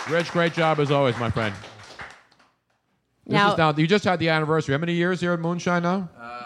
Rich, 0.09 0.31
great 0.31 0.52
job 0.52 0.79
as 0.79 0.92
always, 0.92 1.18
my 1.18 1.31
friend. 1.31 1.52
This 3.26 3.33
Now- 3.35 3.52
is 3.52 3.59
now 3.59 3.74
you 3.76 3.87
just 3.88 4.05
had 4.05 4.20
the 4.20 4.29
anniversary. 4.29 4.72
How 4.74 4.79
many 4.79 4.92
years 4.92 5.20
here 5.20 5.33
at 5.33 5.40
Moonshine 5.40 5.83
now? 5.83 6.09
Uh, 6.16 6.45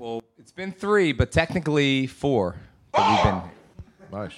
Well, 0.00 0.22
it's 0.38 0.50
been 0.52 0.72
three, 0.72 1.12
but 1.12 1.30
technically 1.30 2.06
four. 2.06 2.56
That 2.94 3.10
we've 3.10 3.32
been. 4.10 4.18
Nice. 4.20 4.32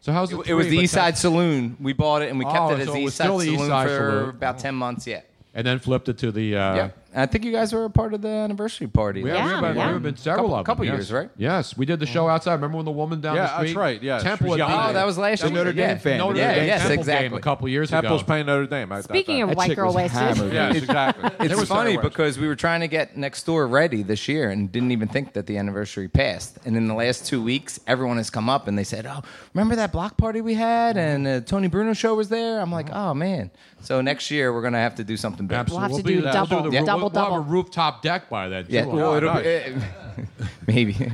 So 0.00 0.12
how's 0.12 0.32
it? 0.32 0.36
It 0.46 0.54
was 0.54 0.64
three, 0.66 0.70
the 0.70 0.76
but 0.78 0.82
East 0.84 0.94
that- 0.94 1.00
Side 1.00 1.18
Saloon. 1.18 1.76
We 1.78 1.92
bought 1.92 2.22
it 2.22 2.30
and 2.30 2.38
we 2.38 2.46
kept 2.46 2.56
Oh, 2.56 2.70
it 2.70 2.80
as 2.80 2.86
so 2.86 2.92
the 2.94 3.00
it 3.00 3.04
was 3.04 3.12
East 3.12 3.16
Side 3.18 3.24
still 3.26 3.38
the 3.38 3.44
Saloon 3.44 3.60
East 3.60 3.68
Side 3.68 3.88
for 3.88 3.96
Saloon. 4.10 4.28
about 4.30 4.58
ten 4.58 4.74
months. 4.74 5.06
Yeah. 5.06 5.20
and 5.54 5.66
then 5.66 5.78
flipped 5.78 6.08
it 6.08 6.16
to 6.18 6.32
the. 6.32 6.56
Uh, 6.56 6.74
Yep. 6.76 7.07
I 7.14 7.24
think 7.26 7.44
you 7.44 7.52
guys 7.52 7.72
were 7.72 7.84
a 7.86 7.90
part 7.90 8.12
of 8.12 8.20
the 8.20 8.28
anniversary 8.28 8.86
party. 8.86 9.22
We 9.22 9.30
have, 9.30 9.42
we 9.44 9.50
have 9.50 9.60
been, 9.62 9.74
we 9.74 9.80
have 9.80 10.02
been 10.02 10.16
several 10.16 10.44
couple, 10.48 10.54
of 10.54 10.58
them. 10.58 10.60
A 10.60 10.64
couple 10.64 10.84
yes. 10.84 10.92
years, 10.94 11.12
right? 11.12 11.30
Yes, 11.38 11.76
we 11.76 11.86
did 11.86 12.00
the 12.00 12.06
show 12.06 12.28
outside. 12.28 12.52
Remember 12.54 12.76
when 12.76 12.84
the 12.84 12.90
woman 12.92 13.20
down 13.22 13.36
Yeah, 13.36 13.46
the 13.46 13.54
street? 13.56 13.66
that's 13.68 13.76
right, 13.76 14.02
yes. 14.02 14.22
Temple 14.22 14.46
She 14.46 14.50
was 14.50 14.60
had 14.60 14.68
yelling. 14.68 14.82
beat 14.84 14.90
Oh, 14.90 14.92
that 14.92 15.06
was 15.06 15.18
last 15.18 15.40
the 15.40 15.48
year. 15.48 15.56
Notre 15.56 15.70
Yeah. 15.70 15.86
Dame 15.88 15.98
fan. 15.98 16.18
Notre 16.18 16.38
Yeah, 16.38 16.54
Dame 16.54 16.66
yes, 16.66 16.80
Temple 16.82 16.98
exactly. 16.98 17.28
game 17.30 17.38
a 17.38 17.40
couple 17.40 17.68
years 17.70 17.90
Temple's 17.90 18.20
ago. 18.20 18.26
playing 18.26 18.46
Notre 18.46 18.66
Dame. 18.66 18.92
I- 18.92 19.00
Speaking 19.00 19.42
of 19.42 19.54
white 19.56 19.74
girl 19.74 19.86
was 19.86 20.12
wasted. 20.12 20.52
Yes, 20.52 20.76
exactly. 20.76 21.30
It's 21.40 21.48
They 21.48 21.54
were 21.54 21.66
funny 21.66 21.96
because 21.96 22.38
we 22.38 22.46
were 22.46 22.56
trying 22.56 22.80
to 22.80 22.88
get 22.88 23.16
next 23.16 23.44
door 23.44 23.66
ready 23.66 24.02
this 24.02 24.28
year 24.28 24.50
and 24.50 24.70
didn't 24.70 24.92
even 24.92 25.08
think 25.08 25.32
that 25.32 25.46
the 25.46 25.56
anniversary 25.56 26.08
passed. 26.08 26.58
And 26.66 26.76
in 26.76 26.88
the 26.88 26.94
last 26.94 27.24
two 27.26 27.42
weeks, 27.42 27.80
everyone 27.86 28.18
has 28.18 28.28
come 28.28 28.50
up 28.50 28.68
and 28.68 28.76
they 28.78 28.84
said, 28.84 29.06
"Oh, 29.06 29.22
remember 29.54 29.76
that 29.76 29.92
block 29.92 30.16
party 30.18 30.40
we 30.42 30.54
had 30.54 30.96
and 30.98 31.26
uh, 31.26 31.40
Tony 31.40 31.68
Bruno 31.68 31.94
show 31.94 32.14
was 32.14 32.28
there?" 32.28 32.60
I'm 32.60 32.70
like, 32.70 32.90
"Oh 32.92 33.14
man!" 33.14 33.50
So 33.80 34.00
next 34.00 34.30
year 34.30 34.52
we're 34.52 34.62
gonna 34.62 34.78
have 34.78 34.96
to 34.96 35.04
do 35.04 35.16
something 35.16 35.46
big. 35.46 35.56
Absolutely. 35.58 36.16
We'll 36.16 36.32
have 36.32 36.48
to 36.48 36.62
do 36.64 36.70
there. 36.70 36.97
Double- 37.00 37.02
we'll 37.02 37.10
double, 37.10 37.30
we'll, 37.30 37.30
we'll 37.30 37.42
have 37.42 37.48
a 37.48 37.52
rooftop 37.52 38.02
deck 38.02 38.28
by 38.28 38.48
then. 38.48 38.66
Yeah, 38.68 38.84
well, 38.86 39.12
Oh, 39.12 39.16
it'll 39.16 39.34
nice. 39.34 39.72
be, 39.72 40.24
maybe. 40.66 40.92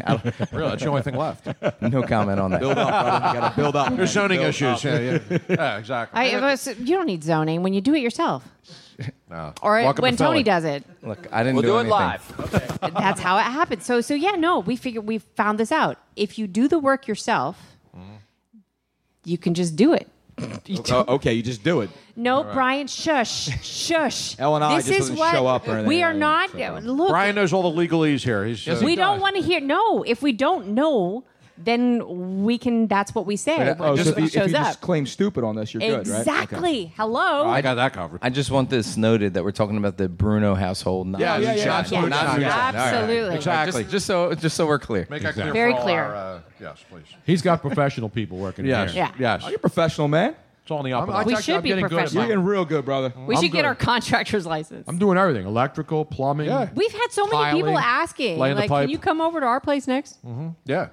Really, 0.53 0.71
that's 0.71 0.83
the 0.83 0.89
only 0.89 1.03
thing 1.03 1.17
left. 1.17 1.47
no 1.83 2.03
comment 2.03 2.41
on 2.41 2.51
that. 2.53 2.61
Build 2.61 2.79
up, 2.79 2.89
brother. 2.89 3.35
You 3.35 3.41
got 3.41 3.49
to 3.51 3.57
build 3.57 3.77
up. 3.77 3.97
There's 3.97 4.11
zoning 4.13 4.39
Build 4.39 4.49
issues. 4.51 4.79
up. 4.79 4.85
Yeah, 4.85 4.99
yeah. 5.31 5.39
yeah, 5.49 5.79
exactly. 5.79 6.21
I, 6.21 6.25
it 6.25 6.41
was- 6.41 6.67
you 6.79 6.97
don't 6.97 7.07
need 7.07 7.23
zoning 7.25 7.63
when 7.63 7.75
you 7.75 7.81
do 7.81 7.95
it 7.95 8.01
yourself, 8.01 8.45
No. 9.29 9.53
or 9.63 9.75
Welcome 9.83 10.03
when 10.03 10.17
to 10.17 10.25
Tony 10.25 10.43
does 10.43 10.65
it. 10.65 10.85
Look, 11.03 11.27
I 11.33 11.43
didn't 11.43 11.57
We'll 11.57 11.63
do, 11.65 11.77
it 11.77 11.81
anything. 11.81 11.91
live. 11.91 12.93
That's 12.95 13.21
how 13.21 13.37
it 13.39 13.43
happens. 13.43 13.85
So, 13.85 14.01
so 14.01 14.15
yeah, 14.15 14.33
no, 14.33 14.61
we 14.61 14.77
figured 14.77 15.07
we 15.07 15.19
found 15.19 15.59
this 15.59 15.71
out. 15.73 15.99
If 16.17 16.39
you 16.39 16.47
do 16.47 16.67
the 16.69 16.79
work 16.79 17.07
yourself, 17.09 17.77
mm-hmm. 17.97 18.15
you 19.25 19.37
can 19.39 19.55
just 19.55 19.77
do 19.77 19.93
it. 19.93 20.09
Oh, 20.39 21.05
okay, 21.15 21.35
you 21.35 21.43
just 21.43 21.63
do 21.63 21.81
it. 21.81 21.91
No, 22.17 22.45
Brian, 22.45 22.87
shush, 22.87 23.49
shush. 23.65 24.37
Ellen 24.39 24.63
I 24.63 24.77
this 24.77 24.87
just 24.87 24.91
is 24.91 24.99
doesn't 24.99 25.17
what 25.17 25.33
show 25.33 25.47
up 25.47 25.67
or 25.67 25.73
anything 25.73 25.89
we 25.89 26.03
are 26.03 26.15
not. 26.15 26.53
that, 26.53 26.83
so. 26.83 26.93
Look, 26.93 27.11
Brian 27.11 27.35
knows 27.35 27.53
all 27.53 27.71
the 27.71 27.87
legalese 27.87 28.23
here. 28.23 28.45
He's 28.45 28.67
Yes, 28.67 28.77
uh, 28.77 28.81
he 28.81 28.87
we 28.87 28.97
don't 28.97 29.21
want 29.21 29.37
to 29.37 29.43
hear. 29.43 29.61
No, 29.61 30.03
if 30.03 30.23
we 30.23 30.33
don't 30.33 30.69
know, 30.69 31.25
then 31.57 32.43
we 32.45 32.59
can. 32.59 32.89
That's 32.89 33.15
what 33.15 33.27
we 33.27 33.37
say 33.37 33.57
when 33.59 33.77
Oh, 33.81 33.95
so 33.97 34.11
if 34.11 34.19
it 34.19 34.21
you, 34.21 34.27
if 34.27 34.33
shows 34.33 34.51
you 34.51 34.57
up. 34.57 34.65
just 34.67 34.81
claim 34.81 35.07
stupid 35.07 35.45
on 35.45 35.55
this, 35.57 35.73
you're 35.73 35.81
good, 35.81 36.09
right? 36.09 36.19
exactly. 36.19 36.93
Hello. 36.97 37.47
I 37.47 37.63
got 37.63 37.75
that 37.77 37.93
covered. 37.93 38.19
I 38.23 38.31
just 38.31 38.51
want 38.51 38.71
this 38.71 38.97
noted 38.97 39.35
that 39.35 39.45
we're 39.45 39.53
talking 39.53 39.77
about 39.77 39.97
the 39.97 40.09
Bruno 40.09 40.55
household. 40.57 41.07
Not 41.07 41.21
Yeah, 41.21 41.37
yeah, 41.37 41.41
yeah, 41.43 41.49
Moonshine. 41.55 41.69
absolutely. 41.73 42.11
Not 42.11 42.25
Yeah, 42.25 42.33
Moonshine. 42.35 42.75
absolutely. 42.75 43.37
Exactly. 43.37 43.83
Just, 43.83 43.93
just 43.93 44.07
so, 44.07 44.35
just 44.35 44.57
so 44.57 44.67
we're 44.67 44.79
clear. 44.81 45.07
Make 45.11 45.23
that 45.23 45.35
clear. 45.35 45.53
Very 45.53 45.75
clear. 45.75 46.03
Our, 46.05 46.15
uh, 46.17 46.41
yes, 46.61 46.85
please. 46.91 47.05
He's 47.25 47.41
got 47.43 47.61
professional 47.61 48.09
people 48.09 48.39
working 48.39 48.67
Yes. 48.67 48.93
here. 48.93 49.05
Yeah. 49.05 49.35
Yes. 49.37 49.43
Oh, 49.47 49.51
you're 49.51 49.59
professional, 49.61 50.09
man. 50.09 50.35
It's 50.63 50.71
all 50.71 50.79
in 50.81 50.87
the 50.87 50.95
up. 50.95 51.03
I'm, 51.03 51.09
and 51.11 51.19
I 51.19 51.21
up. 51.21 51.27
We 51.27 51.37
should 51.37 51.57
I'm 51.57 51.63
be 51.63 51.69
getting 51.69 51.85
good 51.85 51.91
professional. 51.91 52.23
You're 52.25 52.29
getting 52.37 52.45
real 52.45 52.65
good, 52.65 52.85
brother. 52.87 53.13
we 53.27 53.37
I'm 53.37 53.43
should 53.43 53.53
get 53.53 53.67
our 53.67 53.75
contractor's 53.75 54.47
license. 54.47 54.89
I'm 54.89 54.97
doing 54.97 55.19
everything: 55.19 55.47
electrical, 55.47 56.07
plumbing. 56.07 56.47
Yeah. 56.47 56.71
We've 56.75 56.91
had 56.91 57.09
so 57.11 57.27
many 57.27 57.59
people 57.61 57.79
asking, 57.79 58.39
like, 58.39 58.67
"Can 58.69 58.89
you 58.89 58.97
come 58.99 59.21
over 59.21 59.41
to 59.41 59.47
our 59.47 59.61
place 59.61 59.87
next?" 59.87 60.19
Yeah. 60.65 60.89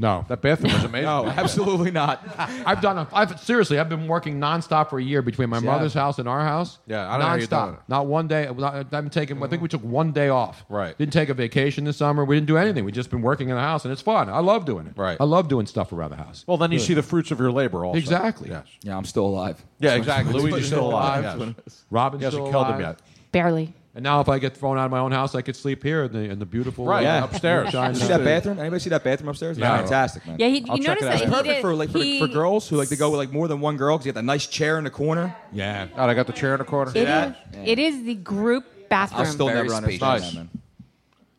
No, 0.00 0.24
That 0.28 0.40
bathroom 0.40 0.72
was 0.72 0.84
amazing. 0.84 1.04
No, 1.10 1.26
absolutely 1.26 1.90
not. 1.90 2.24
I've 2.38 2.80
done. 2.80 2.96
A, 2.98 3.08
I've 3.12 3.38
seriously. 3.38 3.78
I've 3.78 3.88
been 3.90 4.06
working 4.08 4.40
nonstop 4.40 4.88
for 4.88 4.98
a 4.98 5.02
year 5.02 5.20
between 5.20 5.50
my 5.50 5.58
Yeah. 5.58 5.66
mother's 5.72 5.92
house 5.92 6.18
and 6.18 6.26
our 6.26 6.40
house. 6.40 6.78
Yeah, 6.86 7.06
I 7.06 7.12
don't 7.12 7.20
know 7.20 7.26
how 7.26 7.34
you're 7.34 7.46
nonstop. 7.46 7.64
doing 7.66 7.74
it. 7.74 7.80
Not 7.88 8.06
one 8.06 8.26
day. 8.28 8.46
I 8.48 8.76
haven't 8.90 9.12
taken. 9.12 9.42
I 9.42 9.46
think 9.48 9.60
we 9.60 9.68
took 9.68 9.82
one 9.84 10.12
day 10.12 10.30
off. 10.30 10.64
Right. 10.70 10.96
Didn't 10.96 11.12
take 11.12 11.28
a 11.28 11.34
vacation 11.34 11.84
this 11.84 11.98
summer. 11.98 12.24
We 12.24 12.36
didn't 12.36 12.46
do 12.48 12.56
anything. 12.56 12.84
We 12.86 12.92
just 12.92 13.10
been 13.10 13.20
working 13.22 13.50
in 13.50 13.56
the 13.56 13.60
house, 13.60 13.84
and 13.84 13.92
it's 13.92 14.00
fun. 14.02 14.30
I 14.30 14.38
love 14.40 14.64
doing 14.64 14.86
it. 14.86 14.94
Right. 14.96 15.18
I 15.20 15.24
love 15.24 15.48
doing 15.48 15.66
stuff 15.66 15.92
around 15.92 16.10
the 16.10 16.16
house. 16.16 16.44
Well, 16.46 16.56
then 16.56 16.72
you 16.72 16.78
see 16.78 16.94
the 16.94 17.02
fruits 17.02 17.30
of 17.30 17.38
your 17.38 17.52
labor 17.52 17.84
also. 17.84 17.98
Exactly. 17.98 18.48
Yes. 18.48 18.66
Yeah, 18.82 18.96
I'm 18.96 19.04
still 19.04 19.26
alive. 19.26 19.62
Yeah, 19.80 19.94
exactly. 19.96 20.32
Luigi's 20.32 20.66
still 20.68 20.86
alive. 20.88 21.24
alive. 21.36 21.54
Yes. 21.66 21.84
Robin's 21.90 22.20
He 22.22 22.24
hasn't 22.24 22.42
still 22.46 22.50
killed 22.52 22.74
him 22.74 22.80
yet. 22.80 22.98
Barely. 23.32 23.74
And 23.92 24.04
now, 24.04 24.20
if 24.20 24.28
I 24.28 24.38
get 24.38 24.56
thrown 24.56 24.78
out 24.78 24.84
of 24.84 24.92
my 24.92 25.00
own 25.00 25.10
house, 25.10 25.34
I 25.34 25.42
could 25.42 25.56
sleep 25.56 25.82
here 25.82 26.04
in 26.04 26.12
the, 26.12 26.18
in 26.20 26.38
the 26.38 26.46
beautiful 26.46 26.86
Right, 26.86 27.04
uh, 27.04 27.24
upstairs. 27.24 27.64
moonshine, 27.64 27.94
You 27.94 28.00
see 28.00 28.06
that 28.06 28.22
bathroom? 28.22 28.60
Anybody 28.60 28.78
see 28.80 28.90
that 28.90 29.02
bathroom 29.02 29.30
upstairs? 29.30 29.58
Yeah. 29.58 29.78
fantastic, 29.78 30.24
man. 30.28 30.36
Yeah, 30.38 30.46
he- 30.46 30.64
I'll 30.68 30.76
you 30.76 30.84
check 30.84 31.00
notice 31.00 31.02
it 31.02 31.06
that 31.06 31.14
out. 31.16 31.22
It's 31.22 31.30
perfect 31.30 31.46
did- 31.54 31.60
for 31.60 31.74
like 31.74 31.90
for, 31.90 31.98
he- 31.98 32.20
for 32.20 32.28
girls 32.28 32.68
who 32.68 32.76
like 32.76 32.88
to 32.90 32.96
go 32.96 33.10
with 33.10 33.18
like 33.18 33.32
more 33.32 33.48
than 33.48 33.58
one 33.60 33.76
girl 33.76 33.96
because 33.98 34.06
you 34.06 34.12
got 34.12 34.20
the 34.20 34.26
nice 34.26 34.46
chair 34.46 34.78
in 34.78 34.84
the 34.84 34.90
corner. 34.90 35.34
Yeah. 35.52 35.88
Oh, 35.96 36.04
I 36.04 36.14
got 36.14 36.28
the 36.28 36.32
chair 36.32 36.54
in 36.54 36.58
the 36.58 36.64
corner. 36.64 36.92
It 36.92 36.98
is. 36.98 37.04
that? 37.06 37.36
It 37.64 37.80
is 37.80 38.04
the 38.04 38.14
group 38.14 38.64
bathroom. 38.88 39.20
I'll 39.22 39.26
still 39.26 39.46
Very 39.48 39.66
never 39.68 39.70
spacious. 39.70 40.02
understand 40.02 40.22
Nice. 40.22 40.30
that, 40.34 40.36
man. 40.36 40.59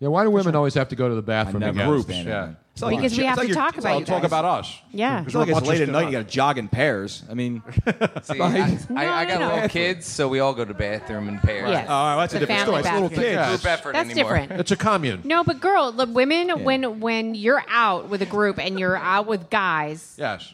Yeah. 0.02 0.08
Why 0.10 0.24
do 0.24 0.32
women 0.32 0.56
always 0.56 0.74
have 0.74 0.90
to 0.90 0.96
go 0.98 1.08
to 1.08 1.16
the 1.16 1.22
I 1.22 1.44
bathroom 1.44 1.60
never 1.62 1.72
together? 1.74 1.92
understand 1.94 2.28
Yeah. 2.28 2.50
It's 2.74 2.82
like 2.82 2.96
Because 2.98 3.18
we 3.18 3.24
have 3.26 3.34
it's 3.34 3.38
like 3.38 3.48
to 3.48 3.54
you're- 3.54 3.62
talk 3.62 3.78
about 3.78 3.92
I'll 3.94 4.00
you 4.00 4.06
talk 4.06 4.22
guys. 4.24 4.30
about 4.30 4.46
us. 4.46 4.78
Yeah. 4.92 5.24
It's 5.24 5.34
not 5.34 5.48
like 5.48 5.58
it's 5.58 5.68
late 5.68 5.82
at 5.82 5.90
night. 5.90 6.06
You 6.08 6.12
got 6.14 6.18
to 6.20 6.24
jog 6.34 6.58
in 6.58 6.70
pairs. 6.70 7.22
I 7.30 7.34
mean, 7.36 7.62
See, 8.24 8.40
I, 8.40 8.78
I, 8.96 9.06
I 9.22 9.26
got 9.26 9.40
no, 9.40 9.48
no. 9.50 9.54
little 9.56 9.70
kids, 9.70 10.06
so 10.08 10.28
we 10.28 10.40
all 10.40 10.54
go 10.54 10.66
to 10.66 10.74
bathroom 10.74 11.28
in 11.28 11.38
pairs. 11.40 11.70
Yes. 11.70 11.86
oh, 11.90 12.18
that's 12.18 12.34
a 12.34 12.40
The 12.40 12.46
different 12.48 12.66
family 12.66 12.82
story. 12.82 12.96
It's 12.96 13.02
little 13.02 13.10
bathroom. 13.10 13.24
kids. 13.24 13.36
Yeah. 13.36 13.50
Group 13.50 13.66
effort 13.66 13.94
That's 13.94 14.10
anymore. 14.10 14.38
different. 14.40 14.60
It's 14.62 14.72
a 14.72 14.76
commune. 14.78 15.22
No, 15.26 15.44
but 15.44 15.60
girl, 15.60 15.92
the 15.92 16.06
women 16.08 16.64
when 16.64 17.00
when 17.02 17.36
you're 17.36 17.64
out 17.70 18.08
with 18.10 18.22
a 18.24 18.26
group 18.26 18.58
and 18.58 18.80
you're 18.80 18.98
out 18.98 19.28
with 19.28 19.50
guys 19.50 20.16
Yes. 20.18 20.52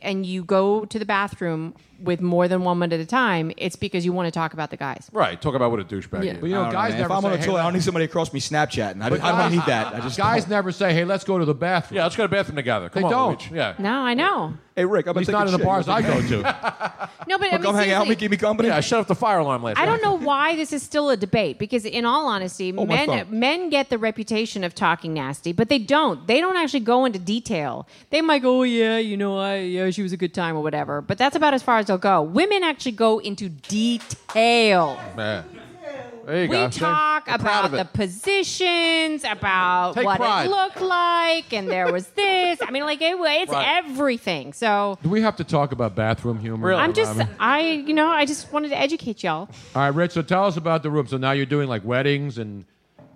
and 0.00 0.24
you 0.24 0.44
go 0.44 0.84
to 0.86 0.98
the 0.98 1.04
bathroom 1.04 1.74
with 2.02 2.20
more 2.20 2.46
than 2.48 2.60
one 2.60 2.76
woman 2.76 2.92
at 2.92 3.00
a 3.00 3.06
time, 3.06 3.52
it's 3.56 3.76
because 3.76 4.04
you 4.04 4.12
want 4.12 4.26
to 4.26 4.30
talk 4.30 4.52
about 4.52 4.70
the 4.70 4.76
guys. 4.76 5.08
Right. 5.12 5.40
Talk 5.40 5.54
about 5.54 5.70
what 5.70 5.80
a 5.80 5.84
douchebag 5.84 6.24
Yeah. 6.24 6.32
is. 6.32 6.38
But 6.38 6.46
you 6.48 6.54
know, 6.54 6.60
I 6.60 6.64
don't 6.64 6.72
know, 6.72 6.78
guys 6.78 6.90
man. 6.90 7.00
never 7.00 7.12
If 7.12 7.16
I'm 7.16 7.22
say, 7.22 7.28
on 7.28 7.32
a 7.32 7.36
hey, 7.38 7.44
toilet, 7.46 7.60
I 7.60 7.62
don't 7.64 7.72
need 7.72 7.82
somebody 7.82 8.04
across 8.04 8.32
me 8.32 8.40
Snapchatting. 8.40 9.02
I, 9.02 9.08
But 9.10 9.20
I 9.22 9.28
don't 9.30 9.38
guys- 9.40 9.52
need 9.52 9.62
that. 9.66 9.94
I 9.94 10.00
just 10.00 10.18
guys 10.18 10.42
don't. 10.44 10.50
never 10.50 10.72
say, 10.72 10.92
"Hey, 10.92 11.04
let's 11.04 11.24
go 11.24 11.38
to 11.38 11.44
the 11.44 11.54
bathroom." 11.54 11.96
Yeah, 11.96 12.02
let's 12.04 12.16
go 12.16 12.24
to 12.24 12.28
the 12.28 12.36
bathroom 12.36 12.56
together. 12.56 12.88
Come 12.90 13.02
They 13.02 13.06
on, 13.06 13.12
don't. 13.12 13.40
Luigi. 13.40 13.54
Yeah. 13.54 13.74
No, 13.78 14.00
I 14.00 14.14
know. 14.14 14.54
Hey 14.74 14.84
Rick, 14.84 15.06
I'm 15.06 15.10
At 15.12 15.16
least 15.16 15.30
not 15.30 15.46
in 15.46 15.54
the 15.54 15.58
bars 15.64 15.88
I 15.88 16.02
go 16.02 16.20
to. 16.20 17.08
No, 17.28 17.38
but 17.38 17.48
I 17.48 17.52
mean, 17.56 17.62
Come 17.62 17.74
mean, 17.74 17.84
hang 17.86 17.92
out 17.94 18.00
with 18.06 18.08
me, 18.10 18.14
seriously, 18.14 18.16
keep 18.16 18.30
me 18.30 18.36
company. 18.36 18.68
Yeah, 18.68 18.76
I 18.76 18.80
shut 18.80 19.00
off 19.00 19.08
the 19.08 19.14
fire 19.16 19.38
alarm 19.38 19.60
last 19.62 19.78
I 19.80 19.84
night. 19.86 20.00
don't 20.00 20.02
know 20.20 20.24
why 20.24 20.54
this 20.54 20.72
is 20.72 20.82
still 20.82 21.10
a 21.10 21.16
debate 21.16 21.58
because, 21.58 21.84
in 21.84 22.04
all 22.04 22.26
honesty, 22.28 22.72
Oh, 22.76 22.84
my 22.86 22.94
men 22.94 23.06
phone. 23.08 23.40
men 23.40 23.68
get 23.70 23.88
the 23.90 23.98
reputation 23.98 24.62
of 24.62 24.74
talking 24.76 25.12
nasty, 25.14 25.50
but 25.52 25.68
they 25.68 25.78
don't. 25.80 26.24
They 26.28 26.40
don't 26.40 26.56
actually 26.56 26.80
go 26.80 27.04
into 27.04 27.18
detail. 27.18 27.88
They 28.10 28.20
might 28.20 28.42
go, 28.42 28.60
"Oh 28.60 28.62
yeah, 28.62 28.98
you 28.98 29.16
know, 29.16 29.38
I 29.38 29.56
yeah, 29.56 29.90
she 29.90 30.02
was 30.02 30.12
a 30.12 30.16
good 30.16 30.34
time 30.34 30.56
or 30.56 30.62
whatever," 30.62 31.00
but 31.00 31.18
that's 31.18 31.34
about 31.34 31.52
as 31.54 31.62
far 31.64 31.78
as 31.78 31.85
go. 31.96 32.22
Women 32.22 32.62
actually 32.64 32.92
go 32.92 33.18
into 33.18 33.48
detail. 33.48 34.98
Man. 35.16 35.44
There 36.24 36.42
you 36.42 36.50
We 36.50 36.56
go. 36.56 36.68
Talk 36.68 37.26
proud 37.26 37.66
about 37.66 37.70
the 37.70 37.84
positions, 37.84 39.22
about 39.22 39.94
Take 39.94 40.04
what 40.04 40.16
pride. 40.16 40.46
it 40.46 40.50
looked 40.50 40.80
like, 40.80 41.52
and 41.52 41.68
there 41.68 41.92
was 41.92 42.08
this. 42.08 42.58
I 42.60 42.72
mean, 42.72 42.82
like 42.82 43.00
it, 43.00 43.14
it's 43.16 43.52
Right. 43.52 43.78
everything. 43.84 44.52
So 44.52 44.98
Do 45.04 45.08
we 45.08 45.20
have 45.22 45.36
to 45.36 45.44
talk 45.44 45.70
about 45.70 45.94
bathroom 45.94 46.40
humor? 46.40 46.66
Really? 46.66 46.80
I'm 46.80 46.94
just? 46.94 47.16
I, 47.38 47.60
you 47.60 47.94
know, 47.94 48.08
I 48.08 48.26
just 48.26 48.52
wanted 48.52 48.70
to 48.70 48.76
educate 48.78 49.22
y'all. 49.22 49.48
All 49.76 49.82
right, 49.82 49.88
Rich. 49.94 50.12
So 50.12 50.22
tell 50.22 50.46
us 50.46 50.56
about 50.56 50.82
the 50.82 50.90
room. 50.90 51.06
So 51.06 51.16
now 51.16 51.30
you're 51.30 51.46
doing 51.46 51.68
like 51.68 51.84
weddings 51.84 52.38
and 52.38 52.64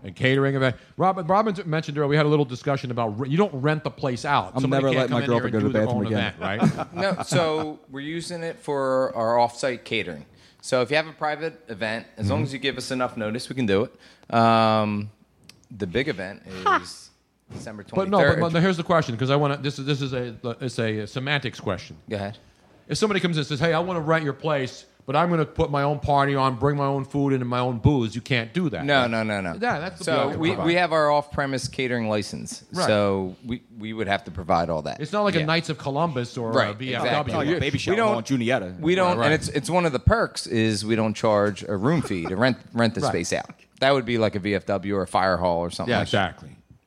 and 0.02 0.14
catering 0.16 0.54
event. 0.56 0.76
Robin, 0.96 1.26
Robin 1.26 1.54
mentioned 1.66 1.98
earlier 1.98 2.08
we 2.08 2.16
had 2.16 2.26
a 2.26 2.28
little 2.28 2.44
discussion 2.44 2.90
about 2.90 3.18
re- 3.20 3.28
you 3.28 3.36
don't 3.36 3.54
rent 3.54 3.84
the 3.84 3.90
place 3.90 4.24
out. 4.24 4.52
I'm 4.54 4.60
Somebody 4.62 4.82
never 4.84 4.94
can't 4.94 5.10
letting 5.10 5.28
my 5.30 5.36
come 5.36 5.46
in 5.46 5.50
here 5.50 5.50
girlfriend 5.50 5.52
go 5.52 5.58
to 5.60 5.66
do 5.66 5.72
the 5.72 5.86
bathroom 5.86 6.06
again. 6.06 6.34
event, 6.34 6.86
right? 6.94 7.16
No, 7.16 7.22
so 7.22 7.80
we're 7.90 8.00
using 8.00 8.42
it 8.42 8.58
for 8.58 9.14
our 9.16 9.38
off-site 9.38 9.84
catering. 9.84 10.26
So 10.62 10.82
if 10.82 10.90
you 10.90 10.96
have 10.96 11.06
a 11.06 11.12
private 11.12 11.62
event, 11.68 12.06
as 12.16 12.24
Mm-hmm. 12.24 12.32
long 12.32 12.42
as 12.42 12.52
you 12.52 12.58
give 12.58 12.76
us 12.76 12.90
enough 12.90 13.16
notice, 13.16 13.48
we 13.48 13.54
can 13.54 13.66
do 13.66 13.84
it. 13.84 14.34
Um, 14.34 15.10
the 15.70 15.86
big 15.86 16.08
event 16.08 16.42
is 16.82 17.10
December 17.52 17.82
23rd. 17.84 17.94
but 17.94 18.08
no, 18.08 18.18
but, 18.40 18.52
but 18.52 18.62
here's 18.62 18.76
the 18.76 18.82
question 18.82 19.14
because 19.14 19.30
I 19.30 19.36
want 19.36 19.54
to. 19.54 19.60
This 19.62 19.78
is 19.78 19.86
this 19.86 20.02
is 20.02 20.12
a 20.12 20.36
it's 20.60 20.78
a 20.78 21.06
semantics 21.06 21.60
question. 21.60 21.96
Go 22.08 22.16
ahead. 22.16 22.38
If 22.88 22.98
somebody 22.98 23.20
comes 23.20 23.36
in 23.36 23.40
and 23.40 23.46
says, 23.46 23.60
"Hey, 23.60 23.72
I 23.72 23.78
want 23.78 23.96
to 23.96 24.00
rent 24.02 24.24
your 24.24 24.32
place," 24.32 24.84
but 25.06 25.16
I'm 25.16 25.28
going 25.28 25.40
to 25.40 25.46
put 25.46 25.70
my 25.70 25.82
own 25.82 25.98
party 25.98 26.34
on, 26.34 26.56
bring 26.56 26.76
my 26.76 26.84
own 26.86 27.04
food 27.04 27.32
in 27.32 27.40
and 27.40 27.48
my 27.50 27.58
own 27.58 27.78
booze, 27.78 28.14
you 28.14 28.20
can't 28.20 28.52
do 28.52 28.68
that. 28.70 28.84
No, 28.84 29.02
right? 29.02 29.10
no, 29.10 29.22
no, 29.22 29.40
no. 29.40 29.52
Yeah, 29.60 29.78
that's 29.80 29.98
the 29.98 30.04
so 30.04 30.24
point. 30.28 30.38
we, 30.38 30.56
we 30.56 30.74
have 30.74 30.92
our 30.92 31.10
off-premise 31.10 31.68
catering 31.68 32.08
license. 32.08 32.64
Right. 32.72 32.86
So 32.86 33.36
we, 33.44 33.62
we 33.78 33.92
would 33.92 34.06
have 34.08 34.24
to 34.24 34.30
provide 34.30 34.70
all 34.70 34.82
that. 34.82 35.00
It's 35.00 35.12
not 35.12 35.22
like 35.22 35.34
a 35.34 35.44
Knights 35.44 35.68
of 35.68 35.78
Columbus 35.78 36.36
or 36.36 36.52
Right, 36.52 36.70
a 36.70 36.74
VFW. 36.78 36.96
exactly. 36.96 37.34
Oh, 37.34 37.40
your 37.40 37.60
baby 37.60 37.78
shower 37.78 37.96
don't- 37.96 38.16
on 38.16 38.24
Juniata. 38.24 38.76
We 38.78 38.94
don't, 38.94 39.10
Right, 39.16 39.18
right. 39.18 39.24
and 39.26 39.34
it's 39.34 39.48
it's 39.48 39.68
one 39.70 39.86
of 39.86 39.92
the 39.92 39.98
perks 39.98 40.46
is 40.46 40.84
we 40.84 40.96
don't 40.96 41.14
charge 41.14 41.62
a 41.64 41.76
room 41.76 42.02
fee 42.02 42.26
to 42.26 42.36
rent 42.36 42.56
rent 42.72 42.94
the 42.94 43.00
Right. 43.00 43.08
space 43.08 43.32
out. 43.32 43.50
That 43.80 43.92
would 43.94 44.04
be 44.04 44.18
like 44.18 44.34
a 44.36 44.40
VFW 44.40 44.92
or 44.94 45.02
a 45.02 45.06
fire 45.06 45.36
hall 45.38 45.58
or 45.60 45.70
something. 45.70 45.90
Yeah, 45.90 46.00
like 46.00 46.10
that. 46.10 46.38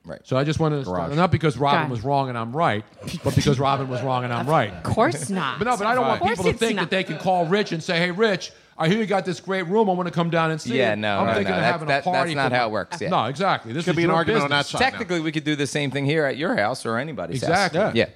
Exactly. 0.04 0.12
Right. 0.12 0.22
So 0.28 0.38
I 0.38 0.44
just 0.44 0.60
wanted 0.60 0.80
to 0.80 0.86
Garage. 0.86 1.16
not 1.16 1.32
because 1.32 1.58
Robin 1.58 1.84
God. 1.84 1.92
was 1.92 2.02
wrong 2.02 2.30
and 2.30 2.38
I'm 2.38 2.56
right, 2.56 2.84
but 3.24 3.36
because 3.36 3.60
Robin 3.60 3.88
was 3.88 4.02
wrong 4.02 4.24
and 4.24 4.34
I'm 4.34 4.48
right. 4.48 4.74
Of 4.74 4.84
course 4.84 5.30
not. 5.30 5.60
But 5.60 5.66
no, 5.66 5.78
but 5.78 5.88
I 5.88 5.96
don't 5.96 6.06
want 6.08 6.22
Of 6.22 6.28
course 6.28 6.32
people 6.40 6.44
to 6.46 6.50
it's 6.52 6.60
think 6.60 6.76
not. 6.76 6.90
that 6.90 6.96
they 6.96 7.04
can 7.04 7.18
call 7.18 7.46
Rich 7.46 7.72
and 7.72 7.82
say, 7.82 7.98
"Hey, 8.00 8.12
Rich, 8.12 8.52
I 8.78 8.88
hear 8.90 8.98
you 9.00 9.06
got 9.06 9.24
this 9.26 9.40
great 9.40 9.64
room. 9.68 9.90
I 9.90 9.94
want 9.94 10.08
to 10.08 10.14
come 10.14 10.30
down 10.30 10.52
and 10.52 10.60
see 10.60 10.78
Yeah, 10.78 10.94
it." 10.94 10.98
no, 10.98 11.20
I'm 11.20 11.28
no, 11.28 11.34
thinking 11.36 11.52
no. 11.52 11.58
of 11.58 11.62
That- 11.64 11.72
having 11.72 11.88
that- 11.88 12.02
a 12.02 12.04
party. 12.04 12.34
that's 12.34 12.36
not 12.44 12.52
for 12.52 12.56
how 12.58 12.68
it 12.68 12.72
works, 12.72 13.02
yeah. 13.02 13.10
No, 13.10 13.26
exactly. 13.26 13.72
This 13.74 13.86
Could 13.86 13.92
is 13.92 13.96
be 13.98 14.04
an 14.04 14.10
your 14.10 14.18
argument 14.18 14.44
on 14.44 14.50
business. 14.50 14.72
that 14.72 14.78
side. 14.80 14.92
Technically, 14.92 15.20
we 15.22 15.32
could 15.32 15.44
do 15.46 15.56
the 15.56 15.68
same 15.68 15.90
thing 15.92 16.06
here 16.06 16.26
at 16.26 16.38
your 16.38 16.56
house 16.58 16.86
or 16.86 16.98
anybody's 16.98 17.42
Exactly. 17.44 17.80
house. 17.80 17.96
Yeah. 17.96 18.06
Yeah. 18.08 18.14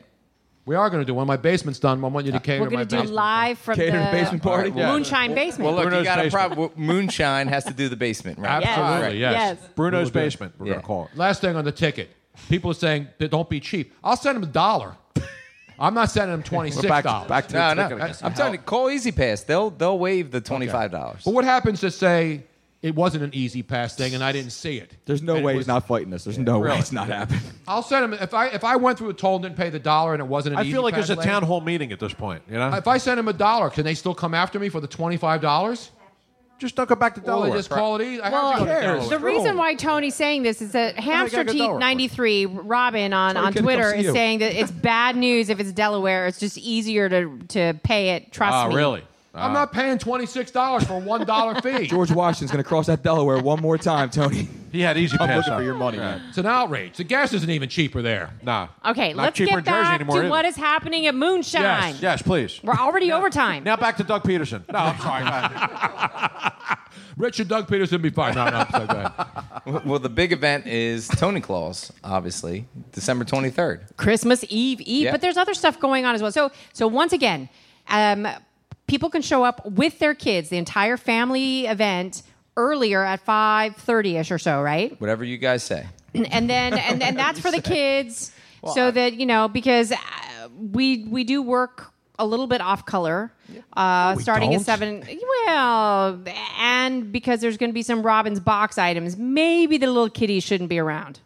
We 0.68 0.76
are 0.76 0.90
going 0.90 1.02
to 1.02 1.06
do 1.06 1.14
when 1.14 1.26
my 1.28 1.38
basement's 1.38 1.80
done. 1.80 2.04
I 2.04 2.08
want 2.10 2.26
you 2.26 2.34
to 2.34 2.38
uh, 2.38 2.42
cater 2.42 2.60
We're 2.62 2.70
my 2.70 2.84
going 2.84 2.88
to 2.90 3.02
do 3.04 3.14
live 3.14 3.58
from 3.58 3.76
Catered 3.76 3.94
the 4.08 4.12
basement 4.12 4.44
party? 4.44 4.72
Yeah. 4.76 4.92
Moonshine 4.92 5.34
Basement. 5.34 5.66
Well, 5.66 5.76
look, 5.76 5.84
Bruno's 5.86 6.00
you 6.00 6.04
got 6.04 6.20
a 6.20 6.24
basement. 6.24 6.50
problem. 6.50 6.72
Moonshine 6.76 7.48
has 7.48 7.64
to 7.64 7.74
do 7.74 7.88
the 7.88 7.96
basement, 7.96 8.38
right? 8.38 8.62
Yes. 8.62 8.78
Absolutely, 8.78 9.20
yes. 9.20 9.34
Yes. 9.62 9.70
Bruno's 9.76 9.94
We'll 9.94 10.04
do 10.04 10.10
it. 10.10 10.14
basement. 10.24 10.54
We're 10.60 10.66
Yeah. 10.68 10.74
gonna 10.74 10.84
call 10.84 11.06
it. 11.06 11.18
Last 11.18 11.40
thing 11.42 11.56
on 11.56 11.64
the 11.64 11.72
ticket, 11.72 12.10
people 12.50 12.70
are 12.72 12.74
saying 12.76 13.08
that 13.18 13.32
don't 13.32 13.50
be 13.50 13.62
cheap. 13.62 13.94
I'll 14.04 14.18
send 14.18 14.36
them 14.36 14.44
a 14.44 14.52
dollar. 14.52 14.96
I'm 15.80 15.94
not 15.94 16.12
sending 16.12 16.32
them 16.32 16.44
twenty 16.44 16.72
six 16.72 16.86
Back, 16.86 17.06
dollars. 17.06 17.30
back 17.30 17.48
to 17.48 17.54
No, 17.54 17.70
the 17.70 17.76
no. 17.76 17.82
ticket 17.90 18.04
again. 18.04 18.16
I'm 18.24 18.34
telling 18.34 18.54
you, 18.54 18.60
call 18.60 18.90
E-ZPass. 18.90 19.46
They'll 19.46 19.70
they'll 19.70 19.98
waive 20.00 20.32
the 20.32 20.42
twenty 20.42 20.68
five 20.68 20.92
dollars. 20.92 21.22
But 21.24 21.34
what 21.34 21.46
happens 21.46 21.80
to 21.80 21.92
say 21.92 22.44
it 22.84 22.94
wasn't 22.96 23.24
an 23.24 23.32
E-ZPass 23.34 23.96
thing, 23.96 24.14
and 24.14 24.24
I 24.24 24.32
didn't 24.32 24.52
see 24.52 24.78
it. 24.78 24.96
There's 25.06 25.22
no 25.24 25.36
And 25.36 25.44
way 25.46 25.56
was- 25.56 25.62
he's 25.66 25.68
not 25.68 25.88
fighting 25.88 26.10
this. 26.12 26.24
There's 26.24 26.38
no 26.38 26.60
way 26.60 26.78
it's 26.78 26.92
not 26.92 27.08
happening. 27.08 27.42
I'll 27.68 27.82
send 27.82 28.06
him 28.06 28.14
if 28.14 28.34
I 28.34 28.48
if 28.48 28.64
I 28.64 28.76
went 28.76 28.98
through 29.00 29.10
a 29.10 29.14
toll 29.14 29.36
and 29.38 29.44
didn't 29.44 29.58
pay 29.58 29.70
the 29.70 29.80
dollar 29.80 30.14
and 30.14 30.22
it 30.22 30.28
wasn't 30.28 30.56
an 30.56 30.62
easy 30.62 30.70
I 30.70 30.74
feel 30.74 30.84
like 30.84 30.94
pass 30.94 31.10
it's 31.10 31.10
a 31.12 31.16
lane- 31.16 31.28
town 31.28 31.44
hall 31.44 31.62
meeting 31.62 31.92
at 31.92 32.00
this 32.00 32.14
point. 32.14 32.44
You 32.50 32.58
know, 32.58 32.70
If 32.74 32.88
I 32.88 32.98
send 33.00 33.20
him 33.20 33.28
a 33.28 33.34
dollar, 33.34 33.70
can 33.70 33.84
they 33.84 33.94
still 33.96 34.14
come 34.14 34.34
after 34.34 34.60
me 34.60 34.70
for 34.70 34.80
the 34.80 34.88
twenty 34.88 35.18
five 35.18 35.42
dollars? 35.42 35.92
just 36.60 36.76
don't 36.76 36.90
go 36.90 36.96
back 36.96 37.14
to 37.14 37.22
Or 37.22 37.24
Delaware. 37.24 37.50
they 37.52 37.58
just 37.58 37.70
call 37.70 37.98
it 37.98 38.02
easy. 38.02 38.20
I 38.20 38.32
Well, 38.32 38.50
have 38.54 38.60
to 38.62 38.66
go 38.66 39.04
to 39.04 39.10
the 39.10 39.20
reason 39.20 39.58
why 39.58 39.76
Tony's 39.76 40.16
saying 40.16 40.42
this 40.42 40.60
is 40.60 40.72
that 40.72 40.98
Hamster 40.98 41.38
gotta 41.38 41.46
go 41.46 41.52
Teat 41.54 41.60
Delaware. 41.60 41.80
93, 41.80 42.46
Robin 42.48 43.14
on, 43.14 43.36
Tony 43.36 43.46
on 43.46 43.54
Twitter 43.54 43.94
is 43.94 44.12
saying 44.12 44.40
that 44.40 44.60
it's 44.60 44.72
bad 44.72 45.16
news 45.16 45.50
if 45.50 45.60
it's 45.60 45.72
Delaware. 45.72 46.26
It's 46.26 46.40
just 46.40 46.58
easier 46.58 47.10
to, 47.10 47.38
to 47.50 47.74
pay 47.84 48.16
it. 48.16 48.32
Trust 48.32 48.56
Ah, 48.56 48.70
me. 48.70 48.76
really? 48.76 49.04
I'm 49.38 49.54
not 49.54 49.72
paying 49.72 49.98
twenty 49.98 50.26
six 50.26 50.52
dollars 50.52 50.84
for 50.86 50.94
a 50.94 51.00
one 51.00 51.26
dollar 51.26 51.56
fee. 51.62 51.88
George 51.88 52.12
Washington's 52.12 52.52
going 52.52 52.64
to 52.64 52.68
cross 52.68 52.88
that 52.88 53.04
Delaware 53.04 53.40
one 53.40 53.62
more 53.62 53.78
time, 53.78 54.10
Tony. 54.10 54.48
He 54.72 54.82
had 54.82 54.98
easy 54.98 55.16
I'm 55.20 55.28
pass 55.28 55.38
looking 55.38 55.54
up. 55.54 55.60
for 55.60 55.64
your 55.64 55.74
money, 55.76 55.98
Yeah. 55.98 56.18
man. 56.18 56.22
It's 56.30 56.38
an 56.38 56.46
outrage. 56.46 56.98
The 56.98 57.04
gas 57.06 57.34
isn't 57.34 57.50
even 57.50 57.70
cheaper 57.70 58.02
there. 58.02 58.32
Nah. 58.44 58.68
Okay, 58.86 59.14
Not 59.14 59.24
let's 59.24 59.38
cheaper 59.38 59.50
get 59.52 59.58
in 59.60 59.64
Jersey 59.66 59.82
back 59.82 59.96
anymore 59.96 60.16
to 60.18 60.22
either. 60.24 60.30
what 60.30 60.46
is 60.46 60.56
happening 60.58 61.08
at 61.08 61.16
Moonshine. 61.16 61.62
Yes, 61.62 62.02
yes, 62.02 62.22
please. 62.22 62.60
We're 62.64 62.74
already 62.74 63.12
overtime. 63.12 63.64
Now 63.64 63.78
back 63.78 63.96
to 63.98 64.04
Doug 64.04 64.24
Pederson. 64.24 64.64
No, 64.72 64.80
I'm 64.80 65.00
sorry. 65.00 65.24
go 65.24 65.30
ahead. 65.32 66.78
Richard 67.16 67.48
Doug 67.48 67.68
Pederson 67.68 68.02
be 68.02 68.10
fine. 68.12 68.36
No, 68.36 68.48
no, 68.50 68.58
I'm 68.58 68.70
sorry, 68.70 68.88
go 68.88 68.94
ahead. 68.96 69.12
Well, 69.66 69.82
well, 69.86 70.00
the 70.00 70.10
big 70.10 70.32
event 70.34 70.68
is 70.68 71.08
Tony 71.08 71.42
Claus, 71.42 71.92
obviously, 72.04 72.68
December 72.92 73.26
23rd. 73.26 73.96
Christmas 73.98 74.46
Eve 74.50 74.82
Eve, 74.82 75.06
Yeah. 75.06 75.12
but 75.12 75.22
there's 75.22 75.38
other 75.38 75.54
stuff 75.54 75.80
going 75.80 76.06
on 76.06 76.14
as 76.14 76.22
well. 76.22 76.32
So 76.32 76.52
so 76.74 76.88
once 76.88 77.14
again, 77.14 77.50
um, 77.88 78.28
people 78.88 79.10
can 79.10 79.22
show 79.22 79.44
up 79.44 79.66
with 79.66 80.00
their 80.00 80.16
kids, 80.16 80.50
the 80.50 80.58
entire 80.58 80.98
family 80.98 81.66
event 81.68 82.24
earlier 82.56 83.04
at 83.04 83.26
5:30ish 83.26 84.32
or 84.32 84.40
so, 84.40 84.62
right? 84.62 85.00
Whatever 85.00 85.24
you 85.24 85.38
guys 85.38 85.64
say. 85.64 85.86
and 86.14 86.50
then 86.50 86.74
and, 86.78 87.04
and 87.04 87.18
that's 87.18 87.40
for 87.40 87.52
the 87.52 87.62
kids 87.62 88.32
so 88.74 88.92
that 88.92 89.14
you 89.14 89.26
know 89.26 89.48
because 89.48 89.92
uh, 89.92 89.98
we 90.56 91.04
we 91.06 91.24
do 91.24 91.42
work 91.42 91.92
a 92.20 92.26
little 92.26 92.48
bit 92.48 92.62
off 92.62 92.86
color 92.86 93.32
uh, 93.74 94.16
starting 94.16 94.52
don't. 94.52 94.60
at 94.60 94.66
seven 94.66 95.04
well 95.46 96.20
and 96.60 97.12
because 97.12 97.42
there's 97.42 97.58
going 97.58 97.70
to 97.70 97.74
be 97.74 97.84
some 97.84 98.02
robin's 98.02 98.40
box 98.40 98.78
items 98.78 99.18
maybe 99.18 99.78
the 99.78 99.88
little 99.88 100.10
kitties 100.10 100.44
shouldn't 100.44 100.70
be 100.70 100.80
around 100.80 101.20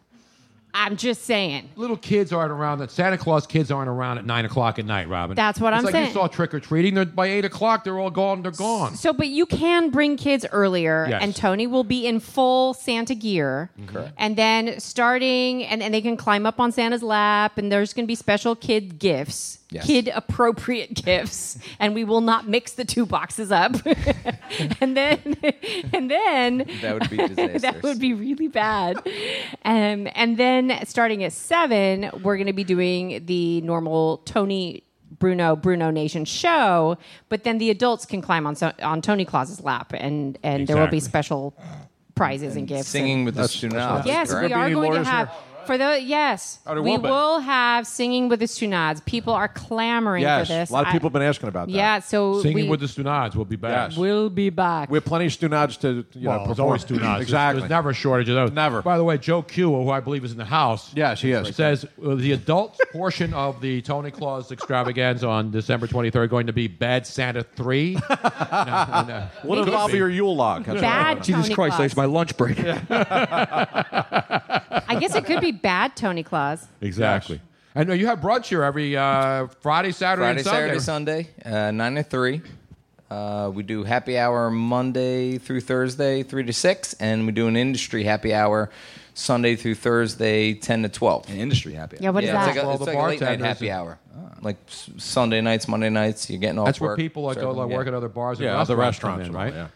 i'm 0.74 0.96
just 0.96 1.24
saying 1.24 1.68
Little 1.76 1.96
kids 1.96 2.32
aren't 2.32 2.50
around. 2.52 2.78
That 2.78 2.90
Santa 2.90 3.18
Claus 3.18 3.46
kids 3.46 3.70
aren't 3.70 3.88
around 3.88 4.18
at 4.18 4.24
nine 4.26 4.44
o'clock 4.44 4.78
at 4.78 4.84
night, 4.86 5.08
Robin. 5.08 5.34
That's 5.36 5.60
what 5.60 5.72
it's 5.72 5.78
I'm 5.78 5.84
like 5.84 5.92
saying. 5.92 6.06
You 6.08 6.12
saw 6.12 6.26
trick 6.28 6.54
or 6.54 6.60
treating. 6.60 6.94
They're 6.94 7.04
by 7.04 7.26
eight 7.26 7.44
o'clock. 7.44 7.84
They're 7.84 7.98
all 7.98 8.10
gone. 8.10 8.42
They're 8.42 8.52
gone. 8.52 8.94
so 8.94 9.12
but 9.12 9.28
you 9.28 9.44
can 9.46 9.90
bring 9.90 10.16
kids 10.16 10.46
earlier 10.52 11.06
Yes. 11.08 11.22
and 11.22 11.34
tony 11.36 11.66
will 11.66 11.84
be 11.84 12.06
in 12.06 12.20
full 12.20 12.74
santa 12.74 13.14
gear 13.14 13.70
Correct. 13.86 14.12
and 14.18 14.36
then 14.36 14.78
starting 14.80 15.64
and, 15.64 15.82
and 15.82 15.92
they 15.92 16.00
can 16.00 16.16
climb 16.16 16.46
up 16.46 16.58
on 16.60 16.72
santa's 16.72 17.02
lap 17.02 17.58
and 17.58 17.70
there's 17.70 17.92
going 17.92 18.04
to 18.04 18.08
be 18.08 18.14
special 18.14 18.54
kid 18.56 18.98
gifts 18.98 19.58
Yes. 19.72 19.86
kid 19.86 20.10
appropriate 20.14 20.94
gifts 21.04 21.58
and 21.78 21.94
we 21.94 22.04
will 22.04 22.20
not 22.20 22.48
mix 22.48 22.72
the 22.72 22.84
two 22.84 23.06
boxes 23.06 23.50
up 23.50 23.74
and 24.80 24.96
then 24.96 25.18
and 25.92 26.10
then 26.10 26.66
That 26.82 26.94
would 26.94 27.10
be 27.10 27.16
disastrous. 27.16 27.62
that 27.62 27.82
would 27.82 27.98
be 27.98 28.12
really 28.14 28.48
bad 28.48 28.96
um, 29.64 30.08
and 30.14 30.36
then 30.36 30.78
starting 30.84 31.24
at 31.24 31.32
seven 31.32 32.10
we're 32.22 32.36
going 32.36 32.46
to 32.46 32.52
be 32.52 32.64
doing 32.64 33.24
the 33.26 33.60
normal 33.62 34.18
tony 34.18 34.84
Bruno 35.18 35.54
Bruno 35.54 35.90
Nation 35.90 36.24
show, 36.24 36.96
but 37.28 37.44
then 37.44 37.58
the 37.58 37.70
adults 37.70 38.06
can 38.06 38.22
climb 38.22 38.46
on 38.46 38.56
so, 38.56 38.72
on 38.82 39.02
Tony 39.02 39.24
Claus's 39.24 39.60
lap, 39.60 39.92
and 39.94 40.36
and 40.42 40.66
there 40.66 40.76
will 40.76 40.88
be 40.88 41.00
special 41.00 41.54
prizes 42.14 42.56
and 42.56 42.66
gifts. 42.66 42.88
Singing 42.88 43.24
with 43.24 43.34
the 43.34 43.42
That's- 43.42 43.56
student 43.56 44.06
Yes, 44.06 44.30
we 44.30 44.52
are 44.52 44.64
any 44.64 44.74
going 44.74 44.92
to 44.94 45.04
have 45.04 45.28
here? 45.28 45.36
For 45.66 45.78
the 45.78 46.00
yes, 46.02 46.58
Oh, 46.66 46.74
we 46.74 46.80
will 46.92 46.98
be. 46.98 47.08
will 47.08 47.40
have 47.40 47.86
singing 47.86 48.28
with 48.28 48.40
the 48.40 48.46
Stunads. 48.46 49.00
People 49.04 49.32
are 49.32 49.48
clamoring 49.48 50.22
Yes, 50.22 50.48
for 50.48 50.54
this. 50.54 50.70
a 50.70 50.72
lot 50.72 50.82
of 50.82 50.88
I- 50.88 50.92
people 50.92 51.08
have 51.08 51.12
been 51.12 51.22
asking 51.22 51.48
about 51.48 51.68
that. 51.68 51.72
Yeah, 51.72 52.00
so 52.00 52.40
Singing 52.42 52.64
we 52.64 52.68
with 52.70 52.80
the 52.80 52.88
Stunads 52.88 53.36
will 53.36 53.44
be 53.44 53.56
back. 53.56 53.90
Yes. 53.90 53.98
We'll 53.98 54.30
be 54.30 54.50
back. 54.50 54.90
We 54.90 54.96
have 54.96 55.04
plenty 55.04 55.26
of 55.26 55.32
Stunads 55.32 55.76
to 55.80 56.04
you 56.12 56.28
well, 56.28 56.40
know 56.40 56.46
there's 56.46 56.58
always 56.60 56.82
Stunads. 56.82 57.22
Exactly. 57.22 57.60
There's 57.60 57.70
never 57.70 57.90
a 57.90 57.94
shortage 57.94 58.28
of 58.28 58.34
those. 58.34 58.52
Never. 58.52 58.82
By 58.82 58.98
the 58.98 59.04
way, 59.04 59.18
Joe 59.18 59.42
Q, 59.42 59.70
who 59.70 59.90
I 59.90 60.00
believe 60.00 60.24
is 60.24 60.32
in 60.32 60.38
the 60.38 60.44
house, 60.44 60.92
Yes, 60.94 61.20
he 61.20 61.32
is. 61.32 61.54
says 61.54 61.84
uh, 62.04 62.14
the 62.14 62.32
adult 62.32 62.78
portion 62.92 63.32
of 63.34 63.60
the 63.60 63.82
Tony 63.82 64.10
Claus 64.10 64.50
extravaganza 64.52 65.28
on 65.28 65.50
December 65.50 65.86
23rd 65.86 66.28
going 66.30 66.46
to 66.46 66.52
be 66.52 66.68
Bad 66.68 67.06
Santa 67.06 67.42
3. 67.42 67.94
no, 67.94 68.00
no. 68.10 69.28
What 69.42 69.56
Could 69.58 69.68
involve 69.68 69.92
be. 69.92 69.98
your 69.98 70.08
Yule 70.10 70.34
log? 70.36 70.64
That's 70.64 70.76
what 70.76 70.84
I 70.84 70.88
Bad 70.88 71.08
wanna. 71.08 71.20
Jesus 71.24 71.42
Tony 71.44 71.54
Christ, 71.54 71.76
Claus. 71.76 71.86
it's 71.86 71.96
my 71.96 72.04
lunch 72.04 72.36
break. 72.36 72.58
I 74.88 74.96
guess 74.98 75.14
it 75.14 75.24
could 75.24 75.40
be 75.40 75.52
bad 75.52 75.96
Tony 75.96 76.22
Claus. 76.22 76.66
Exactly. 76.80 77.40
I 77.74 77.84
know 77.84 77.94
you 77.94 78.06
have 78.06 78.20
brunch 78.20 78.46
here 78.46 78.62
every 78.64 78.96
uh, 78.96 79.46
Friday, 79.60 79.92
Saturday, 79.92 80.42
Friday, 80.42 80.70
and 80.74 80.82
Sunday. 80.82 81.22
Saturday, 81.22 81.28
Sunday, 81.44 81.68
uh, 81.68 81.70
9 81.70 81.94
to 81.94 82.02
3. 82.02 82.42
Uh, 83.10 83.50
we 83.54 83.62
do 83.62 83.84
happy 83.84 84.18
hour 84.18 84.50
Monday 84.50 85.38
through 85.38 85.60
Thursday, 85.60 86.22
3 86.22 86.44
to 86.44 86.52
6. 86.52 86.94
And 86.94 87.26
we 87.26 87.32
do 87.32 87.46
an 87.48 87.56
industry 87.56 88.04
happy 88.04 88.34
hour 88.34 88.70
Sunday 89.14 89.56
through 89.56 89.74
Thursday, 89.76 90.54
10 90.54 90.82
to 90.82 90.88
12. 90.88 91.30
An 91.30 91.36
industry 91.36 91.72
happy. 91.74 91.96
Yeah, 92.00 92.10
what 92.10 92.24
is 92.24 92.28
yeah, 92.28 92.34
that? 92.34 92.48
it's 92.48 92.56
like 92.56 92.64
a, 92.64 92.66
All 92.68 92.74
it's 92.74 92.84
the 92.84 92.86
like 92.92 92.94
a 92.96 92.98
late 92.98 93.20
night 93.20 93.20
bartenders 93.20 93.46
happy 93.46 93.68
and- 93.68 93.78
hour. 93.80 93.98
Like 94.42 94.56
Sunday 94.66 95.40
nights, 95.40 95.68
Monday 95.68 95.88
nights, 95.88 96.28
you're 96.28 96.40
getting 96.40 96.58
off 96.58 96.66
That's 96.66 96.80
where 96.80 96.96
people 96.96 97.22
like, 97.22 97.38
go, 97.38 97.52
like, 97.52 97.70
yeah. 97.70 97.76
work 97.76 97.86
at 97.86 97.94
other 97.94 98.08
bars 98.08 98.38
and 98.38 98.46
Yeah, 98.46 98.56
restaurants, 98.56 98.70
other 98.70 98.74
come 98.76 98.80
restaurants, 98.86 99.20
in, 99.20 99.26
and 99.28 99.36
all, 99.36 99.44
right? 99.44 99.54
yeah. 99.54 99.68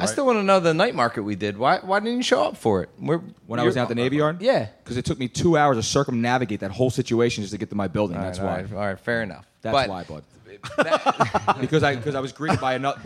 I 0.00 0.06
still 0.06 0.26
want 0.26 0.38
to 0.38 0.42
know 0.44 0.60
the 0.60 0.72
night 0.74 0.94
market 0.94 1.22
we 1.22 1.34
did. 1.34 1.58
Why 1.58 1.78
Why 1.78 1.98
didn't 2.00 2.16
you 2.16 2.22
show 2.22 2.44
up 2.44 2.56
for 2.56 2.82
it? 2.82 2.90
We're, 3.00 3.18
When 3.46 3.58
I 3.58 3.64
was 3.64 3.74
you're- 3.74 3.82
out 3.82 3.88
the 3.88 3.94
Navy 3.96 4.16
Yard? 4.18 4.40
Yeah. 4.40 4.68
Because 4.84 4.96
it 4.96 5.04
took 5.04 5.18
me 5.18 5.26
two 5.28 5.56
hours 5.56 5.76
to 5.76 5.82
circumnavigate 5.82 6.60
that 6.60 6.70
whole 6.70 6.90
situation 6.90 7.42
just 7.42 7.52
to 7.52 7.58
get 7.58 7.70
to 7.70 7.76
my 7.76 7.88
building. 7.88 8.16
All 8.16 8.22
That's 8.22 8.38
why. 8.38 8.46
All 8.46 8.54
right, 8.56 8.72
all 8.72 8.78
right, 8.86 9.00
fair 9.00 9.22
enough. 9.22 9.44
That's 9.62 9.72
But 9.74 9.88
why, 9.88 10.04
bud. 10.04 10.22
because 11.60 11.82
I 11.84 11.94
because 11.96 12.14
I 12.16 12.20
was 12.20 12.32
greeted 12.32 12.60
by 12.60 12.74
another. 12.74 12.98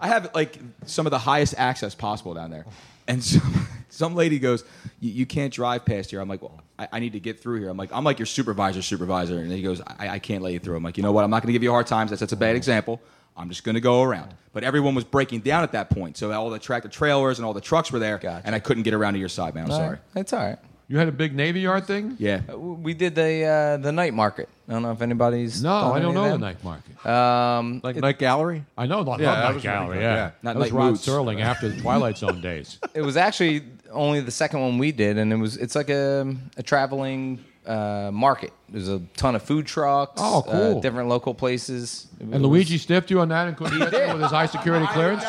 I 0.00 0.08
have 0.08 0.30
like 0.34 0.58
some 0.86 1.06
of 1.06 1.10
the 1.10 1.18
highest 1.18 1.54
access 1.58 1.94
possible 1.94 2.32
down 2.32 2.50
there, 2.50 2.64
and 3.06 3.22
some, 3.22 3.66
some 3.90 4.14
lady 4.14 4.38
goes, 4.38 4.64
"You 4.98 5.10
you 5.10 5.26
can't 5.26 5.52
drive 5.52 5.84
past 5.84 6.10
here." 6.10 6.20
I'm 6.20 6.28
like, 6.28 6.40
"Well, 6.40 6.58
I, 6.78 6.88
I 6.92 6.98
need 7.00 7.12
to 7.12 7.20
get 7.20 7.38
through 7.40 7.60
here." 7.60 7.68
I'm 7.68 7.76
like, 7.76 7.90
"I'm 7.92 8.02
like 8.04 8.18
your 8.18 8.24
supervisor, 8.26 8.80
supervisor," 8.80 9.38
and 9.40 9.52
he 9.52 9.60
goes, 9.60 9.82
I, 9.86 10.08
"I 10.10 10.18
can't 10.20 10.42
let 10.42 10.54
you 10.54 10.58
through." 10.58 10.76
I'm 10.76 10.82
like, 10.82 10.96
"You 10.96 11.02
know 11.02 11.12
what? 11.12 11.22
I'm 11.24 11.30
not 11.30 11.42
going 11.42 11.48
to 11.48 11.52
give 11.52 11.62
you 11.62 11.68
a 11.68 11.72
hard 11.72 11.86
time. 11.86 12.06
That's 12.06 12.20
that's 12.20 12.32
a 12.32 12.36
bad 12.36 12.56
example. 12.56 12.98
I'm 13.40 13.48
just 13.48 13.64
going 13.64 13.74
to 13.74 13.80
go 13.80 14.02
around." 14.02 14.34
But 14.52 14.64
everyone 14.64 14.94
was 14.94 15.04
breaking 15.04 15.40
down 15.40 15.62
at 15.62 15.72
that 15.72 15.90
point, 15.90 16.16
so 16.16 16.32
all 16.32 16.50
the 16.50 16.58
tractor 16.58 16.88
trailers 16.88 17.38
and 17.38 17.46
all 17.46 17.54
the 17.54 17.60
trucks 17.60 17.92
were 17.92 18.00
there, 18.00 18.18
Gotcha. 18.18 18.42
and 18.44 18.54
I 18.54 18.58
couldn't 18.58 18.82
get 18.82 18.94
around 18.94 19.12
to 19.14 19.20
your 19.20 19.28
side, 19.28 19.54
man. 19.54 19.66
I'm 19.66 19.70
All 19.70 19.76
sorry. 19.78 19.90
right, 19.90 19.98
That's 20.14 20.32
all 20.32 20.40
right. 20.44 20.58
You 20.88 20.98
had 20.98 21.06
a 21.06 21.12
big 21.12 21.36
Navy 21.36 21.60
Yard 21.60 21.86
thing? 21.86 22.16
Yeah. 22.18 22.40
Uh, 22.52 22.58
We 22.58 22.94
did 22.94 23.14
the 23.14 23.44
uh, 23.44 23.76
the 23.76 23.92
night 23.92 24.12
market. 24.12 24.48
I 24.68 24.72
don't 24.72 24.82
know 24.82 24.90
if 24.90 25.02
anybody's. 25.02 25.62
No, 25.62 25.68
done 25.68 25.84
I 25.96 25.98
don't 26.00 26.04
any 26.06 26.14
know 26.14 26.24
the 26.24 26.30
them. 26.30 26.40
night 26.40 26.64
market. 26.64 27.06
Um, 27.06 27.80
Like 27.84 27.94
Night 27.96 28.18
Gallery? 28.18 28.64
I 28.76 28.86
know, 28.86 29.04
not, 29.04 29.20
Yeah, 29.20 29.26
not 29.26 29.34
that 29.36 29.42
Night 29.44 29.54
was 29.54 29.64
really 29.64 29.76
Gallery, 29.76 29.96
good, 29.98 30.02
yeah. 30.02 30.14
yeah. 30.14 30.30
Not 30.42 30.52
that 30.54 30.58
was 30.58 30.72
Night 30.72 30.76
Rod 30.78 30.86
Moods. 30.90 31.06
Serling 31.06 31.40
after 31.40 31.68
the 31.68 31.80
Twilight 31.82 32.18
Zone 32.18 32.40
days. 32.40 32.78
it 32.92 33.02
was 33.02 33.16
actually 33.16 33.62
only 33.92 34.20
the 34.20 34.30
second 34.32 34.60
one 34.62 34.78
we 34.78 34.90
did, 34.90 35.16
and 35.16 35.32
it 35.32 35.36
was 35.36 35.56
it's 35.58 35.76
like 35.76 35.90
a 35.90 36.34
a 36.56 36.62
traveling 36.64 37.38
uh, 37.66 38.10
market. 38.12 38.52
There's 38.68 38.88
a 38.88 39.00
ton 39.16 39.34
of 39.34 39.42
food 39.42 39.66
trucks. 39.66 40.14
Oh, 40.22 40.40
uh, 40.40 40.42
cool. 40.72 40.80
different 40.80 41.08
local 41.08 41.34
places. 41.34 42.06
It 42.18 42.22
And 42.24 42.32
was- 42.32 42.42
Luigi 42.42 42.78
sniffed 42.78 43.10
you 43.10 43.20
on 43.20 43.28
that 43.28 43.48
and 43.48 43.56
couldn't 43.56 43.78
get 43.78 43.90
there 43.90 44.12
with 44.12 44.22
his 44.22 44.30
high 44.30 44.46
security 44.46 44.86
clearance? 44.86 45.24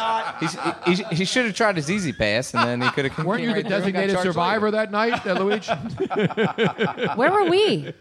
He, 0.86 0.94
he, 0.96 1.04
he 1.16 1.26
should 1.26 1.46
have 1.46 1.56
tried 1.56 1.76
his 1.76 1.90
E-ZPass, 1.90 2.54
and 2.60 2.68
then 2.68 2.82
he 2.82 2.90
could 2.94 3.06
have. 3.12 3.26
Weren't 3.26 3.44
you 3.44 3.54
the 3.54 3.64
designated 3.64 4.18
survivor 4.20 4.72
that 4.72 4.92
night, 4.92 5.26
uh, 5.26 5.34
Luigi? 5.34 5.72
Where 7.16 7.32
were 7.32 7.50
we? 7.50 7.94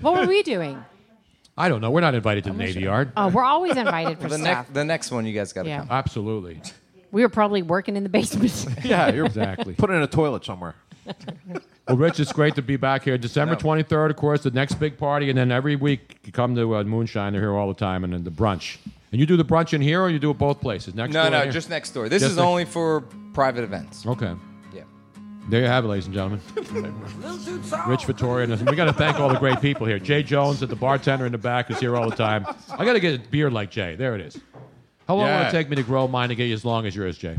What 0.00 0.14
were 0.20 0.26
we 0.26 0.42
doing? 0.42 0.84
I 1.56 1.68
don't 1.68 1.80
know. 1.80 1.90
We're 1.90 2.00
not 2.00 2.14
invited 2.14 2.44
to 2.44 2.50
the 2.50 2.56
Navy 2.56 2.80
Yard. 2.80 3.12
Oh, 3.16 3.28
we're 3.28 3.44
always 3.44 3.76
invited 3.76 4.18
for 4.18 4.28
The 4.28 4.36
stuff. 4.38 4.44
next, 4.44 4.74
the 4.74 4.84
next 4.84 5.10
one, 5.12 5.24
you 5.24 5.32
guys 5.32 5.52
got 5.52 5.62
to 5.64 5.68
Yeah. 5.68 5.78
come. 5.80 5.88
Absolutely. 5.90 6.60
We 7.12 7.22
were 7.22 7.28
probably 7.28 7.62
working 7.62 7.96
in 7.96 8.02
the 8.02 8.08
basement. 8.08 8.66
Yeah, 8.84 9.12
you're 9.12 9.24
Exactly. 9.26 9.74
Put 9.74 9.90
it 9.90 9.92
in 9.94 10.02
a 10.02 10.06
toilet 10.08 10.44
somewhere. 10.44 10.74
Well, 11.86 11.98
Rich, 11.98 12.18
it's 12.18 12.32
great 12.32 12.54
to 12.54 12.62
be 12.62 12.76
back 12.78 13.04
here. 13.04 13.18
December 13.18 13.56
23rd, 13.56 14.08
of 14.08 14.16
course, 14.16 14.42
the 14.42 14.50
next 14.50 14.76
big 14.76 14.96
party. 14.96 15.28
And 15.28 15.36
then 15.36 15.52
every 15.52 15.76
week 15.76 16.18
you 16.24 16.32
come 16.32 16.54
to 16.54 16.76
uh, 16.76 16.84
Moonshine. 16.84 17.32
They're 17.34 17.42
here 17.42 17.52
all 17.54 17.68
the 17.68 17.74
time. 17.74 18.04
And 18.04 18.12
then 18.14 18.24
the 18.24 18.30
brunch. 18.30 18.78
And 19.12 19.20
you 19.20 19.26
do 19.26 19.36
the 19.36 19.44
brunch 19.44 19.74
in 19.74 19.82
here 19.82 20.00
or 20.00 20.08
you 20.08 20.18
do 20.18 20.30
it 20.30 20.38
both 20.38 20.62
places? 20.62 20.94
Next 20.94 21.12
No, 21.12 21.24
door 21.24 21.30
no, 21.32 21.36
and 21.36 21.44
here? 21.44 21.52
just 21.52 21.68
next 21.68 21.90
door. 21.90 22.08
This 22.08 22.22
Just 22.22 22.30
is 22.32 22.36
next- 22.38 22.46
only 22.46 22.64
for 22.64 23.02
private 23.34 23.64
events. 23.64 24.06
Okay. 24.06 24.32
Yeah. 24.74 24.84
There 25.50 25.60
you 25.60 25.66
have 25.66 25.84
it, 25.84 25.88
ladies 25.88 26.06
and 26.06 26.14
gentlemen. 26.14 26.40
Rich 27.86 28.06
Vittoria. 28.06 28.50
And 28.50 28.70
we 28.70 28.76
got 28.76 28.86
to 28.86 28.92
thank 28.94 29.20
all 29.20 29.28
the 29.28 29.38
great 29.38 29.60
people 29.60 29.86
here. 29.86 29.98
Jay 29.98 30.22
Jones, 30.22 30.62
at 30.62 30.70
the 30.70 30.76
bartender 30.76 31.26
in 31.26 31.32
the 31.32 31.38
back, 31.38 31.70
is 31.70 31.78
here 31.80 31.96
all 31.96 32.08
the 32.08 32.16
time. 32.16 32.46
I 32.70 32.86
got 32.86 32.94
to 32.94 33.00
get 33.00 33.14
a 33.20 33.28
beard 33.28 33.52
like 33.52 33.70
Jay. 33.70 33.94
There 33.94 34.14
it 34.14 34.22
is. 34.22 34.38
How 35.06 35.16
long 35.16 35.26
will 35.26 35.32
Yeah. 35.32 35.48
it 35.48 35.52
take 35.52 35.68
me 35.68 35.76
to 35.76 35.82
grow 35.82 36.08
mine 36.08 36.30
to 36.30 36.34
get 36.34 36.46
you 36.46 36.54
as 36.54 36.64
long 36.64 36.86
as 36.86 36.96
yours, 36.96 37.18
Jay? 37.18 37.38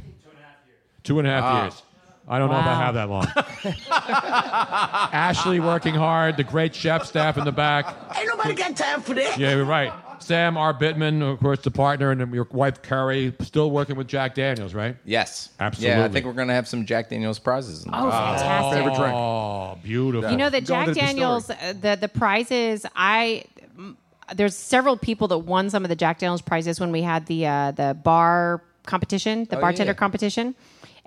Two 1.03 1.17
and 1.17 1.27
a 1.27 1.31
half 1.31 1.63
years. 1.63 1.81
I 2.27 2.39
don't 2.39 2.49
know 2.49 2.57
if 2.59 2.65
I 2.65 2.67
Wow. 2.67 2.85
have 2.85 2.93
that 2.95 3.09
long. 3.09 3.27
Ashley 5.13 5.59
working 5.59 5.93
hard, 5.93 6.37
the 6.37 6.43
great 6.43 6.73
chef 6.73 7.05
staff 7.05 7.37
in 7.37 7.45
the 7.45 7.51
back. 7.51 7.93
Ain't 8.17 8.27
nobody 8.27 8.53
got 8.55 8.75
time 8.75 9.01
for 9.01 9.13
that. 9.13 9.37
Yeah, 9.37 9.55
you're 9.55 9.65
right. 9.65 9.93
Sam 10.19 10.57
R. 10.57 10.73
Bittman, 10.73 11.21
of 11.21 11.39
course, 11.39 11.59
the 11.61 11.69
partner, 11.71 12.09
and 12.11 12.33
your 12.33 12.47
wife 12.51 12.81
Carrie, 12.81 13.33
still 13.41 13.69
working 13.69 13.95
with 13.95 14.07
Jack 14.07 14.33
Daniels, 14.33 14.73
right? 14.73 14.95
Yes. 15.05 15.49
Absolutely. 15.59 15.97
Yeah, 15.99 16.05
I 16.05 16.07
think 16.09 16.25
we're 16.25 16.33
going 16.33 16.47
to 16.47 16.53
have 16.53 16.67
some 16.67 16.85
Jack 16.85 17.09
Daniels 17.09 17.37
prizes. 17.37 17.85
In 17.85 17.91
Oh, 17.93 18.09
fantastic. 18.09 18.77
Favorite 18.79 18.95
drink. 18.95 19.13
Oh, 19.13 19.77
beautiful. 19.83 20.31
You 20.31 20.37
know 20.37 20.49
the 20.49 20.61
Going 20.61 20.85
Jack 20.85 20.95
the 20.95 20.99
Daniels, 20.99 21.49
uh, 21.49 21.73
the 21.79 21.95
the 21.99 22.07
prizes. 22.07 22.85
I 22.95 23.43
m- 23.77 23.97
there's 24.33 24.55
several 24.55 24.97
people 24.97 25.27
that 25.27 25.39
won 25.39 25.69
some 25.69 25.83
of 25.83 25.89
the 25.89 25.95
Jack 25.95 26.19
Daniels 26.19 26.41
prizes 26.41 26.79
when 26.79 26.91
we 26.91 27.01
had 27.01 27.25
the 27.27 27.45
uh, 27.45 27.71
the 27.71 27.93
bar 28.01 28.61
competition, 28.85 29.45
the 29.49 29.57
Oh, 29.57 29.61
bartender 29.61 29.91
yeah. 29.91 29.95
competition. 29.95 30.55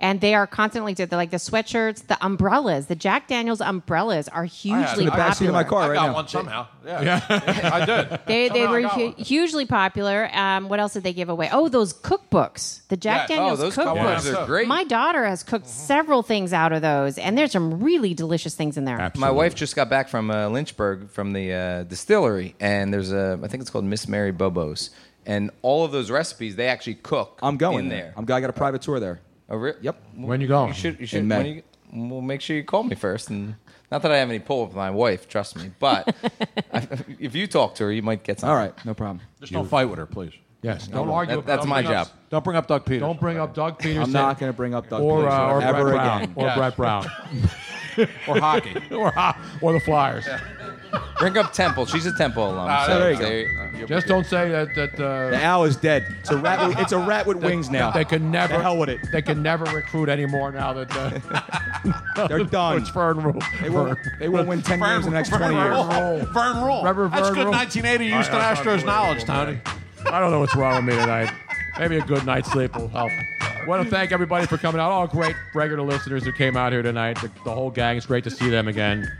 And 0.01 0.21
they 0.21 0.33
are 0.33 0.47
constantly 0.47 0.93
they're 0.93 1.07
like 1.11 1.29
the 1.31 1.35
sweatshirts, 1.37 2.07
the 2.07 2.17
umbrellas. 2.25 2.85
The 2.85 2.95
Jack 2.95 3.27
Daniels 3.27 3.59
umbrellas 3.59 4.29
are 4.29 4.45
hugely 4.45 5.03
In 5.03 5.05
the 5.07 5.11
backseat 5.11 5.27
popular. 5.27 5.49
of 5.49 5.53
my 5.55 5.63
car 5.65 5.81
I 5.83 5.87
right 5.89 5.95
got 5.95 6.05
now. 6.07 6.13
one 6.13 6.27
somehow. 6.29 6.67
Yeah, 6.85 7.19
I 7.29 7.85
did. 7.85 8.19
They, 8.25 8.47
they 8.47 8.65
were 8.65 8.81
hu- 8.83 9.13
hugely 9.17 9.65
popular. 9.65 10.29
Um, 10.33 10.69
what 10.69 10.79
else 10.79 10.93
did 10.93 11.03
they 11.03 11.11
give 11.11 11.27
away? 11.27 11.49
Oh, 11.51 11.67
those 11.67 11.93
cookbooks, 11.93 12.87
the 12.87 12.95
Jack 12.95 13.27
Yes. 13.27 13.37
Daniels 13.37 13.59
Oh, 13.59 13.63
those 13.63 13.75
cookbooks. 13.75 14.15
cookbooks 14.21 14.41
are 14.41 14.45
great. 14.45 14.67
My 14.69 14.85
daughter 14.85 15.25
has 15.25 15.43
cooked 15.43 15.67
several 15.67 16.23
things 16.23 16.53
out 16.53 16.71
of 16.71 16.81
those, 16.81 17.17
and 17.17 17.37
there's 17.37 17.51
some 17.51 17.83
really 17.83 18.13
delicious 18.13 18.55
things 18.55 18.77
in 18.77 18.85
there. 18.85 19.11
My 19.17 19.31
wife 19.31 19.53
just 19.53 19.75
got 19.75 19.89
back 19.89 20.07
from 20.07 20.31
uh, 20.31 20.47
Lynchburg 20.47 21.09
from 21.09 21.33
the 21.33 21.51
uh, 21.53 21.83
distillery, 21.83 22.55
and 22.61 22.93
there's 22.93 23.11
a 23.11 23.37
I 23.43 23.47
think 23.49 23.59
it's 23.61 23.69
called 23.69 23.83
Miss 23.85 24.07
Mary 24.07 24.31
Bobo's, 24.31 24.91
and 25.25 25.51
all 25.61 25.83
of 25.83 25.91
those 25.91 26.09
recipes 26.09 26.55
they 26.55 26.67
actually 26.67 26.95
cook. 26.95 27.39
I'm 27.43 27.57
going 27.57 27.79
in 27.79 27.89
there. 27.89 28.01
there. 28.03 28.13
I'm. 28.15 28.23
Gonna 28.23 28.37
I 28.37 28.41
got 28.41 28.49
a 28.49 28.53
private 28.53 28.81
tour 28.81 29.01
there. 29.01 29.19
Oh, 29.49 29.57
re- 29.57 29.73
Yep. 29.81 30.01
When 30.15 30.41
you 30.41 30.47
going? 30.47 30.69
You 30.69 30.73
should. 30.73 30.99
You 30.99 31.05
should. 31.05 31.19
In 31.19 31.27
May. 31.27 31.37
when 31.37 31.45
you- 31.47 31.63
well, 31.91 32.21
make 32.21 32.41
sure 32.41 32.55
you 32.55 32.63
call 32.63 32.83
me 32.83 32.95
first, 32.95 33.29
and 33.31 33.55
not 33.91 34.03
that 34.03 34.11
I 34.11 34.17
have 34.17 34.29
any 34.29 34.37
pull 34.37 34.63
with 34.67 34.75
my 34.75 34.91
wife. 34.91 35.27
Trust 35.27 35.55
me, 35.57 35.71
but 35.79 36.15
I, 36.73 36.87
if 37.19 37.33
you 37.33 37.47
talk 37.47 37.73
to 37.75 37.85
her, 37.85 37.91
you 37.91 38.03
might 38.03 38.23
get 38.23 38.39
something. 38.39 38.51
All 38.51 38.55
right, 38.61 38.85
no 38.85 38.93
problem. 38.93 39.21
Just 39.39 39.51
don't 39.53 39.67
fight 39.67 39.85
with 39.85 39.97
her, 39.97 40.05
please. 40.05 40.33
Yes. 40.61 40.87
Don't 40.87 41.07
no, 41.07 41.13
argue. 41.15 41.37
that- 41.37 41.45
that's 41.47 41.61
don't 41.61 41.69
my 41.69 41.81
bring 41.81 41.95
up- 41.95 42.07
job. 42.09 42.15
Don't 42.29 42.43
bring 42.43 42.57
up 42.57 42.67
Doug 42.67 42.85
Peters. 42.85 43.01
Don't 43.01 43.19
bring 43.19 43.39
up 43.39 43.55
Doug 43.55 43.79
Pederson. 43.79 44.03
I'm 44.03 44.11
not 44.11 44.37
going 44.39 44.51
to 44.51 44.55
bring 44.55 44.75
up 44.75 44.87
Doug 44.87 45.01
or, 45.01 45.23
Pederson 45.23 45.31
uh, 45.49 45.51
or 45.53 45.61
ever 45.63 45.81
Brett 45.83 45.95
Brown. 45.95 46.21
again. 46.21 46.33
Or 46.35 46.45
Yes. 46.45 46.57
Brett 46.57 46.75
Brown. 46.77 47.05
or 48.27 48.39
hockey. 48.39 48.75
or, 48.95 49.09
ho- 49.11 49.41
or 49.63 49.73
the 49.73 49.79
Flyers. 49.79 50.27
Bring 51.19 51.37
up 51.37 51.51
Temple. 51.53 51.85
She's 51.85 52.05
a 52.05 52.13
Temple 52.17 52.45
alum. 52.51 52.67
Ah, 52.69 52.85
so 52.87 52.99
there 52.99 53.11
you 53.11 53.17
go. 53.19 53.77
there- 53.77 53.85
Just 53.87 54.07
don't 54.07 54.25
say 54.25 54.49
that. 54.49 54.73
that 54.75 54.93
uh, 54.99 55.29
The 55.31 55.43
owl 55.43 55.65
is 55.65 55.75
dead. 55.75 56.05
It's 56.21 56.29
a 56.31 56.37
rat. 56.37 56.67
With, 56.67 56.79
it's 56.79 56.91
a 56.91 56.97
rat 56.97 57.25
with 57.27 57.37
wings 57.37 57.69
now. 57.69 57.91
They 57.91 58.05
can 58.05 58.31
never. 58.31 58.53
The 58.57 58.61
hell 58.63 58.77
with 58.77 58.89
it. 58.89 58.99
They 59.11 59.21
can 59.21 59.43
never 59.43 59.65
recruit 59.65 60.09
anymore 60.09 60.51
now 60.51 60.73
that 60.73 60.95
uh, 62.15 62.27
They're 62.27 62.43
done. 62.45 62.77
It's 62.81 62.89
Fern 62.89 63.17
Rule. 63.21 63.41
They 63.61 63.69
won't. 63.69 63.99
They 64.19 64.29
won't 64.29 64.47
win 64.47 64.61
ten 64.61 64.79
games 64.79 65.05
in 65.05 65.11
the 65.11 65.17
next 65.17 65.29
twenty 65.29 65.55
years. 65.55 65.69
Rule. 65.69 65.85
Vern 66.33 66.55
Ruhle. 66.57 66.79
Remember 66.79 67.09
That's 67.09 67.27
Vern 67.27 67.33
good 67.35 67.43
Rule? 67.45 67.51
1980 67.51 68.09
Houston 68.09 68.35
I- 68.35 68.39
that's 68.39 68.59
Astros 68.61 68.85
knowledge, 68.85 69.23
Tony. 69.25 69.59
I 70.05 70.19
don't 70.19 70.31
know 70.31 70.39
what's 70.39 70.55
wrong 70.55 70.85
with 70.85 70.95
me 70.95 70.99
tonight. 71.01 71.31
Maybe 71.77 71.97
a 71.97 72.01
good 72.01 72.25
night's 72.25 72.51
sleep 72.51 72.75
will 72.75 72.87
help. 72.87 73.11
I 73.41 73.65
want 73.67 73.83
to 73.83 73.89
thank 73.89 74.11
everybody 74.11 74.47
for 74.47 74.57
coming 74.57 74.79
out. 74.81 74.91
All 74.91 75.07
great 75.07 75.35
regular 75.53 75.83
listeners 75.83 76.23
who 76.23 76.31
came 76.31 76.57
out 76.57 76.71
here 76.71 76.81
tonight. 76.81 77.19
The, 77.21 77.29
the 77.43 77.51
whole 77.53 77.69
gang. 77.69 77.97
It's 77.97 78.05
great 78.05 78.23
to 78.23 78.31
see 78.31 78.49
them 78.49 78.67
again. 78.67 79.11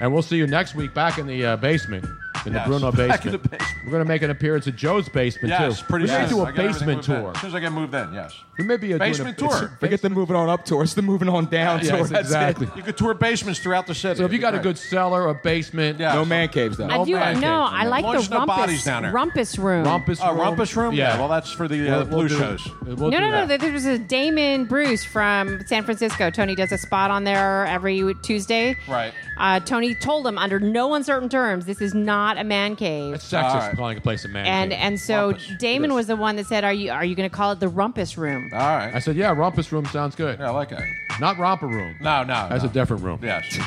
And 0.00 0.12
we'll 0.12 0.22
see 0.22 0.36
you 0.36 0.46
next 0.46 0.74
week 0.74 0.94
back 0.94 1.18
in 1.18 1.26
the 1.26 1.44
uh, 1.44 1.56
basement, 1.56 2.04
in 2.48 2.54
Yes, 2.54 2.64
the 2.66 2.70
Bruno 2.70 2.90
back 2.92 3.22
basement. 3.22 3.26
in 3.26 3.32
the 3.42 3.48
basement. 3.48 3.74
We're 3.84 3.90
going 3.92 4.02
to 4.04 4.08
make 4.08 4.22
an 4.22 4.30
appearance 4.30 4.66
at 4.66 4.76
Joe's 4.76 5.08
basement 5.08 5.54
too. 5.56 5.62
Yes, 5.64 5.78
too. 5.80 5.86
pretty 5.86 6.04
we 6.06 6.10
may 6.10 6.26
soon. 6.26 6.38
do 6.38 6.44
a 6.44 6.52
basement 6.52 7.02
tour. 7.04 7.30
As 7.34 7.40
soon 7.40 7.48
as 7.50 7.54
I 7.54 7.60
get 7.60 7.72
moved 7.72 7.94
in, 7.94 8.12
yes. 8.12 8.34
We 8.58 8.64
may 8.64 8.76
be 8.76 8.92
uh, 8.92 8.98
doing 8.98 9.10
Basement 9.12 9.36
a, 9.36 9.40
tour. 9.40 9.76
Forget 9.78 10.02
the 10.02 10.10
moving 10.10 10.34
on 10.34 10.48
up 10.48 10.64
tour. 10.64 10.82
It's 10.82 10.94
the 10.94 11.02
moving 11.02 11.28
on 11.28 11.46
down 11.46 11.78
Yes, 11.78 11.90
tour. 11.90 11.98
That's 12.08 12.26
exactly. 12.26 12.66
it. 12.66 12.76
You 12.76 12.82
could 12.82 12.96
tour 12.96 13.14
basements 13.14 13.60
throughout 13.60 13.86
the 13.86 13.94
city. 13.94 14.18
So 14.18 14.24
if 14.24 14.32
you 14.32 14.40
got 14.40 14.56
a 14.56 14.58
good 14.58 14.76
cellar, 14.76 15.28
a 15.28 15.34
basement, 15.34 16.00
Yeah. 16.00 16.14
No 16.14 16.24
man 16.24 16.48
caves 16.48 16.76
though. 16.76 16.88
I 16.88 17.04
do 17.04 17.12
man 17.12 17.34
cave. 17.34 17.42
no. 17.42 17.62
I 17.62 17.84
like 17.84 18.04
As 18.04 18.28
the 18.28 18.34
rumpus, 18.34 18.56
bodies 18.56 18.84
down 18.84 19.02
there. 19.04 19.12
rumpus 19.12 19.58
room. 19.60 19.84
rumpus 19.84 20.18
room. 20.20 20.28
Oh, 20.28 20.42
Rumpus 20.42 20.74
Room? 20.76 20.92
Yeah. 20.94 21.18
Well, 21.18 21.28
that's 21.28 21.52
for 21.52 21.68
the 21.68 21.88
uh, 21.88 21.98
We'll- 22.06 22.26
blue 22.26 22.28
shows. 22.28 22.66
no, 22.84 22.94
no, 23.08 23.20
no. 23.30 23.46
that. 23.46 23.60
There's 23.60 23.84
a 23.84 23.96
Damon 23.96 24.64
Bruce 24.64 25.04
from 25.04 25.64
San 25.66 25.84
Francisco. 25.84 26.28
Tony 26.30 26.56
does 26.56 26.72
a 26.72 26.78
spot 26.78 27.12
on 27.12 27.22
there 27.22 27.64
every 27.66 28.12
Tuesday. 28.22 28.76
Right. 28.88 29.12
Uh, 29.36 29.60
Tony 29.60 29.94
told 29.94 30.26
him 30.26 30.36
under 30.36 30.58
no 30.58 30.94
uncertain 30.94 31.28
terms, 31.28 31.64
this 31.66 31.80
is 31.80 31.94
not 31.94 32.37
a 32.38 32.44
man 32.44 32.76
cave. 32.76 33.14
It's 33.14 33.30
sexist 33.30 33.42
All 33.50 33.58
right. 33.58 33.76
calling 33.76 33.98
a 33.98 34.00
place 34.00 34.24
a 34.24 34.28
man. 34.28 34.46
and 34.46 34.70
cave. 34.70 34.80
and 34.80 35.00
so 35.00 35.32
Rumpus. 35.32 35.58
Damon 35.58 35.94
was 35.94 36.06
the 36.06 36.16
one 36.16 36.36
that 36.36 36.46
said, 36.46 36.64
"Are 36.64 36.72
you 36.72 36.90
are 36.90 37.04
you 37.04 37.14
going 37.14 37.28
to 37.28 37.34
call 37.34 37.52
it 37.52 37.60
the 37.60 37.68
rumpus 37.68 38.16
room?" 38.16 38.50
All 38.52 38.58
right. 38.58 38.94
I 38.94 38.98
said, 38.98 39.16
yeah, 39.16 39.34
rumpus 39.34 39.70
room 39.72 39.84
sounds 39.86 40.14
good. 40.14 40.38
yeah, 40.38 40.48
I 40.48 40.50
like 40.50 40.70
that. 40.70 40.82
Not 41.20 41.38
romper 41.38 41.66
room. 41.66 41.96
No, 42.00 42.22
no. 42.22 42.48
That's 42.48 42.64
no. 42.64 42.70
a 42.70 42.72
different 42.72 43.02
room. 43.02 43.20
Yes. 43.22 43.58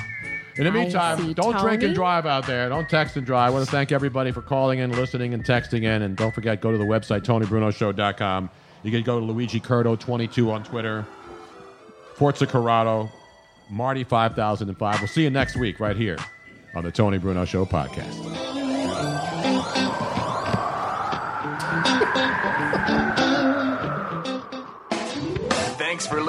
In 0.58 0.66
the 0.66 0.70
I 0.70 0.74
meantime, 0.74 1.34
don't 1.34 1.58
drink 1.60 1.82
and 1.84 1.96
drive 1.96 2.26
out 2.26 2.46
there. 2.46 2.68
Don't 2.70 2.90
text 2.90 3.16
and 3.16 3.26
drive. 3.26 3.48
I 3.48 3.54
want 3.54 3.66
to 3.66 3.72
thank 3.72 3.92
everybody 3.92 4.32
for 4.32 4.42
calling 4.42 4.80
in, 4.80 4.92
listening, 4.92 5.34
and 5.34 5.44
texting 5.46 5.84
in. 5.84 6.02
And 6.02 6.16
don't 6.18 6.36
forget, 6.36 6.60
go 6.62 6.72
to 6.72 6.78
the 6.78 6.84
website, 6.84 7.22
TonyBrunoShow.com. 7.22 8.50
You 8.84 8.92
can 8.92 9.04
go 9.04 9.20
to 9.20 9.26
Luigi 9.26 9.60
Curto22 9.62 10.52
on 10.52 10.64
Twitter, 10.64 11.06
Forza 12.16 12.46
Corrado, 12.48 13.10
Marty5005. 13.72 15.00
We'll 15.00 15.08
see 15.08 15.24
you 15.24 15.30
next 15.30 15.56
week 15.56 15.80
right 15.80 15.96
here 15.96 16.18
on 16.76 16.84
the 16.84 16.92
Tony 16.92 17.18
Bruno 17.18 17.46
Show 17.46 17.66
podcast. 17.66 18.61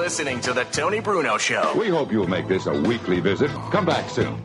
Listening 0.03 0.41
to 0.41 0.51
the 0.51 0.65
Tony 0.65 0.99
Bruno 0.99 1.37
Show. 1.37 1.73
We 1.77 1.87
hope 1.87 2.11
you'll 2.11 2.27
make 2.27 2.49
this 2.49 2.65
a 2.65 2.73
weekly 2.73 3.21
visit. 3.21 3.49
Come 3.71 3.85
back 3.85 4.09
soon. 4.09 4.43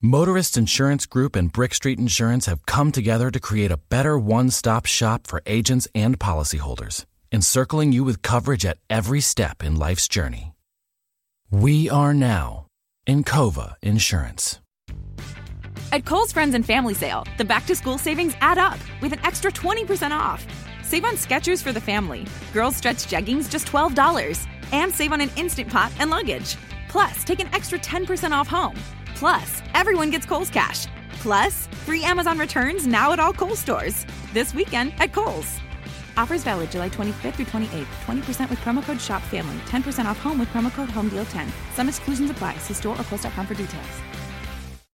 Motorist 0.00 0.56
Insurance 0.56 1.06
Group 1.06 1.34
and 1.34 1.50
Brick 1.50 1.74
Street 1.74 1.98
Insurance 1.98 2.46
have 2.46 2.66
come 2.66 2.92
together 2.92 3.32
to 3.32 3.40
create 3.40 3.72
a 3.72 3.78
better 3.78 4.16
one 4.16 4.48
stop 4.48 4.86
shop 4.86 5.26
for 5.26 5.42
agents 5.44 5.88
and 5.92 6.20
policyholders, 6.20 7.04
encircling 7.32 7.90
you 7.90 8.04
with 8.04 8.22
coverage 8.22 8.64
at 8.64 8.78
every 8.88 9.20
step 9.20 9.64
in 9.64 9.74
life's 9.74 10.06
journey. 10.06 10.54
We 11.50 11.90
are 11.90 12.14
now 12.14 12.68
in 13.08 13.24
Encova 13.24 13.74
Insurance. 13.82 14.60
At 15.90 16.04
Kohl's 16.04 16.32
Friends 16.32 16.54
and 16.54 16.64
Family 16.64 16.94
Sale, 16.94 17.26
the 17.38 17.44
back 17.44 17.66
to 17.66 17.74
school 17.74 17.98
savings 17.98 18.34
add 18.40 18.58
up 18.58 18.78
with 19.02 19.12
an 19.12 19.18
extra 19.24 19.50
20% 19.50 20.12
off. 20.12 20.46
Save 20.84 21.04
on 21.04 21.14
Skechers 21.14 21.60
for 21.60 21.72
the 21.72 21.80
family, 21.80 22.24
girls' 22.52 22.76
stretch 22.76 23.08
jeggings 23.08 23.50
just 23.50 23.66
$12, 23.66 24.46
and 24.72 24.92
save 24.92 25.12
on 25.12 25.20
an 25.20 25.30
instant 25.36 25.68
pot 25.68 25.92
and 25.98 26.10
luggage. 26.10 26.56
Plus, 26.88 27.24
take 27.24 27.40
an 27.40 27.48
extra 27.52 27.78
10% 27.78 28.32
off 28.32 28.48
home. 28.48 28.76
Plus, 29.14 29.62
everyone 29.74 30.10
gets 30.10 30.26
Kohl's 30.26 30.50
Cash. 30.50 30.86
Plus, 31.18 31.66
free 31.84 32.04
Amazon 32.04 32.38
returns 32.38 32.86
now 32.86 33.12
at 33.12 33.18
all 33.18 33.32
Kohl's 33.32 33.58
stores. 33.58 34.06
This 34.32 34.54
weekend 34.54 34.92
at 34.98 35.12
Kohl's. 35.12 35.60
Offers 36.16 36.42
valid 36.44 36.70
July 36.70 36.88
25th 36.88 37.34
through 37.34 37.44
28th. 37.46 37.86
20% 38.06 38.50
with 38.50 38.58
promo 38.60 38.82
code 38.82 38.98
SHOPFAMILY. 38.98 39.58
10% 39.66 40.06
off 40.06 40.18
home 40.18 40.38
with 40.38 40.48
promo 40.48 40.72
code 40.72 40.88
HOMEDEAL10. 40.90 41.48
Some 41.74 41.88
exclusions 41.88 42.30
apply. 42.30 42.56
See 42.58 42.74
store 42.74 42.98
or 42.98 43.04
Kohl's.com 43.04 43.46
for 43.46 43.54
details. 43.54 44.15